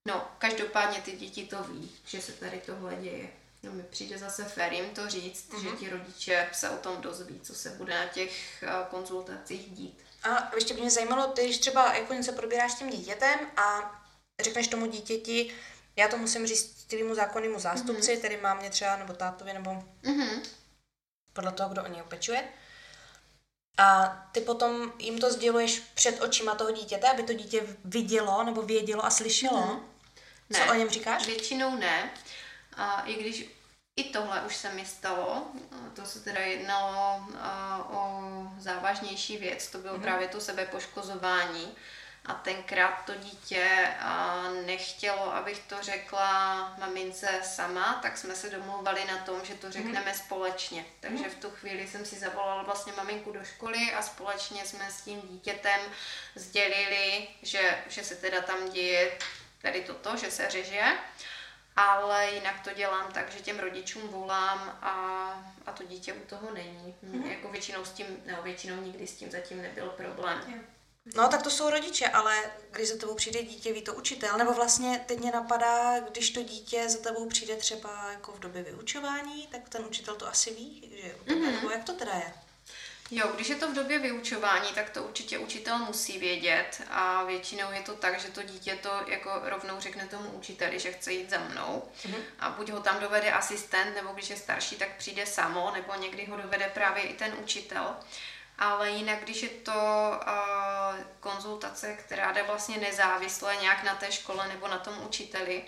No, 0.08 0.28
každopádně 0.38 1.00
ty 1.00 1.12
děti 1.12 1.46
to 1.46 1.64
ví, 1.64 1.92
že 2.04 2.20
se 2.20 2.32
tady 2.32 2.62
tohle 2.66 2.96
děje. 2.96 3.28
No, 3.62 3.72
mi 3.72 3.82
přijde 3.82 4.18
zase 4.18 4.44
fér 4.44 4.72
jim 4.72 4.90
to 4.90 5.08
říct, 5.08 5.50
uh-huh. 5.50 5.62
že 5.62 5.68
mhm. 5.68 5.76
ti 5.76 5.90
rodiče 5.90 6.48
se 6.52 6.70
o 6.70 6.76
tom 6.76 7.00
dozví, 7.00 7.40
co 7.42 7.54
se 7.54 7.70
bude 7.70 7.94
na 7.94 8.06
těch 8.06 8.62
uh, 8.62 8.86
konzultacích 8.86 9.70
dít. 9.70 10.04
A 10.22 10.54
ještě 10.54 10.74
by 10.74 10.80
mě 10.80 10.90
zajímalo, 10.90 11.26
ty, 11.26 11.44
když 11.44 11.58
třeba 11.58 11.94
jako 11.94 12.14
něco 12.14 12.32
probíráš 12.32 12.72
s 12.72 12.74
tím 12.74 12.90
dítětem 12.90 13.38
a 13.56 14.00
řekneš 14.40 14.68
tomu 14.68 14.86
dítěti, 14.86 15.54
já 15.96 16.08
to 16.08 16.18
musím 16.18 16.46
říct 16.46 16.84
tvému 16.84 17.14
zákonnému 17.14 17.58
zástupci, 17.58 18.16
uh-huh. 18.16 18.20
tedy 18.20 18.36
mámě 18.36 18.70
třeba, 18.70 18.96
nebo 18.96 19.12
tátovi, 19.12 19.52
nebo 19.52 19.70
uh-huh. 20.02 20.42
podle 21.32 21.52
toho, 21.52 21.68
kdo 21.68 21.84
o 21.84 21.88
něj 21.88 22.02
opečuje. 22.02 22.48
A 23.78 24.08
ty 24.32 24.40
potom 24.40 24.92
jim 24.98 25.18
to 25.18 25.32
sděluješ 25.32 25.82
před 25.94 26.20
očima 26.22 26.54
toho 26.54 26.70
dítěte, 26.70 27.10
aby 27.10 27.22
to 27.22 27.32
dítě 27.32 27.76
vidělo 27.84 28.42
nebo 28.44 28.62
vědělo 28.62 29.04
a 29.04 29.10
slyšelo. 29.10 29.80
Uh-huh. 30.52 30.58
Co 30.58 30.66
ne, 30.66 30.72
o 30.72 30.74
něm 30.74 30.88
říkáš? 30.88 31.26
Většinou 31.26 31.76
ne. 31.76 32.10
A 32.76 33.02
i 33.06 33.14
když 33.14 33.46
i 33.96 34.04
tohle 34.04 34.42
už 34.42 34.56
se 34.56 34.72
mi 34.72 34.86
stalo. 34.86 35.46
To 35.96 36.04
se 36.04 36.20
teda 36.20 36.40
jednalo 36.40 37.26
o 37.90 38.22
závažnější 38.58 39.36
věc, 39.36 39.70
to 39.70 39.78
bylo 39.78 39.94
mm-hmm. 39.94 40.02
právě 40.02 40.28
to 40.28 40.40
sebepoškozování. 40.40 41.74
A 42.26 42.34
tenkrát 42.34 43.04
to 43.06 43.14
dítě 43.14 43.88
nechtělo, 44.66 45.34
abych 45.34 45.58
to 45.58 45.76
řekla 45.80 46.74
mamince 46.78 47.40
sama, 47.42 47.98
tak 48.02 48.18
jsme 48.18 48.34
se 48.34 48.50
domluvali 48.50 49.04
na 49.04 49.18
tom, 49.18 49.40
že 49.44 49.54
to 49.54 49.66
mhm. 49.66 49.72
řekneme 49.72 50.12
mm. 50.12 50.18
společně. 50.18 50.84
Takže 51.00 51.28
v 51.28 51.34
tu 51.34 51.50
chvíli 51.50 51.88
jsem 51.88 52.04
si 52.04 52.18
zavolala 52.18 52.62
vlastně 52.62 52.92
maminku 52.96 53.32
do 53.32 53.44
školy 53.44 53.92
a 53.92 54.02
společně 54.02 54.64
jsme 54.64 54.90
s 54.90 55.00
tím 55.00 55.20
dítětem 55.20 55.80
sdělili, 56.34 57.28
že, 57.42 57.84
že 57.88 58.04
se 58.04 58.16
teda 58.16 58.40
tam 58.40 58.70
děje 58.70 59.18
tady 59.62 59.80
toto, 59.80 60.16
že 60.16 60.30
se 60.30 60.50
řeže. 60.50 60.82
Ale 61.76 62.30
jinak 62.30 62.64
to 62.64 62.72
dělám 62.72 63.12
tak, 63.12 63.32
že 63.32 63.40
těm 63.40 63.58
rodičům 63.58 64.08
volám 64.08 64.78
a, 64.82 64.94
a 65.66 65.72
to 65.72 65.84
dítě 65.84 66.12
u 66.12 66.26
toho 66.26 66.54
není. 66.54 66.94
Mm. 67.02 67.30
Jako 67.30 67.48
většinou 67.48 67.84
s 67.84 67.90
tím, 67.90 68.06
nebo 68.26 68.42
většinou 68.42 68.82
nikdy 68.82 69.06
s 69.06 69.14
tím 69.14 69.30
zatím 69.30 69.62
nebyl 69.62 69.88
problém. 69.88 70.40
Yeah. 70.48 70.64
No, 71.14 71.28
tak 71.28 71.42
to 71.42 71.50
jsou 71.50 71.70
rodiče, 71.70 72.08
ale 72.08 72.50
když 72.70 72.88
za 72.88 72.96
tebou 72.96 73.14
přijde 73.14 73.42
dítě, 73.42 73.72
ví 73.72 73.82
to 73.82 73.94
učitel, 73.94 74.38
nebo 74.38 74.52
vlastně 74.52 75.04
teď 75.06 75.18
mě 75.18 75.30
napadá, 75.30 76.00
když 76.00 76.30
to 76.30 76.42
dítě 76.42 76.88
za 76.88 76.98
tebou 76.98 77.28
přijde 77.28 77.56
třeba 77.56 78.10
jako 78.12 78.32
v 78.32 78.38
době 78.38 78.62
vyučování, 78.62 79.46
tak 79.46 79.68
ten 79.68 79.84
učitel 79.84 80.14
to 80.14 80.28
asi 80.28 80.54
ví, 80.54 80.92
že 81.02 81.14
mm-hmm. 81.24 81.52
nebo 81.52 81.70
jak 81.70 81.84
to 81.84 81.92
teda 81.92 82.12
je? 82.12 82.34
Jo, 83.14 83.28
když 83.34 83.48
je 83.48 83.56
to 83.56 83.70
v 83.70 83.74
době 83.74 83.98
vyučování, 83.98 84.68
tak 84.74 84.90
to 84.90 85.02
určitě 85.02 85.38
učitel 85.38 85.78
musí 85.78 86.18
vědět 86.18 86.82
a 86.90 87.24
většinou 87.24 87.72
je 87.72 87.80
to 87.80 87.94
tak, 87.94 88.20
že 88.20 88.28
to 88.28 88.42
dítě 88.42 88.78
to 88.82 88.90
jako 89.06 89.40
rovnou 89.44 89.80
řekne 89.80 90.06
tomu 90.06 90.30
učiteli, 90.30 90.78
že 90.78 90.92
chce 90.92 91.12
jít 91.12 91.30
za 91.30 91.38
mnou 91.38 91.82
mm-hmm. 92.02 92.22
a 92.40 92.50
buď 92.50 92.70
ho 92.70 92.80
tam 92.80 93.00
dovede 93.00 93.32
asistent, 93.32 93.94
nebo 93.94 94.12
když 94.12 94.30
je 94.30 94.36
starší, 94.36 94.76
tak 94.76 94.96
přijde 94.96 95.26
samo, 95.26 95.72
nebo 95.74 95.94
někdy 95.94 96.26
ho 96.26 96.36
dovede 96.36 96.70
právě 96.74 97.02
i 97.02 97.14
ten 97.14 97.34
učitel 97.42 97.96
ale 98.58 98.90
jinak, 98.90 99.18
když 99.24 99.42
je 99.42 99.48
to 99.48 99.72
uh, 99.72 101.00
konzultace, 101.20 101.94
která 101.94 102.32
jde 102.32 102.42
vlastně 102.42 102.78
nezávisle 102.78 103.56
nějak 103.56 103.82
na 103.82 103.94
té 103.94 104.12
škole 104.12 104.48
nebo 104.48 104.68
na 104.68 104.78
tom 104.78 104.94
učiteli, 105.06 105.64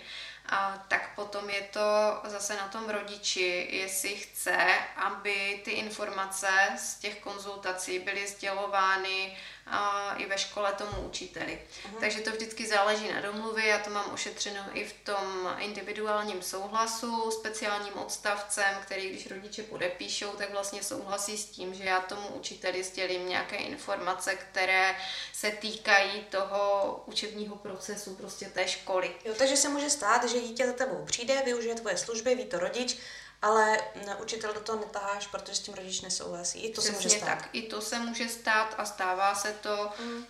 a 0.49 0.85
tak 0.87 1.15
potom 1.15 1.49
je 1.49 1.61
to 1.61 2.19
zase 2.23 2.55
na 2.55 2.67
tom 2.67 2.89
rodiči, 2.89 3.67
jestli 3.71 4.15
chce, 4.15 4.57
aby 4.95 5.61
ty 5.65 5.71
informace 5.71 6.49
z 6.77 6.95
těch 6.95 7.19
konzultací 7.19 7.99
byly 7.99 8.27
sdělovány 8.27 9.37
a 9.67 10.13
i 10.17 10.25
ve 10.25 10.37
škole 10.37 10.73
tomu 10.73 11.07
učiteli. 11.07 11.61
Uh-huh. 11.61 11.99
Takže 11.99 12.19
to 12.19 12.31
vždycky 12.31 12.67
záleží 12.67 13.13
na 13.13 13.21
domluvě, 13.21 13.65
já 13.65 13.79
to 13.79 13.89
mám 13.89 14.13
ošetřeno 14.13 14.59
i 14.73 14.85
v 14.85 14.93
tom 14.93 15.55
individuálním 15.59 16.41
souhlasu, 16.41 17.31
speciálním 17.31 17.93
odstavcem, 17.93 18.77
který 18.81 19.09
když 19.09 19.31
rodiče 19.31 19.63
podepíšou, 19.63 20.29
tak 20.29 20.51
vlastně 20.51 20.83
souhlasí 20.83 21.37
s 21.37 21.45
tím, 21.45 21.73
že 21.73 21.83
já 21.83 21.99
tomu 21.99 22.27
učiteli 22.27 22.83
sdělím 22.83 23.29
nějaké 23.29 23.55
informace, 23.55 24.35
které 24.35 24.95
se 25.33 25.51
týkají 25.51 26.21
toho 26.29 27.03
učebního 27.05 27.55
procesu, 27.55 28.15
prostě 28.15 28.45
té 28.45 28.67
školy. 28.67 29.15
Jo, 29.25 29.33
takže 29.37 29.57
se 29.57 29.69
může 29.69 29.89
stát, 29.89 30.29
že 30.29 30.39
dítě 30.39 30.67
za 30.67 30.73
tebou 30.73 31.05
přijde, 31.05 31.41
využije 31.45 31.75
tvoje 31.75 31.97
služby, 31.97 32.35
ví 32.35 32.45
to 32.45 32.59
rodič, 32.59 32.97
ale 33.41 33.77
učitel 34.21 34.53
do 34.53 34.59
toho 34.59 34.79
netáháš, 34.79 35.27
protože 35.27 35.55
s 35.55 35.59
tím 35.59 35.73
rodič 35.73 36.01
nesouhlasí. 36.01 36.59
I 36.59 36.73
to 36.73 36.81
Přesně 36.81 36.97
se 36.97 37.03
může 37.03 37.17
stát. 37.17 37.25
tak, 37.25 37.49
i 37.53 37.61
to 37.61 37.81
se 37.81 37.99
může 37.99 38.29
stát 38.29 38.75
a 38.77 38.85
stává 38.85 39.35
se 39.35 39.53
to. 39.53 39.91
Mm. 39.99 40.25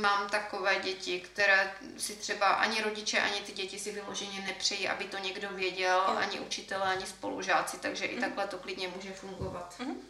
Mám 0.00 0.30
takové 0.30 0.76
děti, 0.76 1.20
které 1.20 1.74
si 1.98 2.16
třeba 2.16 2.46
ani 2.46 2.82
rodiče, 2.82 3.20
ani 3.20 3.40
ty 3.40 3.52
děti 3.52 3.78
si 3.78 3.92
vyloženě 3.92 4.40
nepřejí, 4.40 4.88
aby 4.88 5.04
to 5.04 5.18
někdo 5.18 5.48
věděl, 5.50 6.04
jo. 6.08 6.16
ani 6.16 6.40
učitelé, 6.40 6.82
ani 6.84 7.06
spolužáci, 7.06 7.78
takže 7.78 8.04
mm. 8.06 8.18
i 8.18 8.20
takhle 8.20 8.46
to 8.46 8.58
klidně 8.58 8.88
může 8.88 9.12
fungovat. 9.12 9.74
Mm. 9.78 10.02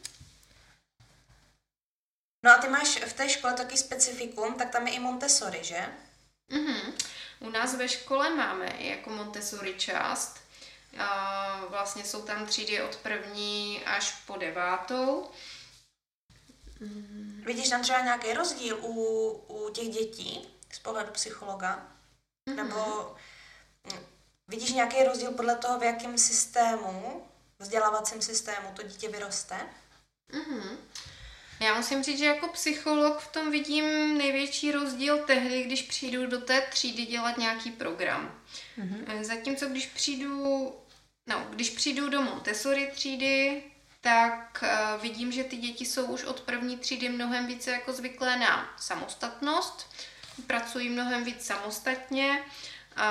No 2.45 2.53
a 2.53 2.59
ty 2.59 2.69
máš 2.69 2.97
v 3.07 3.13
té 3.13 3.29
škole 3.29 3.53
taky 3.53 3.77
specifikum, 3.77 4.55
tak 4.55 4.71
tam 4.71 4.87
je 4.87 4.95
i 4.95 4.99
Montessori, 4.99 5.65
že? 5.65 5.87
Mm-hmm. 6.51 6.93
U 7.41 7.51
nás 7.51 7.75
ve 7.75 7.89
škole 7.89 8.31
máme 8.31 8.73
jako 8.79 9.11
Montessori 9.11 9.75
část, 9.75 10.41
vlastně 11.69 12.05
jsou 12.05 12.23
tam 12.23 12.47
třídy 12.47 12.83
od 12.83 12.97
první 12.97 13.85
až 13.85 14.13
po 14.27 14.37
devátou. 14.37 15.31
Mm. 16.81 17.43
Vidíš 17.47 17.69
tam 17.69 17.83
třeba 17.83 18.01
nějaký 18.01 18.33
rozdíl 18.33 18.79
u, 18.83 19.31
u 19.49 19.71
těch 19.71 19.89
dětí 19.89 20.49
z 20.73 20.79
pohledu 20.79 21.11
psychologa? 21.13 21.89
Mm-hmm. 22.51 22.55
Nebo 22.55 23.15
mm, 23.85 23.99
vidíš 24.49 24.73
nějaký 24.73 25.05
rozdíl 25.05 25.33
podle 25.33 25.57
toho, 25.57 25.79
v 25.79 25.83
jakém 25.83 26.19
systému, 26.19 27.27
vzdělávacím 27.59 28.23
systému 28.23 28.69
to 28.75 28.83
dítě 28.83 29.09
vyroste? 29.09 29.57
Mm-hmm. 30.33 30.77
Já 31.61 31.75
musím 31.75 32.03
říct, 32.03 32.19
že 32.19 32.27
jako 32.27 32.49
psycholog 32.49 33.19
v 33.21 33.33
tom 33.33 33.51
vidím 33.51 34.19
největší 34.19 34.73
rozdíl 34.73 35.19
tehdy, 35.27 35.65
když 35.65 35.83
přijdu 35.83 36.27
do 36.27 36.41
té 36.41 36.61
třídy 36.61 37.07
dělat 37.07 37.39
nějaký 37.39 37.71
program. 37.71 38.41
Mm-hmm. 38.79 39.23
Zatímco 39.23 39.67
když 39.67 39.87
přijdu 39.87 40.75
No, 41.27 41.47
když 41.51 41.71
přijdu 41.71 42.09
do 42.09 42.23
Montessori 42.23 42.91
třídy, 42.95 43.63
tak 44.01 44.63
uh, 44.63 45.03
vidím, 45.03 45.33
že 45.33 45.45
ty 45.45 45.57
děti 45.57 45.85
jsou 45.85 46.05
už 46.07 46.25
od 46.25 46.41
první 46.41 46.79
třídy 46.79 47.09
mnohem 47.09 47.47
více 47.47 47.71
jako 47.71 47.93
zvyklé 47.93 48.37
na 48.37 48.75
samostatnost, 48.77 49.91
pracují 50.47 50.89
mnohem 50.89 51.25
víc 51.25 51.47
samostatně 51.47 52.43
uh, 52.43 53.03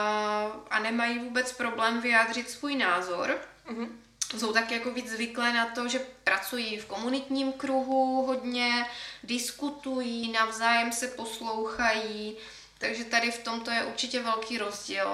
a 0.70 0.80
nemají 0.80 1.20
vůbec 1.20 1.54
problém 1.54 2.02
vyjádřit 2.02 2.50
svůj 2.50 2.76
názor. 2.76 3.42
Mm-hmm. 3.68 3.90
Jsou 4.38 4.54
tak 4.54 4.72
jako 4.72 4.92
víc 4.92 5.12
zvyklé 5.12 5.54
na 5.54 5.66
to, 5.66 5.88
že 5.88 6.06
pracují 6.24 6.78
v 6.78 6.86
komunitním 6.86 7.54
kruhu 7.54 8.26
hodně, 8.26 8.86
diskutují, 9.24 10.32
navzájem 10.32 10.92
se 10.92 11.08
poslouchají, 11.08 12.38
takže 12.78 13.04
tady 13.04 13.32
v 13.32 13.44
tomto 13.44 13.72
je 13.72 13.86
určitě 13.86 14.22
velký 14.22 14.58
rozdíl 14.58 15.08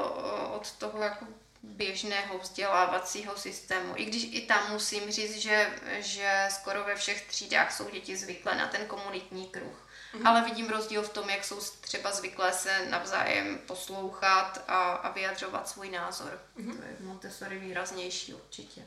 od 0.55 0.71
toho, 0.71 1.01
jako 1.01 1.25
běžného 1.63 2.37
vzdělávacího 2.37 3.37
systému. 3.37 3.93
I 3.97 4.05
když 4.05 4.23
i 4.31 4.41
tam 4.41 4.71
musím 4.71 5.11
říct, 5.11 5.37
že, 5.37 5.79
že 5.99 6.47
skoro 6.49 6.83
ve 6.83 6.95
všech 6.95 7.27
třídách 7.27 7.71
jsou 7.71 7.89
děti 7.89 8.17
zvyklé 8.17 8.55
na 8.55 8.67
ten 8.67 8.85
komunitní 8.85 9.47
kruh. 9.47 9.87
Mm-hmm. 10.13 10.27
Ale 10.27 10.41
vidím 10.41 10.69
rozdíl 10.69 11.03
v 11.03 11.09
tom, 11.09 11.29
jak 11.29 11.43
jsou 11.43 11.59
třeba 11.81 12.11
zvyklé 12.11 12.53
se 12.53 12.85
navzájem 12.89 13.57
poslouchat 13.57 14.63
a, 14.67 14.91
a 14.91 15.11
vyjadřovat 15.11 15.69
svůj 15.69 15.89
názor. 15.89 16.41
Mm-hmm. 16.57 16.77
To 16.77 16.83
je 16.83 16.95
v 16.99 17.05
Montessori 17.05 17.59
výraznější 17.59 18.33
určitě. 18.33 18.81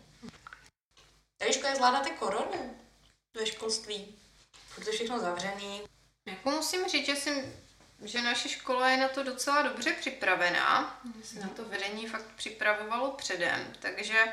Eliško, 1.41 1.66
jak 1.66 1.77
zvládáte 1.77 2.11
koronu 2.11 2.77
ve 3.35 3.47
školství? 3.47 4.18
Protože 4.75 4.91
všechno 4.91 5.18
zavřený. 5.18 5.83
Jako 6.27 6.51
musím 6.51 6.89
říct, 6.89 7.07
že 7.07 7.16
jsem 7.16 7.53
že 8.05 8.22
naše 8.22 8.48
škola 8.48 8.88
je 8.88 8.96
na 8.96 9.09
to 9.09 9.22
docela 9.22 9.62
dobře 9.62 9.92
připravená. 9.92 11.00
Se 11.24 11.40
na 11.40 11.48
to 11.48 11.64
vedení 11.64 12.07
fakt 12.07 12.26
připravovalo 12.36 13.11
předem, 13.11 13.72
takže 13.80 14.24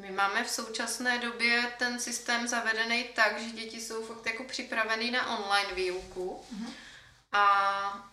my 0.00 0.10
máme 0.10 0.44
v 0.44 0.50
současné 0.50 1.18
době 1.18 1.72
ten 1.78 2.00
systém 2.00 2.48
zavedený 2.48 3.04
tak, 3.04 3.40
že 3.40 3.50
děti 3.50 3.80
jsou 3.80 4.04
fakt 4.04 4.26
jako 4.26 4.44
připravený 4.44 5.10
na 5.10 5.38
online 5.38 5.74
výuku. 5.74 6.44
Mm-hmm. 6.54 6.72
A 7.32 8.10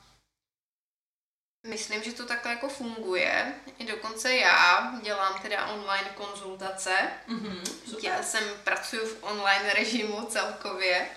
myslím, 1.68 2.04
že 2.04 2.14
to 2.14 2.26
takhle 2.26 2.52
jako 2.52 2.70
funguje. 2.70 3.54
I 3.78 3.86
dokonce 3.86 4.36
já 4.36 4.94
dělám 5.02 5.40
teda 5.42 5.66
online 5.66 6.10
konzultace. 6.10 6.96
Mm-hmm, 7.28 8.00
já 8.04 8.24
jsem 8.24 8.44
pracuji 8.64 9.06
v 9.06 9.24
online 9.24 9.74
režimu 9.74 10.26
celkově. 10.26 11.10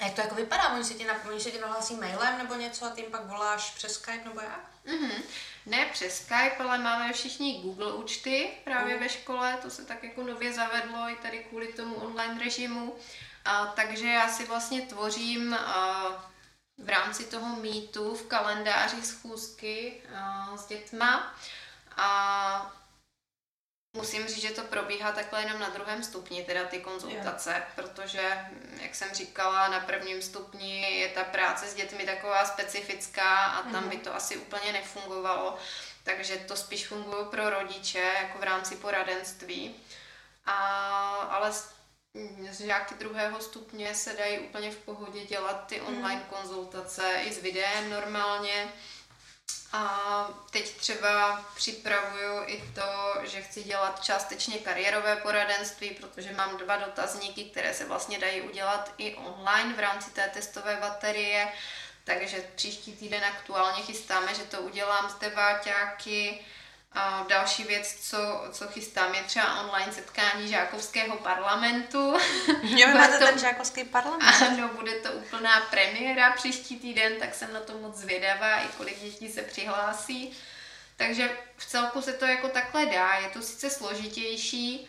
A 0.00 0.04
jak 0.04 0.14
to 0.14 0.20
jako 0.20 0.34
vypadá? 0.34 0.68
Oni 0.68 0.84
se 0.84 0.94
ti, 0.94 1.06
oni 1.30 1.40
se 1.40 1.50
ti 1.50 1.60
nahlásí 1.60 1.94
mailem 1.96 2.38
nebo 2.38 2.54
něco 2.54 2.86
a 2.86 2.90
tím 2.90 3.04
pak 3.04 3.26
voláš 3.26 3.70
přes 3.70 3.94
Skype 3.94 4.24
nebo 4.24 4.40
jak? 4.40 4.70
Mm-hmm. 4.86 5.22
Ne 5.66 5.86
přes 5.92 6.16
Skype, 6.16 6.56
ale 6.58 6.78
máme 6.78 7.12
všichni 7.12 7.60
Google 7.62 7.92
účty 7.92 8.50
právě 8.64 8.94
uh. 8.94 9.00
ve 9.00 9.08
škole, 9.08 9.58
to 9.62 9.70
se 9.70 9.84
tak 9.84 10.04
jako 10.04 10.22
nově 10.22 10.52
zavedlo 10.52 11.08
i 11.08 11.16
tady 11.16 11.38
kvůli 11.38 11.72
tomu 11.72 11.94
online 11.94 12.44
režimu. 12.44 12.96
A, 13.44 13.66
takže 13.66 14.08
já 14.08 14.28
si 14.28 14.44
vlastně 14.44 14.82
tvořím 14.82 15.54
a, 15.54 16.04
v 16.78 16.88
rámci 16.88 17.24
toho 17.24 17.56
mýtu 17.56 18.14
v 18.14 18.26
kalendáři 18.26 19.02
schůzky 19.02 20.02
a, 20.16 20.56
s 20.56 20.66
dětma 20.66 21.34
a 21.96 22.83
Musím 23.96 24.26
říct, 24.26 24.42
že 24.42 24.50
to 24.50 24.62
probíhá 24.62 25.12
takhle 25.12 25.42
jenom 25.42 25.60
na 25.60 25.68
druhém 25.68 26.02
stupni, 26.04 26.44
teda 26.44 26.64
ty 26.64 26.78
konzultace, 26.78 27.54
jo. 27.56 27.62
protože, 27.74 28.46
jak 28.82 28.94
jsem 28.94 29.14
říkala, 29.14 29.68
na 29.68 29.80
prvním 29.80 30.22
stupni 30.22 31.00
je 31.00 31.08
ta 31.08 31.24
práce 31.24 31.66
s 31.66 31.74
dětmi 31.74 32.04
taková 32.04 32.44
specifická 32.44 33.46
a 33.46 33.62
tam 33.62 33.82
mhm. 33.82 33.88
by 33.88 33.96
to 33.96 34.14
asi 34.14 34.36
úplně 34.36 34.72
nefungovalo, 34.72 35.58
takže 36.02 36.36
to 36.36 36.56
spíš 36.56 36.86
funguje 36.86 37.24
pro 37.24 37.50
rodiče, 37.50 38.12
jako 38.22 38.38
v 38.38 38.42
rámci 38.42 38.76
poradenství. 38.76 39.74
A, 40.46 40.56
ale 41.30 41.52
z 42.50 42.60
žáky 42.60 42.94
druhého 42.94 43.40
stupně 43.40 43.94
se 43.94 44.12
dají 44.12 44.38
úplně 44.38 44.70
v 44.70 44.76
pohodě 44.76 45.24
dělat 45.24 45.66
ty 45.66 45.80
mhm. 45.80 45.88
online 45.88 46.22
konzultace 46.30 47.20
i 47.24 47.32
s 47.32 47.42
videem 47.42 47.90
normálně. 47.90 48.72
A 49.76 50.28
teď 50.50 50.76
třeba 50.76 51.44
připravuju 51.56 52.42
i 52.46 52.64
to, 52.74 53.14
že 53.22 53.42
chci 53.42 53.62
dělat 53.62 54.04
částečně 54.04 54.58
kariérové 54.58 55.16
poradenství, 55.16 55.90
protože 55.90 56.32
mám 56.32 56.56
dva 56.56 56.76
dotazníky, 56.76 57.44
které 57.44 57.74
se 57.74 57.84
vlastně 57.84 58.18
dají 58.18 58.40
udělat 58.40 58.94
i 58.98 59.14
online 59.14 59.74
v 59.74 59.78
rámci 59.78 60.10
té 60.10 60.28
testové 60.28 60.76
baterie. 60.80 61.52
Takže 62.04 62.44
příští 62.54 62.92
týden 62.96 63.24
aktuálně 63.24 63.82
chystáme, 63.82 64.34
že 64.34 64.42
to 64.42 64.60
udělám 64.60 65.10
z 65.10 65.14
deváťáky. 65.14 66.44
A 66.94 67.24
další 67.28 67.64
věc, 67.64 67.96
co, 68.00 68.44
co 68.52 68.68
chystám, 68.68 69.14
je 69.14 69.22
třeba 69.22 69.60
online 69.60 69.92
setkání 69.92 70.48
žákovského 70.48 71.16
parlamentu. 71.16 72.14
Jo, 72.62 72.88
máte 72.94 73.18
to, 73.18 73.26
ten 73.26 73.38
žákovský 73.38 73.84
parlament. 73.84 74.42
Ano, 74.42 74.68
bude 74.68 74.92
to 74.92 75.12
úplná 75.12 75.60
premiéra 75.60 76.32
příští 76.32 76.80
týden, 76.80 77.12
tak 77.20 77.34
jsem 77.34 77.52
na 77.52 77.60
to 77.60 77.78
moc 77.78 77.96
zvědavá, 77.96 78.60
i 78.60 78.68
kolik 78.68 79.00
dětí 79.00 79.32
se 79.32 79.42
přihlásí. 79.42 80.32
Takže 80.96 81.30
v 81.56 81.66
celku 81.66 82.02
se 82.02 82.12
to 82.12 82.24
jako 82.24 82.48
takhle 82.48 82.86
dá, 82.86 83.14
je 83.14 83.28
to 83.28 83.42
sice 83.42 83.70
složitější, 83.70 84.88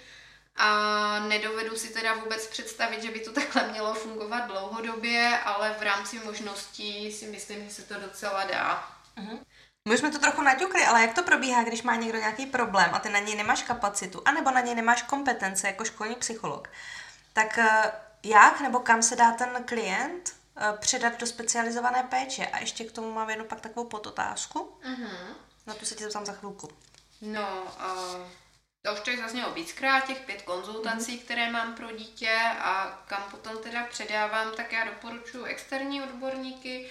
a 0.58 1.20
nedovedu 1.20 1.76
si 1.76 1.94
teda 1.94 2.14
vůbec 2.14 2.48
představit, 2.48 3.04
že 3.04 3.12
by 3.12 3.20
to 3.20 3.32
takhle 3.32 3.68
mělo 3.68 3.94
fungovat 3.94 4.48
dlouhodobě, 4.48 5.40
ale 5.46 5.76
v 5.80 5.82
rámci 5.82 6.20
možností 6.20 7.12
si 7.12 7.26
myslím, 7.26 7.64
že 7.64 7.74
se 7.74 7.82
to 7.82 7.94
docela 8.00 8.44
dá. 8.44 8.90
Uh-huh. 9.18 9.40
My 9.88 9.94
už 9.94 10.00
jsme 10.00 10.12
to 10.12 10.20
trochu 10.20 10.42
naťukli, 10.42 10.86
ale 10.86 11.02
jak 11.02 11.14
to 11.14 11.24
probíhá, 11.24 11.64
když 11.64 11.84
má 11.84 11.96
někdo 11.96 12.18
nějaký 12.18 12.46
problém 12.46 12.90
a 12.94 13.00
ty 13.00 13.10
na 13.10 13.20
něj 13.20 13.36
nemáš 13.36 13.64
kapacitu, 13.64 14.22
anebo 14.26 14.52
na 14.52 14.62
něj 14.62 14.76
nemáš 14.76 15.02
kompetence 15.02 15.68
jako 15.68 15.86
školní 15.86 16.16
psycholog, 16.16 16.70
tak 17.34 17.58
eh, 17.58 17.92
jak 18.24 18.62
nebo 18.62 18.80
kam 18.80 19.02
se 19.02 19.16
dá 19.16 19.32
ten 19.32 19.64
klient 19.66 20.36
eh, 20.58 20.78
předat 20.78 21.20
do 21.20 21.28
specializované 21.28 22.04
péče? 22.04 22.48
A 22.48 22.60
ještě 22.60 22.84
k 22.84 22.92
tomu 22.92 23.14
mám 23.14 23.30
jednu 23.30 23.46
pak 23.46 23.62
takovou 23.62 23.88
podotázku. 23.88 24.78
Uh-huh. 24.90 25.36
Na 25.68 25.74
to 25.74 25.86
se 25.86 25.96
ti 25.96 26.04
zeptám 26.04 26.26
za 26.26 26.34
chvilku. 26.34 26.70
No, 27.22 27.64
uh, 27.64 28.28
to 28.82 28.94
už 28.94 29.00
tady 29.00 29.18
zaznělo 29.18 29.54
víckrát, 29.54 30.08
těch 30.08 30.20
pět 30.20 30.42
konzultací, 30.42 31.18
mm-hmm. 31.18 31.24
které 31.24 31.52
mám 31.52 31.74
pro 31.74 31.92
dítě 31.92 32.40
a 32.60 33.04
kam 33.08 33.24
potom 33.32 33.64
teda 33.64 33.84
předávám, 33.84 34.52
tak 34.58 34.74
já 34.74 34.86
doporučuji 34.86 35.46
externí 35.46 36.04
odborníky. 36.04 36.90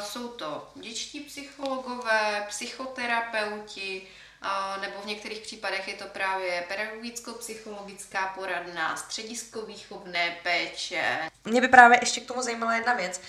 Jsou 0.00 0.28
to 0.28 0.68
dětští 0.74 1.20
psychologové, 1.20 2.46
psychoterapeuti, 2.48 4.08
nebo 4.80 5.00
v 5.00 5.06
některých 5.06 5.38
případech 5.38 5.88
je 5.88 5.94
to 5.94 6.04
právě 6.04 6.64
pedagogicko-psychologická 6.68 8.32
poradna, 8.34 8.96
středisko 8.96 9.62
výchovné 9.62 10.36
péče. 10.42 11.30
Mě 11.44 11.60
by 11.60 11.68
právě 11.68 11.98
ještě 12.02 12.20
k 12.20 12.26
tomu 12.26 12.42
zajímala 12.42 12.74
jedna 12.74 12.94
věc. 12.94 13.20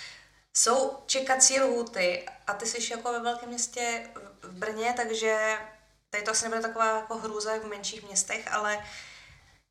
Jsou 0.58 0.98
čekací 1.06 1.60
lhuty 1.60 2.26
a 2.48 2.54
ty 2.54 2.66
jsi 2.66 2.92
jako 2.94 3.12
ve 3.12 3.20
velkém 3.20 3.50
městě 3.50 4.10
v 4.42 4.52
Brně, 4.52 4.94
takže 4.98 5.58
Tady 6.10 6.24
to 6.24 6.32
asi 6.32 6.44
nebude 6.44 6.62
taková 6.62 6.96
jako 6.96 7.18
hrůza 7.18 7.54
jak 7.54 7.64
v 7.64 7.68
menších 7.68 8.04
městech, 8.04 8.54
ale 8.54 8.86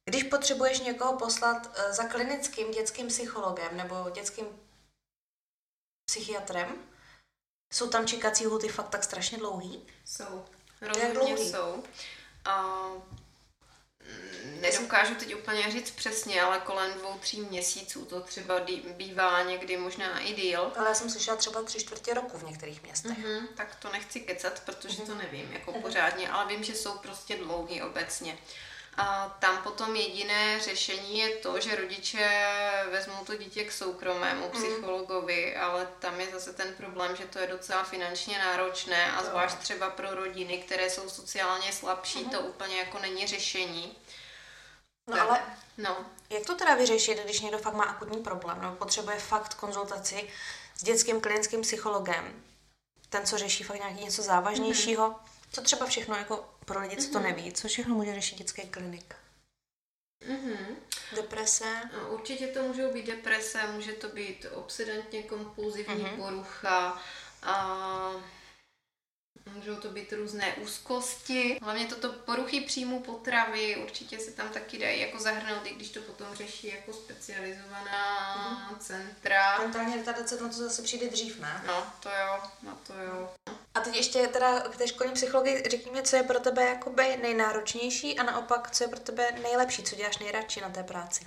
když 0.05 0.23
potřebuješ 0.23 0.81
někoho 0.81 1.19
poslat 1.19 1.71
eh, 1.75 1.93
za 1.93 2.05
klinickým 2.05 2.71
dětským 2.71 3.07
psychologem 3.07 3.77
nebo 3.77 4.11
dětským 4.15 4.47
psychiatrem, 6.07 6.75
jsou 7.73 7.91
tam 7.91 8.07
čekací 8.07 8.47
lhuty 8.47 8.69
fakt 8.69 8.89
tak 8.89 9.05
strašně 9.05 9.39
dlouhý? 9.39 9.87
Jsou. 10.05 10.45
Rozhodně 10.81 11.39
jsou. 11.39 11.85
A 12.45 12.75
nedokážu 14.61 15.15
teď 15.15 15.35
úplně 15.35 15.71
říct 15.71 15.91
přesně, 15.91 16.43
ale 16.43 16.61
kolem 16.61 16.93
dvou, 16.93 17.19
tří 17.19 17.41
měsíců 17.41 18.05
to 18.05 18.21
třeba 18.21 18.55
bývá 18.97 19.43
někdy 19.43 19.77
možná 19.77 20.21
i 20.21 20.35
díl. 20.35 20.73
Ale 20.77 20.89
já 20.89 20.95
jsem 20.95 21.11
slyšela 21.11 21.37
třeba 21.37 21.63
tři 21.63 21.79
čtvrtě 21.79 22.15
roku 22.15 22.39
v 22.39 22.45
některých 22.45 22.83
městech. 22.83 23.19
Mm-hmm, 23.19 23.47
tak 23.57 23.75
to 23.75 23.93
nechci 23.93 24.21
kecat, 24.21 24.61
protože 24.61 24.89
mm-hmm. 24.89 25.07
to 25.07 25.15
nevím 25.15 25.53
jako 25.53 25.73
mm-hmm. 25.73 25.83
pořádně, 25.83 26.31
ale 26.31 26.49
vím, 26.49 26.65
že 26.65 26.75
jsou 26.75 26.99
prostě 26.99 27.37
dlouhý 27.37 27.83
obecně. 27.83 28.39
A 28.97 29.37
tam 29.39 29.63
potom 29.63 29.97
jediné 29.97 30.61
řešení 30.61 31.19
je 31.19 31.29
to, 31.29 31.61
že 31.61 31.77
rodiče 31.77 32.47
vezmou 32.91 33.25
to 33.25 33.37
dítě 33.37 33.65
k 33.65 33.73
soukromému 33.73 34.49
mhm. 34.49 34.51
psychologovi, 34.53 35.55
mm. 35.57 35.63
ale 35.63 35.89
tam 35.99 36.21
je 36.21 36.27
zase 36.33 36.53
ten 36.53 36.75
problém, 36.75 37.17
že 37.17 37.25
to 37.25 37.39
je 37.39 37.47
docela 37.47 37.85
finančně 37.85 38.39
náročné 38.39 39.13
a 39.13 39.25
zvlášť 39.25 39.59
třeba 39.59 39.91
pro 39.91 40.15
rodiny, 40.15 40.59
které 40.59 40.91
jsou 40.91 41.11
sociálně 41.11 41.73
slabší, 41.73 42.25
mm. 42.25 42.31
to 42.31 42.41
úplně 42.41 42.77
jako 42.77 42.99
není 42.99 43.27
řešení. 43.27 43.97
No 45.11 45.17
tak. 45.17 45.29
ale 45.29 45.43
no. 45.79 45.97
jak 46.31 46.47
to 46.47 46.55
teda 46.55 46.75
vyřešit, 46.75 47.25
když 47.25 47.41
někdo 47.41 47.59
fakt 47.59 47.75
má 47.75 47.85
akutní 47.85 48.23
problém 48.23 48.63
nebo 48.63 48.77
potřebuje 48.77 49.19
fakt 49.19 49.55
konzultaci 49.55 50.29
s 50.77 50.83
dětským 50.83 51.21
klinickým 51.21 51.61
psychologem, 51.61 52.43
ten, 53.09 53.27
co 53.27 53.39
řeší 53.39 53.65
fakt 53.65 53.79
nějaký 53.79 54.05
něco 54.05 54.23
závažnějšího, 54.23 55.09
mm. 55.09 55.15
co 55.53 55.63
třeba 55.63 55.87
všechno 55.87 56.17
jako 56.17 56.56
pro 56.67 56.81
lidi, 56.81 56.97
co 56.97 57.11
to 57.11 57.19
mhm. 57.19 57.29
neví, 57.29 57.53
co 57.53 57.69
všechno 57.69 57.95
může 57.95 58.15
řešit 58.15 58.39
dětský 58.39 58.63
klinik? 58.63 59.15
Mm-hmm. 60.29 60.77
Deprese? 61.17 61.83
No, 61.93 62.11
určitě 62.15 62.47
to 62.47 62.63
můžou 62.63 62.93
být 62.93 63.07
deprese, 63.07 63.67
může 63.73 63.93
to 63.93 64.09
být 64.09 64.47
obsedantně 64.55 65.23
kompulzivní 65.23 66.05
mm-hmm. 66.05 66.17
porucha, 66.17 67.03
a 67.43 68.11
Můžou 69.55 69.77
to 69.77 69.89
být 69.89 70.13
různé 70.13 70.55
úzkosti, 70.55 71.59
hlavně 71.63 71.87
toto 71.87 72.13
poruchy 72.13 72.61
příjmu 72.61 73.01
potravy, 73.01 73.77
určitě 73.77 74.19
se 74.19 74.31
tam 74.31 74.49
taky 74.49 74.79
dají 74.79 75.01
jako 75.01 75.19
zahrnout, 75.19 75.67
i 75.67 75.75
když 75.75 75.91
to 75.91 76.01
potom 76.01 76.27
řeší 76.35 76.67
jako 76.67 76.93
specializovaná 76.93 78.69
mm. 78.71 78.79
centra. 78.79 79.59
Mentální 79.59 79.97
retardace, 79.97 80.41
na 80.41 80.49
to 80.49 80.55
zase 80.55 80.83
přijde 80.83 81.09
dřív, 81.09 81.41
ne? 81.41 81.63
No, 81.67 81.87
to 82.01 82.09
jo, 82.09 82.43
no 82.63 82.79
to 82.87 82.93
jo. 82.93 83.35
A 83.75 83.81
teď 83.81 83.97
ještě 83.97 84.27
teda 84.27 84.61
k 84.61 84.77
té 84.77 84.89
školní 84.89 85.13
psychologii 85.13 85.63
řekni 85.67 85.91
mi, 85.93 86.03
co 86.03 86.17
je 86.17 86.23
pro 86.23 86.41
tebe 86.41 86.65
jakoby 86.65 87.17
nejnáročnější 87.23 88.19
a 88.19 88.23
naopak, 88.23 88.71
co 88.71 88.85
je 88.85 88.89
pro 88.89 89.01
tebe 89.01 89.29
nejlepší, 89.43 89.83
co 89.83 89.97
děláš 89.97 90.19
nejradši 90.19 90.61
na 90.61 90.71
té 90.71 90.83
práci? 90.83 91.27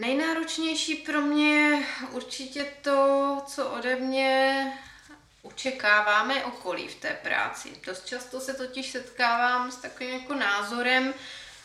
Nejnáročnější 0.00 0.94
pro 0.94 1.20
mě 1.20 1.86
určitě 2.10 2.64
to, 2.82 3.42
co 3.46 3.70
ode 3.70 3.96
mě 3.96 4.72
očekáváme 5.48 6.44
okolí 6.44 6.88
v 6.88 6.94
té 6.94 7.18
práci. 7.22 7.68
Dost 7.86 8.06
často 8.06 8.40
se 8.40 8.54
totiž 8.54 8.90
setkávám 8.90 9.70
s 9.70 9.76
takovým 9.76 10.12
jako 10.12 10.34
názorem, 10.34 11.14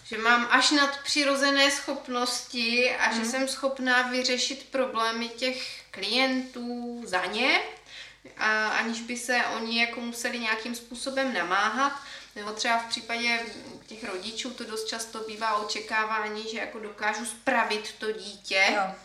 že 0.06 0.18
mám 0.18 0.48
až 0.52 0.72
nadpřirozené 0.72 1.72
schopnosti 1.72 2.96
a 2.96 3.08
mm. 3.08 3.14
že 3.14 3.22
mhm. 3.22 3.30
jsem 3.30 3.48
schopná 3.48 4.02
vyřešit 4.02 4.68
problémy 4.72 5.30
těch 5.30 5.84
klientů 5.92 7.02
za 7.06 7.26
ně, 7.26 7.60
a 8.38 8.68
aniž 8.68 9.02
by 9.02 9.18
se 9.18 9.46
oni 9.56 9.80
jako 9.80 10.00
museli 10.00 10.40
nějakým 10.40 10.76
způsobem 10.76 11.34
namáhat. 11.34 11.94
Nebo 12.36 12.52
třeba 12.52 12.78
v 12.78 12.86
případě 12.86 13.40
těch 13.86 14.04
rodičů 14.04 14.50
to 14.50 14.64
dost 14.64 14.88
často 14.88 15.20
bývá 15.28 15.56
očekávání, 15.56 16.52
že 16.52 16.58
jako 16.58 16.80
dokážu 16.80 17.26
spravit 17.26 17.96
to 18.00 18.12
dítě. 18.12 18.66
Jo 18.76 18.96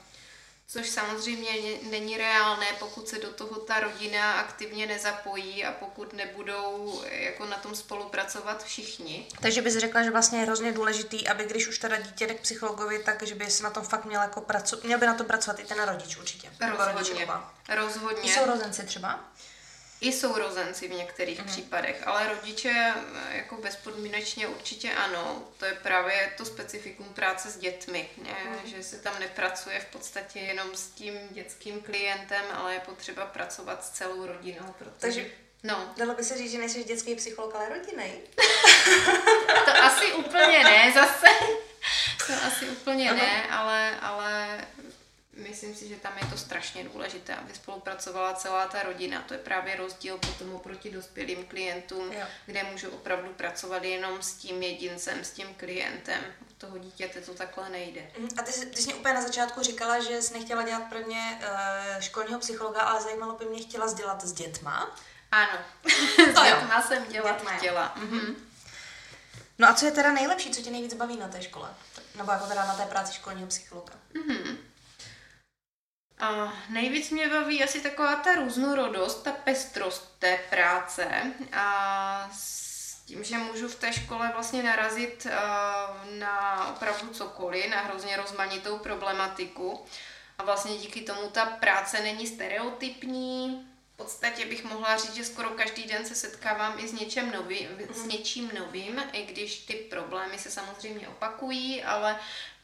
což 0.71 0.89
samozřejmě 0.89 1.51
není 1.91 2.17
reálné, 2.17 2.67
pokud 2.79 3.09
se 3.09 3.19
do 3.19 3.33
toho 3.33 3.61
ta 3.61 3.81
rodina 3.81 4.33
aktivně 4.33 4.87
nezapojí 4.87 5.65
a 5.65 5.73
pokud 5.73 6.13
nebudou 6.13 7.03
jako 7.11 7.45
na 7.45 7.57
tom 7.57 7.75
spolupracovat 7.75 8.65
všichni. 8.65 9.27
Takže 9.41 9.63
bys 9.63 9.77
řekla, 9.77 10.03
že 10.03 10.11
vlastně 10.11 10.39
je 10.39 10.45
hrozně 10.45 10.73
důležitý, 10.73 11.29
aby 11.29 11.45
když 11.45 11.69
už 11.69 11.79
teda 11.79 11.97
dítě 11.97 12.27
jde 12.27 12.35
k 12.35 12.41
psychologovi, 12.41 12.99
tak 12.99 13.23
že 13.23 13.35
by 13.35 13.51
se 13.51 13.63
na 13.63 13.71
tom 13.71 13.85
fakt 13.85 14.05
měl 14.05 14.23
jako 14.23 14.41
pracovat, 14.41 14.85
měl 14.85 14.99
by 14.99 15.07
na 15.07 15.15
to 15.15 15.25
pracovat 15.25 15.61
i 15.61 15.65
ten 15.65 15.83
rodič 15.83 16.17
určitě. 16.17 16.51
Rozhodně. 16.61 17.29
Rozhodně. 17.69 18.31
I 18.31 18.35
sourozenci 18.35 18.87
třeba? 18.87 19.21
I 20.01 20.13
sourozenci 20.13 20.89
v 20.89 20.95
některých 20.95 21.41
mm. 21.41 21.47
případech, 21.47 22.07
ale 22.07 22.29
rodiče 22.29 22.95
eh, 22.97 23.37
jako 23.37 23.57
bezpodmínečně 23.57 24.49
určitě 24.49 24.93
ano. 24.93 25.45
To 25.59 25.65
je 25.65 25.73
právě 25.73 26.33
to 26.37 26.45
specifikum 26.45 27.07
práce 27.07 27.51
s 27.51 27.59
dětmi, 27.59 28.09
ne? 28.23 28.37
Mm. 28.45 28.71
že 28.71 28.83
se 28.83 28.99
tam 28.99 29.21
nepracuje 29.21 29.81
v 29.81 29.85
podstatě 29.85 30.39
jenom 30.39 30.75
s 30.75 30.87
tím 30.87 31.15
dětským 31.31 31.81
klientem, 31.81 32.45
ale 32.55 32.75
je 32.75 32.81
potřeba 32.81 33.27
pracovat 33.27 33.85
s 33.85 33.91
celou 33.91 34.27
rodinou. 34.27 34.75
Protože... 34.79 34.99
Takže 34.99 35.31
No. 35.63 35.95
Dalo 35.97 36.15
by 36.15 36.25
se 36.25 36.39
říct, 36.39 36.53
že 36.53 36.59
nejsi 36.59 36.85
dětský 36.85 37.15
psycholog, 37.15 37.55
ale 37.55 37.69
rodinný. 37.69 38.13
to 39.65 39.83
asi 39.83 40.13
úplně 40.13 40.65
ne 40.65 40.93
zase. 40.95 41.27
To 42.27 42.33
asi 42.47 42.69
úplně 42.69 43.13
ne, 43.13 43.49
ale, 43.51 44.01
ale 44.01 44.65
myslím 45.39 45.75
si, 45.75 45.89
že 45.89 45.97
tam 45.97 46.13
je 46.23 46.27
to 46.31 46.37
strašně 46.37 46.85
důležité, 46.85 47.35
aby 47.35 47.55
spolupracovala 47.55 48.35
celá 48.35 48.67
ta 48.67 48.83
rodina. 48.83 49.23
To 49.23 49.35
je 49.35 49.41
právě 49.41 49.77
rozdíl 49.77 50.19
potom 50.19 50.55
oproti 50.55 50.91
dospělým 50.91 51.47
klientům, 51.47 52.13
jo. 52.13 52.27
kde 52.47 52.65
můžu 52.65 52.91
opravdu 52.91 53.29
pracovat 53.33 53.85
jenom 53.85 54.23
s 54.23 54.33
tím 54.33 54.63
jedincem, 54.63 55.25
s 55.25 55.31
tím 55.31 55.55
klientem. 55.55 56.21
U 56.51 56.55
toho 56.59 56.79
dítěte 56.79 57.21
to 57.21 57.35
takhle 57.35 57.71
nejde. 57.71 58.11
Mhm. 58.19 58.29
A 58.39 58.43
ty, 58.43 58.53
jsi, 58.53 58.67
ty 58.67 58.83
jsi 58.83 58.95
úplně 58.95 59.15
na 59.15 59.23
začátku 59.23 59.63
říkala, 59.63 60.01
že 60.01 60.23
jsi 60.23 60.35
nechtěla 60.35 60.63
dělat 60.63 60.83
pro 60.89 60.99
mě 60.99 61.41
uh, 61.41 62.01
školního 62.01 62.41
psychologa, 62.41 62.81
ale 62.81 63.03
zajímalo 63.03 63.37
by 63.37 63.45
mě, 63.45 63.63
chtěla 63.63 63.93
dělat 63.93 64.25
s 64.25 64.33
dětma? 64.33 64.97
Ano, 65.33 65.59
s 66.17 66.43
dětma 66.45 66.83
jsem 66.83 67.07
dělat 67.07 67.37
dětma, 67.37 67.51
chtěla. 67.51 67.93
Mhm. 67.97 68.49
No 69.59 69.69
a 69.69 69.75
co 69.75 69.87
je 69.87 69.93
teda 69.93 70.13
nejlepší, 70.13 70.51
co 70.51 70.63
tě 70.63 70.71
nejvíc 70.71 70.95
baví 70.95 71.17
na 71.17 71.29
té 71.29 71.43
škole? 71.43 71.75
Nebo 72.15 72.33
jako 72.33 72.47
teda 72.47 72.65
na 72.65 72.75
té 72.75 72.87
práci 72.87 73.15
školního 73.15 73.49
psychologa? 73.49 73.93
Mhm. 74.15 74.68
A 76.21 76.53
nejvíc 76.69 77.11
mě 77.11 77.29
baví 77.29 77.65
asi 77.65 77.81
taková 77.81 78.17
ta 78.17 78.35
různorodost, 78.35 79.23
ta 79.23 79.33
pestrost 79.33 80.17
té 80.19 80.39
práce 80.51 81.33
a 81.53 82.31
s 82.33 82.95
tím, 83.07 83.25
že 83.25 83.39
můžu 83.39 83.69
v 83.69 83.75
té 83.75 83.93
škole 83.93 84.31
vlastně 84.35 84.63
narazit 84.63 85.27
na 86.19 86.67
opravdu 86.77 87.09
cokoliv, 87.09 87.71
na 87.71 87.81
hrozně 87.81 88.17
rozmanitou 88.17 88.79
problematiku. 88.79 89.85
A 90.39 90.45
vlastně 90.45 90.77
díky 90.77 91.01
tomu 91.01 91.29
ta 91.31 91.47
práce 91.47 92.01
není 92.01 92.27
stereotypní, 92.27 93.69
podstatě 93.99 94.47
bych 94.47 94.65
mohla 94.65 94.97
říct, 94.97 95.15
že 95.15 95.25
skoro 95.25 95.51
každý 95.51 95.85
den 95.85 96.05
se 96.05 96.15
setkávám 96.15 96.75
i 96.79 96.89
s, 96.89 96.93
něčem 96.93 97.33
nový, 97.33 97.69
s 97.93 97.99
mhm. 97.99 98.09
něčím 98.09 98.51
novým, 98.59 99.03
i 99.13 99.23
když 99.23 99.59
ty 99.59 99.75
problémy 99.75 100.39
se 100.39 100.51
samozřejmě 100.51 101.09
opakují, 101.09 101.85
ale 101.85 102.19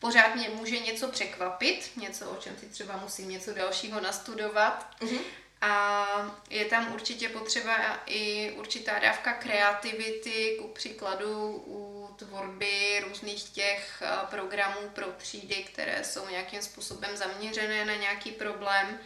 pořád 0.04 0.34
mě 0.34 0.48
může 0.48 0.78
něco 0.78 1.08
překvapit, 1.08 1.96
něco, 1.96 2.30
o 2.30 2.36
čem 2.36 2.56
si 2.58 2.66
třeba 2.66 2.96
musím 2.96 3.28
něco 3.28 3.54
dalšího 3.54 4.00
nastudovat. 4.00 4.96
Mm-hmm. 5.00 5.20
A 5.60 6.06
je 6.50 6.64
tam 6.64 6.94
určitě 6.94 7.28
potřeba 7.28 8.02
i 8.06 8.52
určitá 8.52 8.98
dávka 8.98 9.32
kreativity, 9.32 10.56
ku 10.60 10.68
příkladu 10.68 11.62
u 11.66 12.08
tvorby 12.16 13.04
různých 13.08 13.42
těch 13.44 14.02
programů 14.30 14.88
pro 14.88 15.06
třídy, 15.06 15.54
které 15.54 16.04
jsou 16.04 16.28
nějakým 16.28 16.62
způsobem 16.62 17.16
zaměřené 17.16 17.84
na 17.84 17.94
nějaký 17.94 18.30
problém. 18.30 18.98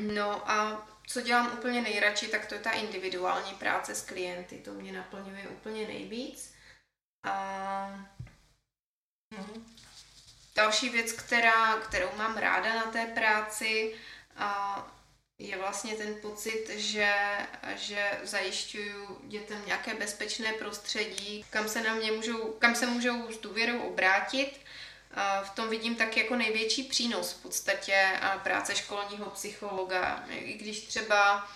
No 0.00 0.50
a 0.50 0.88
co 1.06 1.20
dělám 1.20 1.52
úplně 1.52 1.80
nejradši, 1.80 2.28
tak 2.28 2.46
to 2.46 2.54
je 2.54 2.60
ta 2.60 2.70
individuální 2.70 3.54
práce 3.54 3.94
s 3.94 4.02
klienty. 4.02 4.58
To 4.58 4.72
mě 4.72 4.92
naplňuje 4.92 5.48
úplně 5.48 5.86
nejvíc. 5.86 6.54
A 7.24 8.12
mhm. 9.38 9.74
další 10.54 10.88
věc, 10.88 11.12
která, 11.12 11.76
kterou 11.76 12.08
mám 12.16 12.36
ráda 12.36 12.74
na 12.74 12.84
té 12.84 13.06
práci, 13.06 13.94
a 14.36 14.86
je 15.38 15.58
vlastně 15.58 15.94
ten 15.94 16.14
pocit, 16.22 16.68
že, 16.76 17.14
že 17.76 18.10
zajišťuju 18.22 19.20
dětem 19.24 19.62
nějaké 19.66 19.94
bezpečné 19.94 20.52
prostředí, 20.52 21.44
kam 21.50 21.68
se 21.68 21.82
na 21.82 21.94
mě 21.94 22.12
můžou, 22.12 22.52
kam 22.52 22.74
se 22.74 22.86
můžou 22.86 23.32
s 23.32 23.38
důvěrou 23.38 23.78
obrátit 23.78 24.62
v 25.44 25.50
tom 25.50 25.68
vidím 25.68 25.96
tak 25.96 26.16
jako 26.16 26.36
největší 26.36 26.82
přínos 26.82 27.32
v 27.32 27.42
podstatě 27.42 28.20
práce 28.42 28.76
školního 28.76 29.30
psychologa. 29.30 30.24
I 30.28 30.52
když 30.52 30.80
třeba 30.80 31.48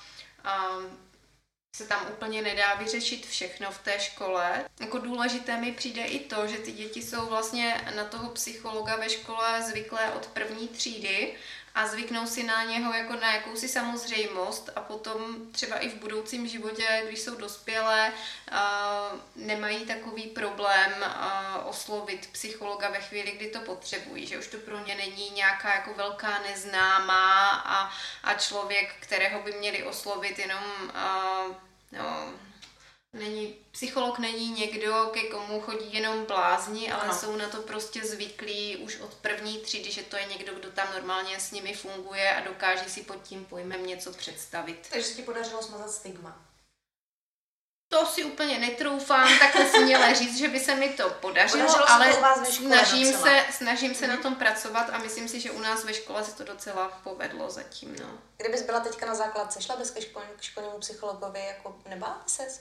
se 1.76 1.86
tam 1.86 2.06
úplně 2.10 2.42
nedá 2.42 2.74
vyřešit 2.74 3.26
všechno 3.26 3.70
v 3.70 3.78
té 3.78 4.00
škole. 4.00 4.64
Jako 4.80 4.98
důležité 4.98 5.56
mi 5.56 5.72
přijde 5.72 6.04
i 6.04 6.18
to, 6.18 6.46
že 6.46 6.58
ty 6.58 6.72
děti 6.72 7.02
jsou 7.02 7.26
vlastně 7.26 7.84
na 7.96 8.04
toho 8.04 8.30
psychologa 8.30 8.96
ve 8.96 9.10
škole 9.10 9.62
zvyklé 9.62 10.10
od 10.10 10.26
první 10.26 10.68
třídy 10.68 11.34
a 11.74 11.86
zvyknou 11.86 12.26
si 12.26 12.42
na 12.42 12.64
něho 12.64 12.92
jako 12.94 13.12
na 13.12 13.34
jakousi 13.34 13.68
samozřejmost 13.68 14.70
a 14.76 14.80
potom 14.80 15.36
třeba 15.52 15.76
i 15.76 15.88
v 15.88 15.94
budoucím 15.94 16.48
životě, 16.48 17.02
když 17.06 17.20
jsou 17.20 17.36
dospělé, 17.36 18.12
nemají 19.36 19.86
takový 19.86 20.22
problém 20.22 20.92
oslovit 21.64 22.28
psychologa 22.32 22.90
ve 22.90 23.00
chvíli, 23.00 23.30
kdy 23.30 23.48
to 23.48 23.60
potřebují, 23.60 24.26
že 24.26 24.38
už 24.38 24.46
to 24.46 24.58
pro 24.58 24.86
ně 24.86 24.94
není 24.94 25.30
nějaká 25.30 25.74
jako 25.74 25.94
velká 25.94 26.38
neznámá 26.48 27.50
a, 27.50 27.90
a 28.24 28.34
člověk, 28.34 28.94
kterého 29.00 29.42
by 29.42 29.52
měli 29.52 29.82
oslovit 29.82 30.38
jenom 30.38 30.92
no, 31.92 32.32
Není, 33.18 33.54
psycholog 33.70 34.18
není 34.18 34.50
někdo, 34.50 35.10
ke 35.12 35.22
komu 35.22 35.60
chodí 35.60 35.94
jenom 35.94 36.24
blázni, 36.24 36.92
ale 36.92 37.02
ano. 37.02 37.14
jsou 37.14 37.36
na 37.36 37.48
to 37.48 37.62
prostě 37.62 38.06
zvyklí 38.06 38.76
už 38.76 39.00
od 39.00 39.14
první 39.14 39.58
třídy, 39.58 39.90
že 39.90 40.02
to 40.02 40.16
je 40.16 40.24
někdo, 40.24 40.54
kdo 40.54 40.70
tam 40.70 40.88
normálně 40.92 41.40
s 41.40 41.50
nimi 41.50 41.74
funguje 41.74 42.34
a 42.34 42.44
dokáže 42.44 42.90
si 42.90 43.02
pod 43.02 43.22
tím 43.22 43.44
pojmem 43.44 43.86
něco 43.86 44.12
představit. 44.12 44.88
Takže 44.90 45.06
se 45.06 45.14
ti 45.14 45.22
podařilo 45.22 45.62
smazat 45.62 45.90
stigma. 45.90 46.42
To 47.88 48.06
si 48.06 48.24
úplně 48.24 48.58
netroufám, 48.58 49.28
tak 49.38 49.68
si 49.70 49.84
měla 49.84 50.12
říct, 50.12 50.38
že 50.38 50.48
by 50.48 50.60
se 50.60 50.74
mi 50.74 50.88
to 50.88 51.10
podařilo, 51.10 51.66
podařilo 51.66 51.90
ale 51.90 52.12
to 52.38 52.52
snažím, 52.52 53.12
se, 53.12 53.44
snažím 53.50 53.94
se 53.94 54.04
mm-hmm. 54.04 54.08
na 54.08 54.14
mhm. 54.14 54.22
tom 54.22 54.34
pracovat 54.34 54.90
a 54.92 54.98
myslím 54.98 55.28
si, 55.28 55.40
že 55.40 55.50
u 55.50 55.60
nás 55.60 55.84
ve 55.84 55.94
škole 55.94 56.24
se 56.24 56.36
to 56.36 56.44
docela 56.44 56.88
povedlo 56.88 57.50
zatím. 57.50 57.96
No. 58.00 58.18
Kdybys 58.36 58.62
byla 58.62 58.80
teďka 58.80 59.06
na 59.06 59.14
základce, 59.14 59.62
šla 59.62 59.76
bys 59.76 59.90
ke 59.90 60.00
školnímu 60.40 60.78
psychologovi, 60.78 61.46
jako 61.46 61.76
nebála 61.88 62.22
ses? 62.26 62.60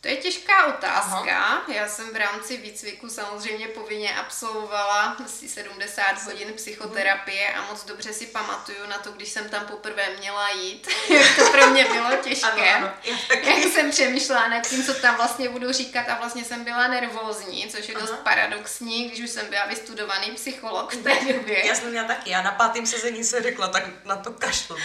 To 0.00 0.08
je 0.08 0.16
těžká 0.16 0.66
otázka. 0.66 1.38
Aha. 1.38 1.62
Já 1.74 1.88
jsem 1.88 2.10
v 2.10 2.16
rámci 2.16 2.56
výcviku 2.56 3.08
samozřejmě 3.08 3.68
povinně 3.68 4.14
absolvovala 4.14 5.16
asi 5.24 5.48
70 5.48 6.22
hodin 6.24 6.52
psychoterapie 6.52 7.52
a 7.52 7.66
moc 7.66 7.84
dobře 7.84 8.12
si 8.12 8.26
pamatuju 8.26 8.86
na 8.88 8.98
to, 8.98 9.12
když 9.12 9.28
jsem 9.28 9.48
tam 9.48 9.66
poprvé 9.66 10.16
měla 10.18 10.50
jít, 10.50 10.88
jak 11.08 11.36
to 11.36 11.50
pro 11.50 11.66
mě 11.66 11.84
bylo 11.84 12.16
těžké. 12.16 12.74
Ano, 12.74 12.86
ano. 12.86 12.94
Jak 13.30 13.72
jsem 13.72 13.90
přemýšlela 13.90 14.48
nad 14.48 14.66
tím, 14.66 14.84
co 14.84 14.94
tam 14.94 15.16
vlastně 15.16 15.48
budu 15.48 15.72
říkat 15.72 16.08
a 16.08 16.18
vlastně 16.18 16.44
jsem 16.44 16.64
byla 16.64 16.88
nervózní, 16.88 17.68
což 17.68 17.88
je 17.88 17.94
Aha. 17.94 18.06
dost 18.06 18.18
paradoxní, 18.18 19.08
když 19.08 19.20
už 19.20 19.30
jsem 19.30 19.46
byla 19.46 19.66
vystudovaný 19.66 20.30
psycholog 20.30 20.92
v 20.92 21.02
té 21.02 21.32
době. 21.32 21.66
Já 21.66 21.74
jsem 21.74 21.90
měla 21.90 22.08
taky, 22.08 22.30
já 22.30 22.42
na 22.42 22.52
pátém 22.52 22.86
sezení 22.86 23.24
se 23.24 23.42
řekla, 23.42 23.68
tak 23.68 24.04
na 24.04 24.16
to 24.16 24.32
kašlu. 24.32 24.76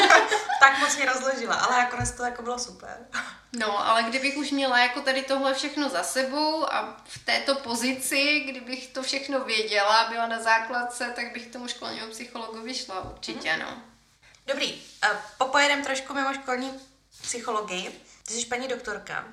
tak 0.60 0.78
moc 0.78 0.96
mě 0.96 1.06
rozložila, 1.06 1.54
ale 1.54 1.76
nakonec 1.76 2.10
to 2.10 2.22
jako 2.22 2.42
bylo 2.42 2.58
super. 2.58 2.96
No, 3.58 3.88
ale 3.88 4.02
kdybych 4.02 4.36
už 4.36 4.50
měla 4.50 4.78
jako 4.78 5.00
tady 5.00 5.22
tohle 5.22 5.54
všechno 5.54 5.88
za 5.88 6.02
sebou 6.02 6.72
a 6.72 7.02
v 7.04 7.24
této 7.24 7.54
pozici, 7.54 8.40
kdybych 8.40 8.86
to 8.86 9.02
všechno 9.02 9.44
věděla, 9.44 10.08
byla 10.08 10.26
na 10.26 10.42
základce, 10.42 11.12
tak 11.16 11.32
bych 11.32 11.46
tomu 11.46 11.68
školnímu 11.68 12.10
psychologovi 12.10 12.74
šla 12.74 13.00
určitě, 13.00 13.52
mm. 13.52 13.58
no. 13.58 13.82
Dobrý, 14.46 14.82
popojedem 15.38 15.84
trošku 15.84 16.14
mimo 16.14 16.34
školní 16.34 16.80
psychologii. 17.22 18.00
Ty 18.26 18.34
jsi 18.34 18.46
paní 18.46 18.68
doktorka, 18.68 19.28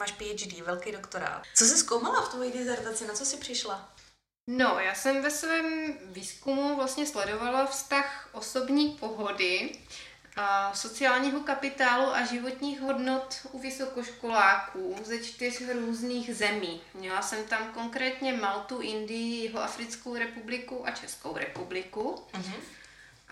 máš 0.00 0.12
PhD, 0.12 0.60
velký 0.60 0.92
doktorát. 0.92 1.42
Co 1.54 1.64
jsi 1.64 1.76
zkoumala 1.76 2.22
v 2.22 2.28
tvojí 2.28 2.52
dizertaci, 2.52 3.06
na 3.06 3.14
co 3.14 3.24
jsi 3.24 3.36
přišla? 3.36 3.94
No, 4.46 4.78
já 4.78 4.94
jsem 4.94 5.22
ve 5.22 5.30
svém 5.30 5.98
výzkumu 6.02 6.76
vlastně 6.76 7.06
sledovala 7.06 7.66
vztah 7.66 8.28
osobní 8.32 8.88
pohody 8.88 9.78
sociálního 10.72 11.40
kapitálu 11.40 12.14
a 12.14 12.24
životních 12.24 12.80
hodnot 12.80 13.34
u 13.52 13.58
vysokoškoláků 13.58 14.96
ze 15.04 15.18
čtyř 15.18 15.62
různých 15.72 16.36
zemí. 16.36 16.80
Měla 16.94 17.22
jsem 17.22 17.44
tam 17.44 17.72
konkrétně 17.74 18.32
Maltu, 18.32 18.80
Indii, 18.80 19.42
Jihoafrickou 19.42 20.16
republiku 20.16 20.86
a 20.86 20.90
Českou 20.90 21.36
republiku. 21.36 22.22
Uh-huh. 22.32 22.54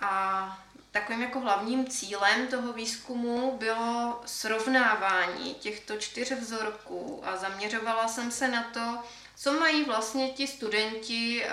A 0.00 0.62
takovým 0.90 1.22
jako 1.22 1.40
hlavním 1.40 1.86
cílem 1.86 2.46
toho 2.46 2.72
výzkumu 2.72 3.56
bylo 3.58 4.20
srovnávání 4.26 5.54
těchto 5.54 5.96
čtyř 5.96 6.32
vzorků 6.32 7.22
a 7.24 7.36
zaměřovala 7.36 8.08
jsem 8.08 8.30
se 8.30 8.48
na 8.48 8.62
to, 8.62 8.98
co 9.36 9.52
mají 9.52 9.84
vlastně 9.84 10.30
ti 10.30 10.46
studenti 10.46 11.46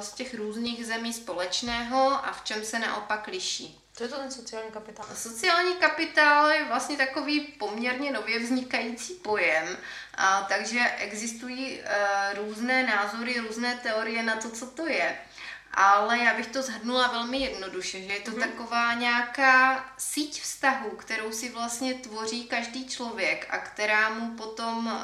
z 0.00 0.12
těch 0.12 0.34
různých 0.34 0.86
zemí 0.86 1.12
společného 1.12 2.26
a 2.26 2.32
v 2.32 2.44
čem 2.44 2.64
se 2.64 2.78
naopak 2.78 3.26
liší. 3.26 3.80
Co 3.96 4.02
je 4.02 4.08
to 4.08 4.16
ten 4.16 4.30
sociální 4.30 4.70
kapitál? 4.70 5.06
Sociální 5.14 5.74
kapitál 5.74 6.50
je 6.50 6.64
vlastně 6.64 6.96
takový 6.96 7.40
poměrně 7.40 8.12
nově 8.12 8.38
vznikající 8.38 9.14
pojem, 9.14 9.78
a, 10.14 10.42
takže 10.42 10.80
existují 10.98 11.80
e, 11.80 12.34
různé 12.34 12.82
názory, 12.82 13.38
různé 13.38 13.80
teorie 13.82 14.22
na 14.22 14.36
to, 14.36 14.50
co 14.50 14.66
to 14.66 14.86
je. 14.86 15.18
Ale 15.74 16.18
já 16.18 16.34
bych 16.34 16.46
to 16.46 16.62
zhrnula 16.62 17.06
velmi 17.06 17.38
jednoduše, 17.38 18.02
že 18.02 18.12
je 18.12 18.20
to 18.20 18.30
mm-hmm. 18.30 18.40
taková 18.40 18.94
nějaká 18.94 19.84
síť 19.98 20.42
vztahů, 20.42 20.90
kterou 20.90 21.32
si 21.32 21.48
vlastně 21.48 21.94
tvoří 21.94 22.44
každý 22.44 22.88
člověk 22.88 23.46
a 23.50 23.58
která 23.58 24.10
mu 24.10 24.36
potom 24.36 24.86
uh, 24.86 25.02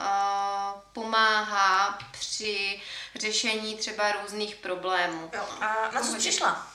pomáhá 0.92 1.98
při 2.12 2.82
řešení 3.14 3.76
třeba 3.76 4.12
různých 4.12 4.54
problémů. 4.54 5.30
Jo, 5.34 5.46
a 5.60 5.90
na 5.94 6.00
co 6.00 6.16
přišla? 6.16 6.71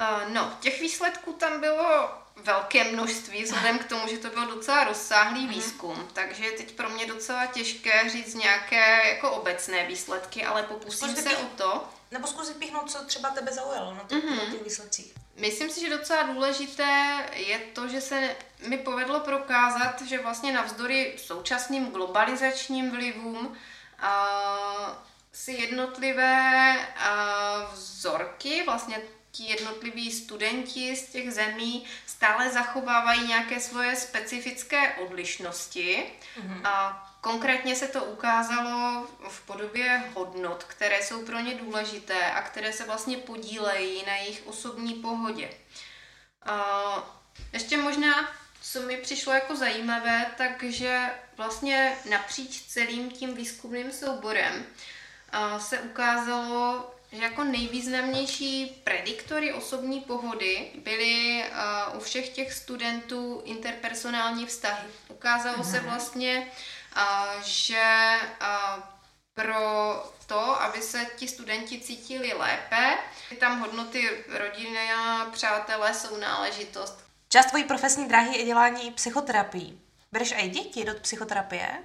Uh, 0.00 0.32
no, 0.32 0.52
těch 0.60 0.80
výsledků 0.80 1.32
tam 1.32 1.60
bylo 1.60 2.10
velké 2.36 2.84
množství, 2.84 3.42
vzhledem 3.42 3.78
k 3.78 3.84
tomu, 3.84 4.08
že 4.08 4.18
to 4.18 4.28
byl 4.28 4.46
docela 4.46 4.84
rozsáhlý 4.84 5.42
mm. 5.42 5.48
výzkum, 5.48 6.08
takže 6.12 6.44
je 6.44 6.52
teď 6.52 6.72
pro 6.72 6.88
mě 6.90 7.06
docela 7.06 7.46
těžké 7.46 8.10
říct 8.10 8.34
nějaké 8.34 9.08
jako 9.08 9.30
obecné 9.30 9.86
výsledky, 9.86 10.44
ale 10.44 10.62
pokusím 10.62 11.16
se 11.16 11.36
o 11.36 11.46
to. 11.56 11.88
Nebo 12.10 12.26
zkus 12.26 12.48
vypíchnout, 12.48 12.90
co 12.90 13.04
třeba 13.04 13.30
tebe 13.30 13.52
zaujalo 13.52 13.94
na, 13.94 14.04
těch, 14.08 14.24
mm-hmm. 14.24 14.36
na 14.36 14.52
těch 14.52 14.64
výsledcích. 14.64 15.14
Myslím 15.36 15.70
si, 15.70 15.80
že 15.80 15.96
docela 15.96 16.22
důležité 16.22 17.18
je 17.34 17.58
to, 17.58 17.88
že 17.88 18.00
se 18.00 18.36
mi 18.66 18.78
povedlo 18.78 19.20
prokázat, 19.20 20.02
že 20.02 20.18
vlastně 20.18 20.52
navzdory 20.52 21.14
současným 21.16 21.90
globalizačním 21.90 22.90
vlivům 22.90 23.46
uh, 23.46 23.54
si 25.32 25.52
jednotlivé 25.52 26.74
uh, 26.78 27.74
vzorky, 27.74 28.62
vlastně 28.66 29.00
ti 29.32 29.44
jednotliví 29.44 30.12
studenti 30.12 30.96
z 30.96 31.08
těch 31.08 31.32
zemí 31.32 31.84
stále 32.06 32.50
zachovávají 32.50 33.26
nějaké 33.26 33.60
svoje 33.60 33.96
specifické 33.96 34.94
odlišnosti. 34.94 36.12
Mm-hmm. 36.36 36.60
A 36.64 37.06
konkrétně 37.20 37.76
se 37.76 37.88
to 37.88 38.04
ukázalo 38.04 39.06
v 39.28 39.46
podobě 39.46 40.04
hodnot, 40.14 40.64
které 40.64 41.02
jsou 41.02 41.26
pro 41.26 41.38
ně 41.38 41.54
důležité 41.54 42.30
a 42.30 42.42
které 42.42 42.72
se 42.72 42.84
vlastně 42.84 43.16
podílejí 43.16 44.04
na 44.06 44.16
jejich 44.16 44.42
osobní 44.46 44.94
pohodě. 44.94 45.50
A 46.42 47.20
ještě 47.52 47.76
možná, 47.76 48.30
co 48.62 48.82
mi 48.82 48.96
přišlo 48.96 49.32
jako 49.32 49.56
zajímavé, 49.56 50.26
takže 50.38 51.10
vlastně 51.36 51.96
napříč 52.10 52.62
celým 52.62 53.10
tím 53.10 53.34
výzkumným 53.34 53.92
souborem 53.92 54.66
se 55.58 55.78
ukázalo, 55.80 56.94
že 57.12 57.22
jako 57.22 57.44
nejvýznamnější 57.44 58.66
prediktory 58.84 59.52
osobní 59.52 60.00
pohody 60.00 60.70
byly 60.84 61.44
uh, 61.90 61.96
u 61.96 62.00
všech 62.00 62.28
těch 62.28 62.52
studentů 62.52 63.42
interpersonální 63.44 64.46
vztahy. 64.46 64.88
Ukázalo 65.08 65.64
se 65.64 65.80
mhm. 65.80 65.90
vlastně, 65.90 66.46
uh, 66.96 67.42
že 67.42 68.16
uh, 68.40 68.82
pro 69.34 70.02
to, 70.26 70.62
aby 70.62 70.82
se 70.82 71.06
ti 71.16 71.28
studenti 71.28 71.80
cítili 71.80 72.32
lépe, 72.32 72.98
tam 73.38 73.60
hodnoty 73.60 74.24
rodiny 74.28 74.92
a 74.92 75.24
přátelé 75.32 75.94
jsou 75.94 76.16
náležitost. 76.16 77.04
Část 77.28 77.46
tvojí 77.46 77.64
profesní 77.64 78.08
dráhy 78.08 78.38
je 78.38 78.44
dělání 78.44 78.90
psychoterapii. 78.90 79.78
Bereš 80.12 80.34
i 80.36 80.48
děti 80.48 80.84
do 80.84 80.94
psychoterapie? 80.94 81.82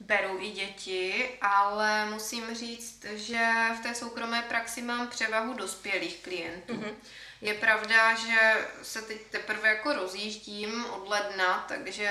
Beru 0.00 0.38
i 0.40 0.50
děti, 0.50 1.30
ale 1.40 2.06
musím 2.06 2.54
říct, 2.54 3.04
že 3.14 3.48
v 3.78 3.80
té 3.80 3.94
soukromé 3.94 4.42
praxi 4.42 4.82
mám 4.82 5.08
převahu 5.08 5.52
dospělých 5.52 6.22
klientů. 6.22 6.72
Mm-hmm. 6.72 6.94
Je 7.40 7.54
pravda, 7.54 8.14
že 8.14 8.68
se 8.82 9.02
teď 9.02 9.20
teprve 9.30 9.68
jako 9.68 9.92
rozjíždím 9.92 10.84
od 10.84 11.08
ledna, 11.08 11.64
takže 11.68 12.10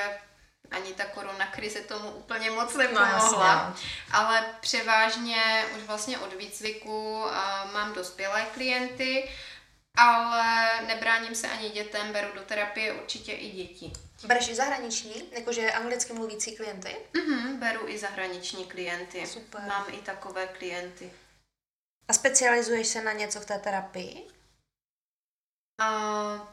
ani 0.72 0.94
ta 0.94 1.06
korona 1.06 1.48
krize 1.48 1.82
tomu 1.82 2.12
úplně 2.12 2.52
moc 2.52 2.74
no, 2.74 2.80
nepomohla. 2.80 3.70
No, 3.70 3.76
ale 4.12 4.46
převážně 4.60 5.66
už 5.78 5.84
vlastně 5.84 6.18
od 6.18 6.34
výcviku 6.34 7.26
mám 7.74 7.94
dospělé 7.94 8.46
klienty, 8.54 9.30
ale 9.98 10.70
nebráním 10.88 11.36
se 11.36 11.48
ani 11.48 11.70
dětem, 11.70 12.14
beru 12.14 12.28
do 12.36 12.42
terapie 12.42 12.94
určitě 12.94 13.32
i 13.32 13.52
děti. 13.52 13.92
Bereš 14.24 14.48
i 14.48 14.56
zahraniční, 14.56 15.30
jakože 15.32 15.72
anglicky 15.72 16.14
mluvící 16.14 16.56
klienty? 16.56 16.96
Mhm, 17.14 17.60
beru 17.60 17.88
i 17.88 17.98
zahraniční 17.98 18.66
klienty. 18.66 19.28
Super. 19.28 19.62
Mám 19.62 19.86
i 19.90 19.98
takové 19.98 20.48
klienty. 20.48 21.14
A 22.08 22.14
specializuješ 22.14 22.88
se 22.88 23.02
na 23.02 23.12
něco 23.12 23.40
v 23.40 23.46
té 23.46 23.60
terapii? 23.60 24.28
Uh, 25.82 26.48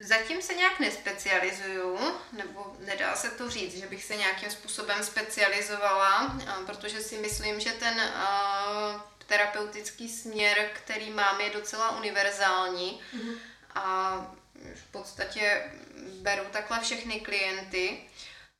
zatím 0.00 0.42
se 0.42 0.54
nějak 0.54 0.80
nespecializuju, 0.80 1.98
nebo 2.32 2.76
nedá 2.78 3.16
se 3.16 3.30
to 3.30 3.50
říct, 3.50 3.76
že 3.76 3.86
bych 3.86 4.04
se 4.04 4.16
nějakým 4.16 4.50
způsobem 4.50 5.04
specializovala, 5.04 6.24
uh, 6.24 6.66
protože 6.66 7.00
si 7.00 7.18
myslím, 7.18 7.60
že 7.60 7.72
ten 7.72 7.94
uh, 7.96 9.00
terapeutický 9.26 10.08
směr, 10.08 10.70
který 10.72 11.10
mám, 11.10 11.40
je 11.40 11.50
docela 11.50 11.96
univerzální. 11.96 13.02
Mm-hmm. 13.14 13.38
A 13.74 14.36
v 14.74 14.92
podstatě 14.92 15.70
beru 16.22 16.44
takhle 16.52 16.80
všechny 16.80 17.20
klienty. 17.20 18.00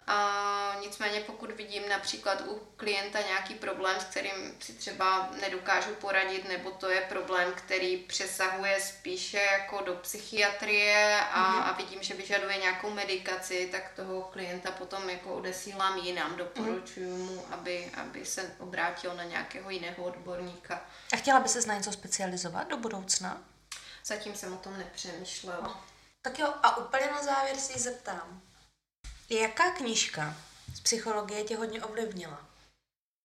A 0.07 0.77
nicméně 0.81 1.21
pokud 1.21 1.51
vidím 1.51 1.89
například 1.89 2.41
u 2.41 2.61
klienta 2.77 3.19
nějaký 3.23 3.55
problém, 3.55 4.01
s 4.01 4.05
kterým 4.05 4.57
si 4.61 4.73
třeba 4.73 5.31
nedokážu 5.41 5.95
poradit, 5.95 6.49
nebo 6.49 6.71
to 6.71 6.91
je 6.91 7.01
problém, 7.01 7.53
který 7.55 7.97
přesahuje 7.97 8.81
spíše 8.81 9.39
jako 9.39 9.83
do 9.85 9.95
psychiatrie 9.95 11.21
a, 11.21 11.53
mm-hmm. 11.53 11.69
a 11.69 11.73
vidím, 11.73 12.03
že 12.03 12.15
vyžaduje 12.15 12.57
nějakou 12.57 12.91
medikaci, 12.91 13.69
tak 13.73 13.93
toho 13.97 14.23
klienta 14.23 14.71
potom 14.71 15.11
jako 15.11 15.35
odesílám 15.35 15.99
jinam. 15.99 16.37
Doporučuji 16.37 17.11
mm-hmm. 17.11 17.35
mu, 17.35 17.47
aby, 17.51 17.91
aby 17.95 18.27
se 18.27 18.55
obrátil 18.59 19.15
na 19.15 19.25
nějakého 19.25 19.71
jiného 19.71 20.05
odborníka. 20.05 20.83
A 21.13 21.17
chtěla 21.17 21.41
by 21.41 21.49
se 21.49 21.69
na 21.69 21.75
něco 21.75 21.93
specializovat 21.93 22.69
do 22.69 22.77
budoucna? 22.77 23.43
Zatím 24.05 24.35
jsem 24.35 24.53
o 24.53 24.57
tom 24.57 24.79
nepřemýšlela. 24.79 25.85
Tak 26.23 26.39
jo, 26.39 26.55
a 26.63 26.77
úplně 26.77 27.07
na 27.07 27.23
závěr 27.23 27.57
si 27.57 27.79
zeptám. 27.79 28.43
Jaká 29.31 29.71
knížka 29.71 30.37
z 30.75 30.81
psychologie 30.81 31.45
tě 31.45 31.57
hodně 31.57 31.85
ovlivnila? 31.85 32.47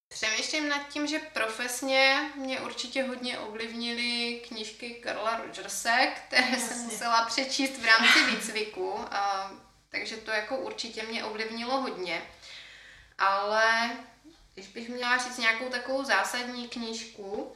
Přemýšlím 0.08 0.70
nad 0.70 0.88
tím, 0.88 1.08
že 1.08 1.20
profesně 1.20 2.30
mě 2.36 2.62
určitě 2.62 3.04
hodně 3.04 3.40
ovlivnily 3.40 4.42
knížky 4.48 4.94
Karla 4.94 5.38
Rogerse, 5.38 6.14
které 6.16 6.50
Jasně. 6.50 6.60
jsem 6.60 6.78
musela 6.78 7.26
přečíst 7.26 7.78
v 7.78 7.86
rámci 7.86 8.26
výcviku, 8.26 9.00
a, 9.12 9.52
takže 9.90 10.18
to 10.18 10.32
jako 10.32 10.58
určitě 10.58 11.04
mě 11.04 11.24
ovlivnilo 11.24 11.82
hodně. 11.82 12.22
Ale 13.18 13.98
když 14.54 14.68
bych 14.68 14.90
měla 14.90 15.18
říct 15.18 15.38
nějakou 15.38 15.70
takovou 15.70 16.04
zásadní 16.04 16.70
knížku, 16.70 17.56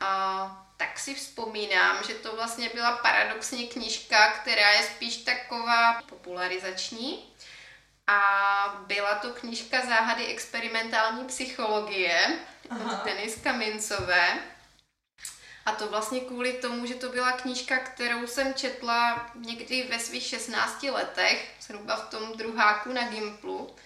a, 0.00 0.67
tak 0.78 0.98
si 0.98 1.14
vzpomínám, 1.14 2.04
že 2.06 2.14
to 2.14 2.36
vlastně 2.36 2.70
byla 2.74 2.96
paradoxně 2.96 3.66
knížka, 3.66 4.30
která 4.30 4.70
je 4.70 4.82
spíš 4.82 5.16
taková 5.16 6.02
popularizační. 6.02 7.34
A 8.06 8.20
byla 8.86 9.14
to 9.14 9.30
knížka 9.30 9.86
Záhady 9.86 10.26
experimentální 10.26 11.24
psychologie 11.24 12.38
Aha. 12.70 12.92
od 12.92 13.04
Denis 13.04 13.40
Kamincové. 13.42 14.38
A 15.66 15.72
to 15.72 15.86
vlastně 15.86 16.20
kvůli 16.20 16.52
tomu, 16.52 16.86
že 16.86 16.94
to 16.94 17.08
byla 17.08 17.32
knížka, 17.32 17.78
kterou 17.78 18.26
jsem 18.26 18.54
četla 18.54 19.30
někdy 19.34 19.82
ve 19.82 19.98
svých 19.98 20.22
16 20.22 20.82
letech, 20.82 21.54
zhruba 21.60 21.96
v 21.96 22.10
tom 22.10 22.32
druháku 22.36 22.92
na 22.92 23.08
Gimplu. 23.08 23.76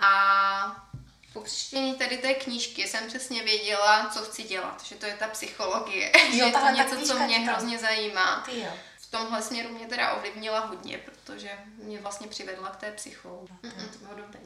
A 0.00 0.90
po 1.38 1.44
přečtení 1.44 1.94
tady 1.94 2.18
té 2.18 2.34
knížky 2.34 2.88
jsem 2.88 3.08
přesně 3.08 3.42
věděla, 3.42 4.10
co 4.14 4.22
chci 4.22 4.42
dělat, 4.42 4.84
že 4.84 4.94
to 4.94 5.06
je 5.06 5.14
ta 5.14 5.28
psychologie, 5.28 6.12
jo, 6.14 6.30
že 6.32 6.44
je 6.44 6.52
to 6.52 6.70
něco, 6.70 7.06
co 7.06 7.18
mě 7.18 7.38
hrozně 7.38 7.78
zajímá. 7.78 8.42
Ty 8.50 8.60
jo. 8.60 8.72
V 8.98 9.10
tomhle 9.10 9.42
směru 9.42 9.68
mě 9.68 9.86
teda 9.86 10.12
ovlivnila 10.12 10.60
hodně, 10.60 10.98
protože 10.98 11.50
mě 11.76 12.00
vlastně 12.00 12.28
přivedla 12.28 12.70
k 12.70 12.76
té 12.76 12.92
psychologii. 12.92 13.56
No, 13.62 13.88
to 13.92 13.98
bylo 13.98 14.14
dobré. 14.16 14.40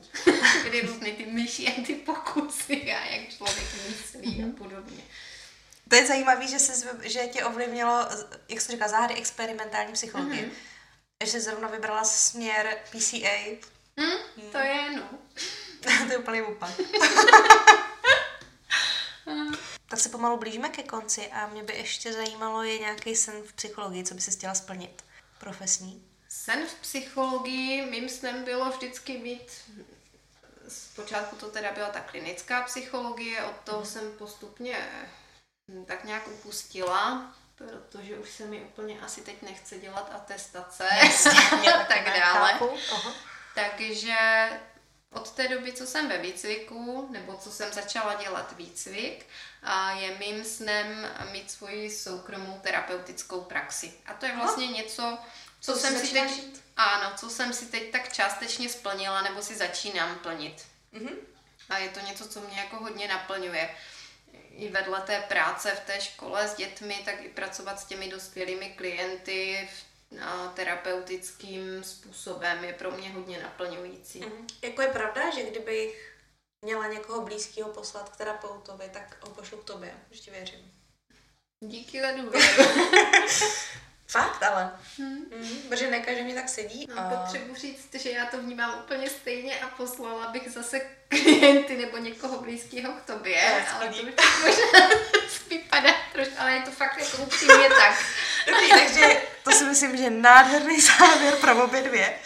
Kdy 0.68 0.80
různý 0.80 1.12
ty 1.12 1.26
myši 1.26 1.68
a 1.68 1.86
ty 1.86 1.94
pokusy 1.94 2.92
a 2.92 3.04
jak 3.04 3.28
člověk 3.28 3.66
myslí 3.88 4.42
a 4.42 4.46
mhm. 4.46 4.52
podobně. 4.52 5.02
To 5.88 5.96
je 5.96 6.06
zajímavé, 6.06 6.46
že, 6.46 6.58
že 7.02 7.26
tě 7.26 7.44
ovlivnilo, 7.44 8.08
jak 8.48 8.60
se 8.60 8.72
říká, 8.72 8.88
záhady 8.88 9.14
experimentální 9.14 9.92
psychologie. 9.92 10.42
Mm-hmm. 10.42 11.26
Že 11.26 11.40
zrovna 11.40 11.68
vybrala 11.68 12.04
směr 12.04 12.78
PCA. 12.90 13.58
Mm, 13.96 14.44
mm. 14.44 14.50
To 14.52 14.58
je, 14.58 14.90
no. 14.96 15.08
to 16.06 16.12
je 16.12 16.18
úplný 16.18 16.42
opak. 16.42 16.70
tak 19.88 20.00
se 20.00 20.08
pomalu 20.08 20.36
blížíme 20.36 20.68
ke 20.68 20.82
konci 20.82 21.26
a 21.26 21.46
mě 21.46 21.62
by 21.62 21.72
ještě 21.72 22.12
zajímalo, 22.12 22.62
je 22.62 22.78
nějaký 22.78 23.16
sen 23.16 23.42
v 23.42 23.52
psychologii, 23.52 24.04
co 24.04 24.14
by 24.14 24.20
se 24.20 24.30
chtěla 24.30 24.54
splnit? 24.54 25.04
Profesní? 25.38 26.04
Sen 26.28 26.66
v 26.66 26.74
psychologii, 26.74 27.90
mým 27.90 28.08
snem 28.08 28.44
bylo 28.44 28.70
vždycky 28.70 29.18
být 29.18 29.50
Zpočátku 30.68 31.36
to 31.36 31.50
teda 31.50 31.72
byla 31.72 31.88
ta 31.88 32.00
klinická 32.00 32.62
psychologie, 32.62 33.44
od 33.44 33.56
toho 33.64 33.78
mm. 33.78 33.86
jsem 33.86 34.12
postupně 34.12 34.76
tak 35.86 36.04
nějak 36.04 36.28
upustila, 36.28 37.34
protože 37.54 38.18
už 38.18 38.30
se 38.30 38.46
mi 38.46 38.60
úplně 38.60 39.00
asi 39.00 39.20
teď 39.20 39.42
nechce 39.42 39.78
dělat 39.78 40.10
atestace 40.14 40.88
a 41.80 41.84
tak 41.84 42.18
dále. 42.18 42.60
Takže 43.54 44.50
od 45.12 45.30
té 45.30 45.48
doby, 45.48 45.72
co 45.72 45.86
jsem 45.86 46.08
ve 46.08 46.18
výcviku, 46.18 47.08
nebo 47.10 47.36
co 47.36 47.50
jsem 47.50 47.72
začala 47.72 48.14
dělat 48.14 48.54
výcvik, 48.56 49.26
a 49.62 49.92
je 49.92 50.18
mým 50.18 50.44
snem 50.44 51.08
mít 51.32 51.50
svoji 51.50 51.90
soukromou 51.90 52.60
terapeutickou 52.62 53.40
praxi. 53.40 53.92
A 54.06 54.14
to 54.14 54.26
je 54.26 54.36
vlastně 54.36 54.66
no. 54.66 54.72
něco, 54.72 55.18
co, 55.60 55.72
co 55.72 55.78
jsem 55.78 55.98
si 55.98 56.12
teď, 56.12 56.34
žít? 56.34 56.64
ano, 56.76 57.12
co 57.16 57.30
jsem 57.30 57.52
si 57.52 57.66
teď 57.66 57.90
tak 57.90 58.12
částečně 58.12 58.68
splnila, 58.68 59.22
nebo 59.22 59.42
si 59.42 59.56
začínám 59.56 60.18
plnit. 60.18 60.66
Mm-hmm. 60.94 61.16
A 61.68 61.78
je 61.78 61.88
to 61.88 62.00
něco, 62.00 62.28
co 62.28 62.40
mě 62.40 62.58
jako 62.58 62.76
hodně 62.76 63.08
naplňuje. 63.08 63.76
I 64.50 64.68
vedle 64.68 65.00
té 65.00 65.20
práce 65.20 65.70
v 65.70 65.80
té 65.80 66.00
škole 66.00 66.48
s 66.48 66.54
dětmi, 66.54 67.02
tak 67.04 67.24
i 67.24 67.28
pracovat 67.28 67.80
s 67.80 67.84
těmi 67.84 68.08
dospělými 68.08 68.68
klienty 68.68 69.68
v 69.72 69.91
terapeutickým 70.54 71.84
způsobem 71.84 72.64
je 72.64 72.72
pro 72.72 72.90
mě 72.90 73.10
hodně 73.10 73.42
naplňující. 73.42 74.20
Mm. 74.20 74.46
Jako 74.62 74.82
je 74.82 74.88
pravda, 74.88 75.30
že 75.30 75.50
kdybych 75.50 76.18
měla 76.64 76.86
někoho 76.86 77.22
blízkého 77.22 77.70
poslat 77.70 78.08
k 78.08 78.16
terapeutovi, 78.16 78.90
tak 78.92 79.24
ho 79.24 79.30
pošlu 79.30 79.58
k 79.58 79.64
tobě, 79.64 79.94
už 80.12 80.20
ti 80.20 80.30
věřím. 80.30 80.72
Díky 81.64 82.00
za 82.00 82.12
důvěru. 82.12 82.62
Fakt, 84.06 84.42
ale. 84.42 84.70
Hmm. 84.98 85.24
Hmm, 85.32 85.62
protože 85.68 85.90
ne 85.90 86.00
každý 86.00 86.22
mi 86.22 86.34
tak 86.34 86.48
sedí. 86.48 86.86
No, 86.88 86.98
a... 86.98 87.16
Potřebuji 87.16 87.54
říct, 87.54 87.94
že 87.94 88.10
já 88.10 88.26
to 88.26 88.38
vnímám 88.38 88.80
úplně 88.84 89.10
stejně 89.10 89.60
a 89.60 89.68
poslala 89.68 90.32
bych 90.32 90.50
zase 90.50 90.80
klienty 91.22 91.76
nebo 91.76 91.96
někoho 91.96 92.40
blízkého 92.40 92.92
k 92.92 93.02
tobě, 93.02 93.32
je, 93.32 93.66
ale 93.66 93.88
to 93.88 93.92
možná 93.92 94.88
vypadá 95.48 95.94
trošku, 96.12 96.34
ale 96.38 96.52
je 96.52 96.62
to 96.62 96.70
fakt 96.70 96.98
jako 96.98 97.22
upřímně 97.22 97.68
tak. 97.68 97.98
Dobrý, 98.46 98.70
takže 98.70 99.22
to 99.44 99.50
si 99.50 99.64
myslím, 99.64 99.96
že 99.96 100.02
je 100.02 100.10
nádherný 100.10 100.80
závěr 100.80 101.36
pro 101.36 101.64
obě 101.64 101.82
dvě. 101.82 102.18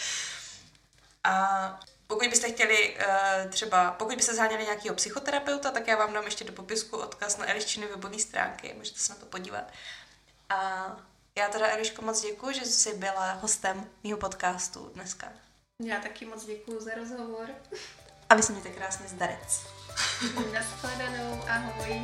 A 1.25 1.81
pokud 2.07 2.29
byste 2.29 2.49
chtěli 2.49 2.97
uh, 2.97 3.51
třeba, 3.51 3.91
pokud 3.91 4.17
byste 4.17 4.35
zháněli 4.35 4.65
nějakého 4.65 4.95
psychoterapeuta, 4.95 5.71
tak 5.71 5.89
já 5.89 5.97
vám 5.97 6.13
dám 6.13 6.25
ještě 6.25 6.45
do 6.45 6.53
popisku 6.53 6.97
odkaz 6.97 7.37
na 7.37 7.51
Eliščiny 7.51 7.87
webové 7.87 8.19
stránky, 8.19 8.75
můžete 8.79 8.99
se 8.99 9.13
na 9.13 9.19
to 9.19 9.27
podívat. 9.27 9.65
A 10.49 10.87
já 11.39 11.49
teda, 11.49 11.69
Eliško, 11.69 12.03
moc 12.03 12.23
děkuji, 12.23 12.55
že 12.55 12.65
jsi 12.65 12.95
byla 12.95 13.33
hostem 13.33 13.91
mého 14.05 14.19
podcastu 14.19 14.91
dneska. 14.95 15.33
Já 15.83 16.01
taky 16.01 16.25
moc 16.25 16.45
děkuji 16.45 16.81
za 16.81 16.91
rozhovor. 16.95 17.49
A 18.29 18.35
vy 18.35 18.43
se 18.43 18.53
mějte 18.53 18.69
krásný 18.69 19.09
zdarec. 19.09 19.67
Naschledanou, 20.53 21.43
ahoj. 21.49 22.03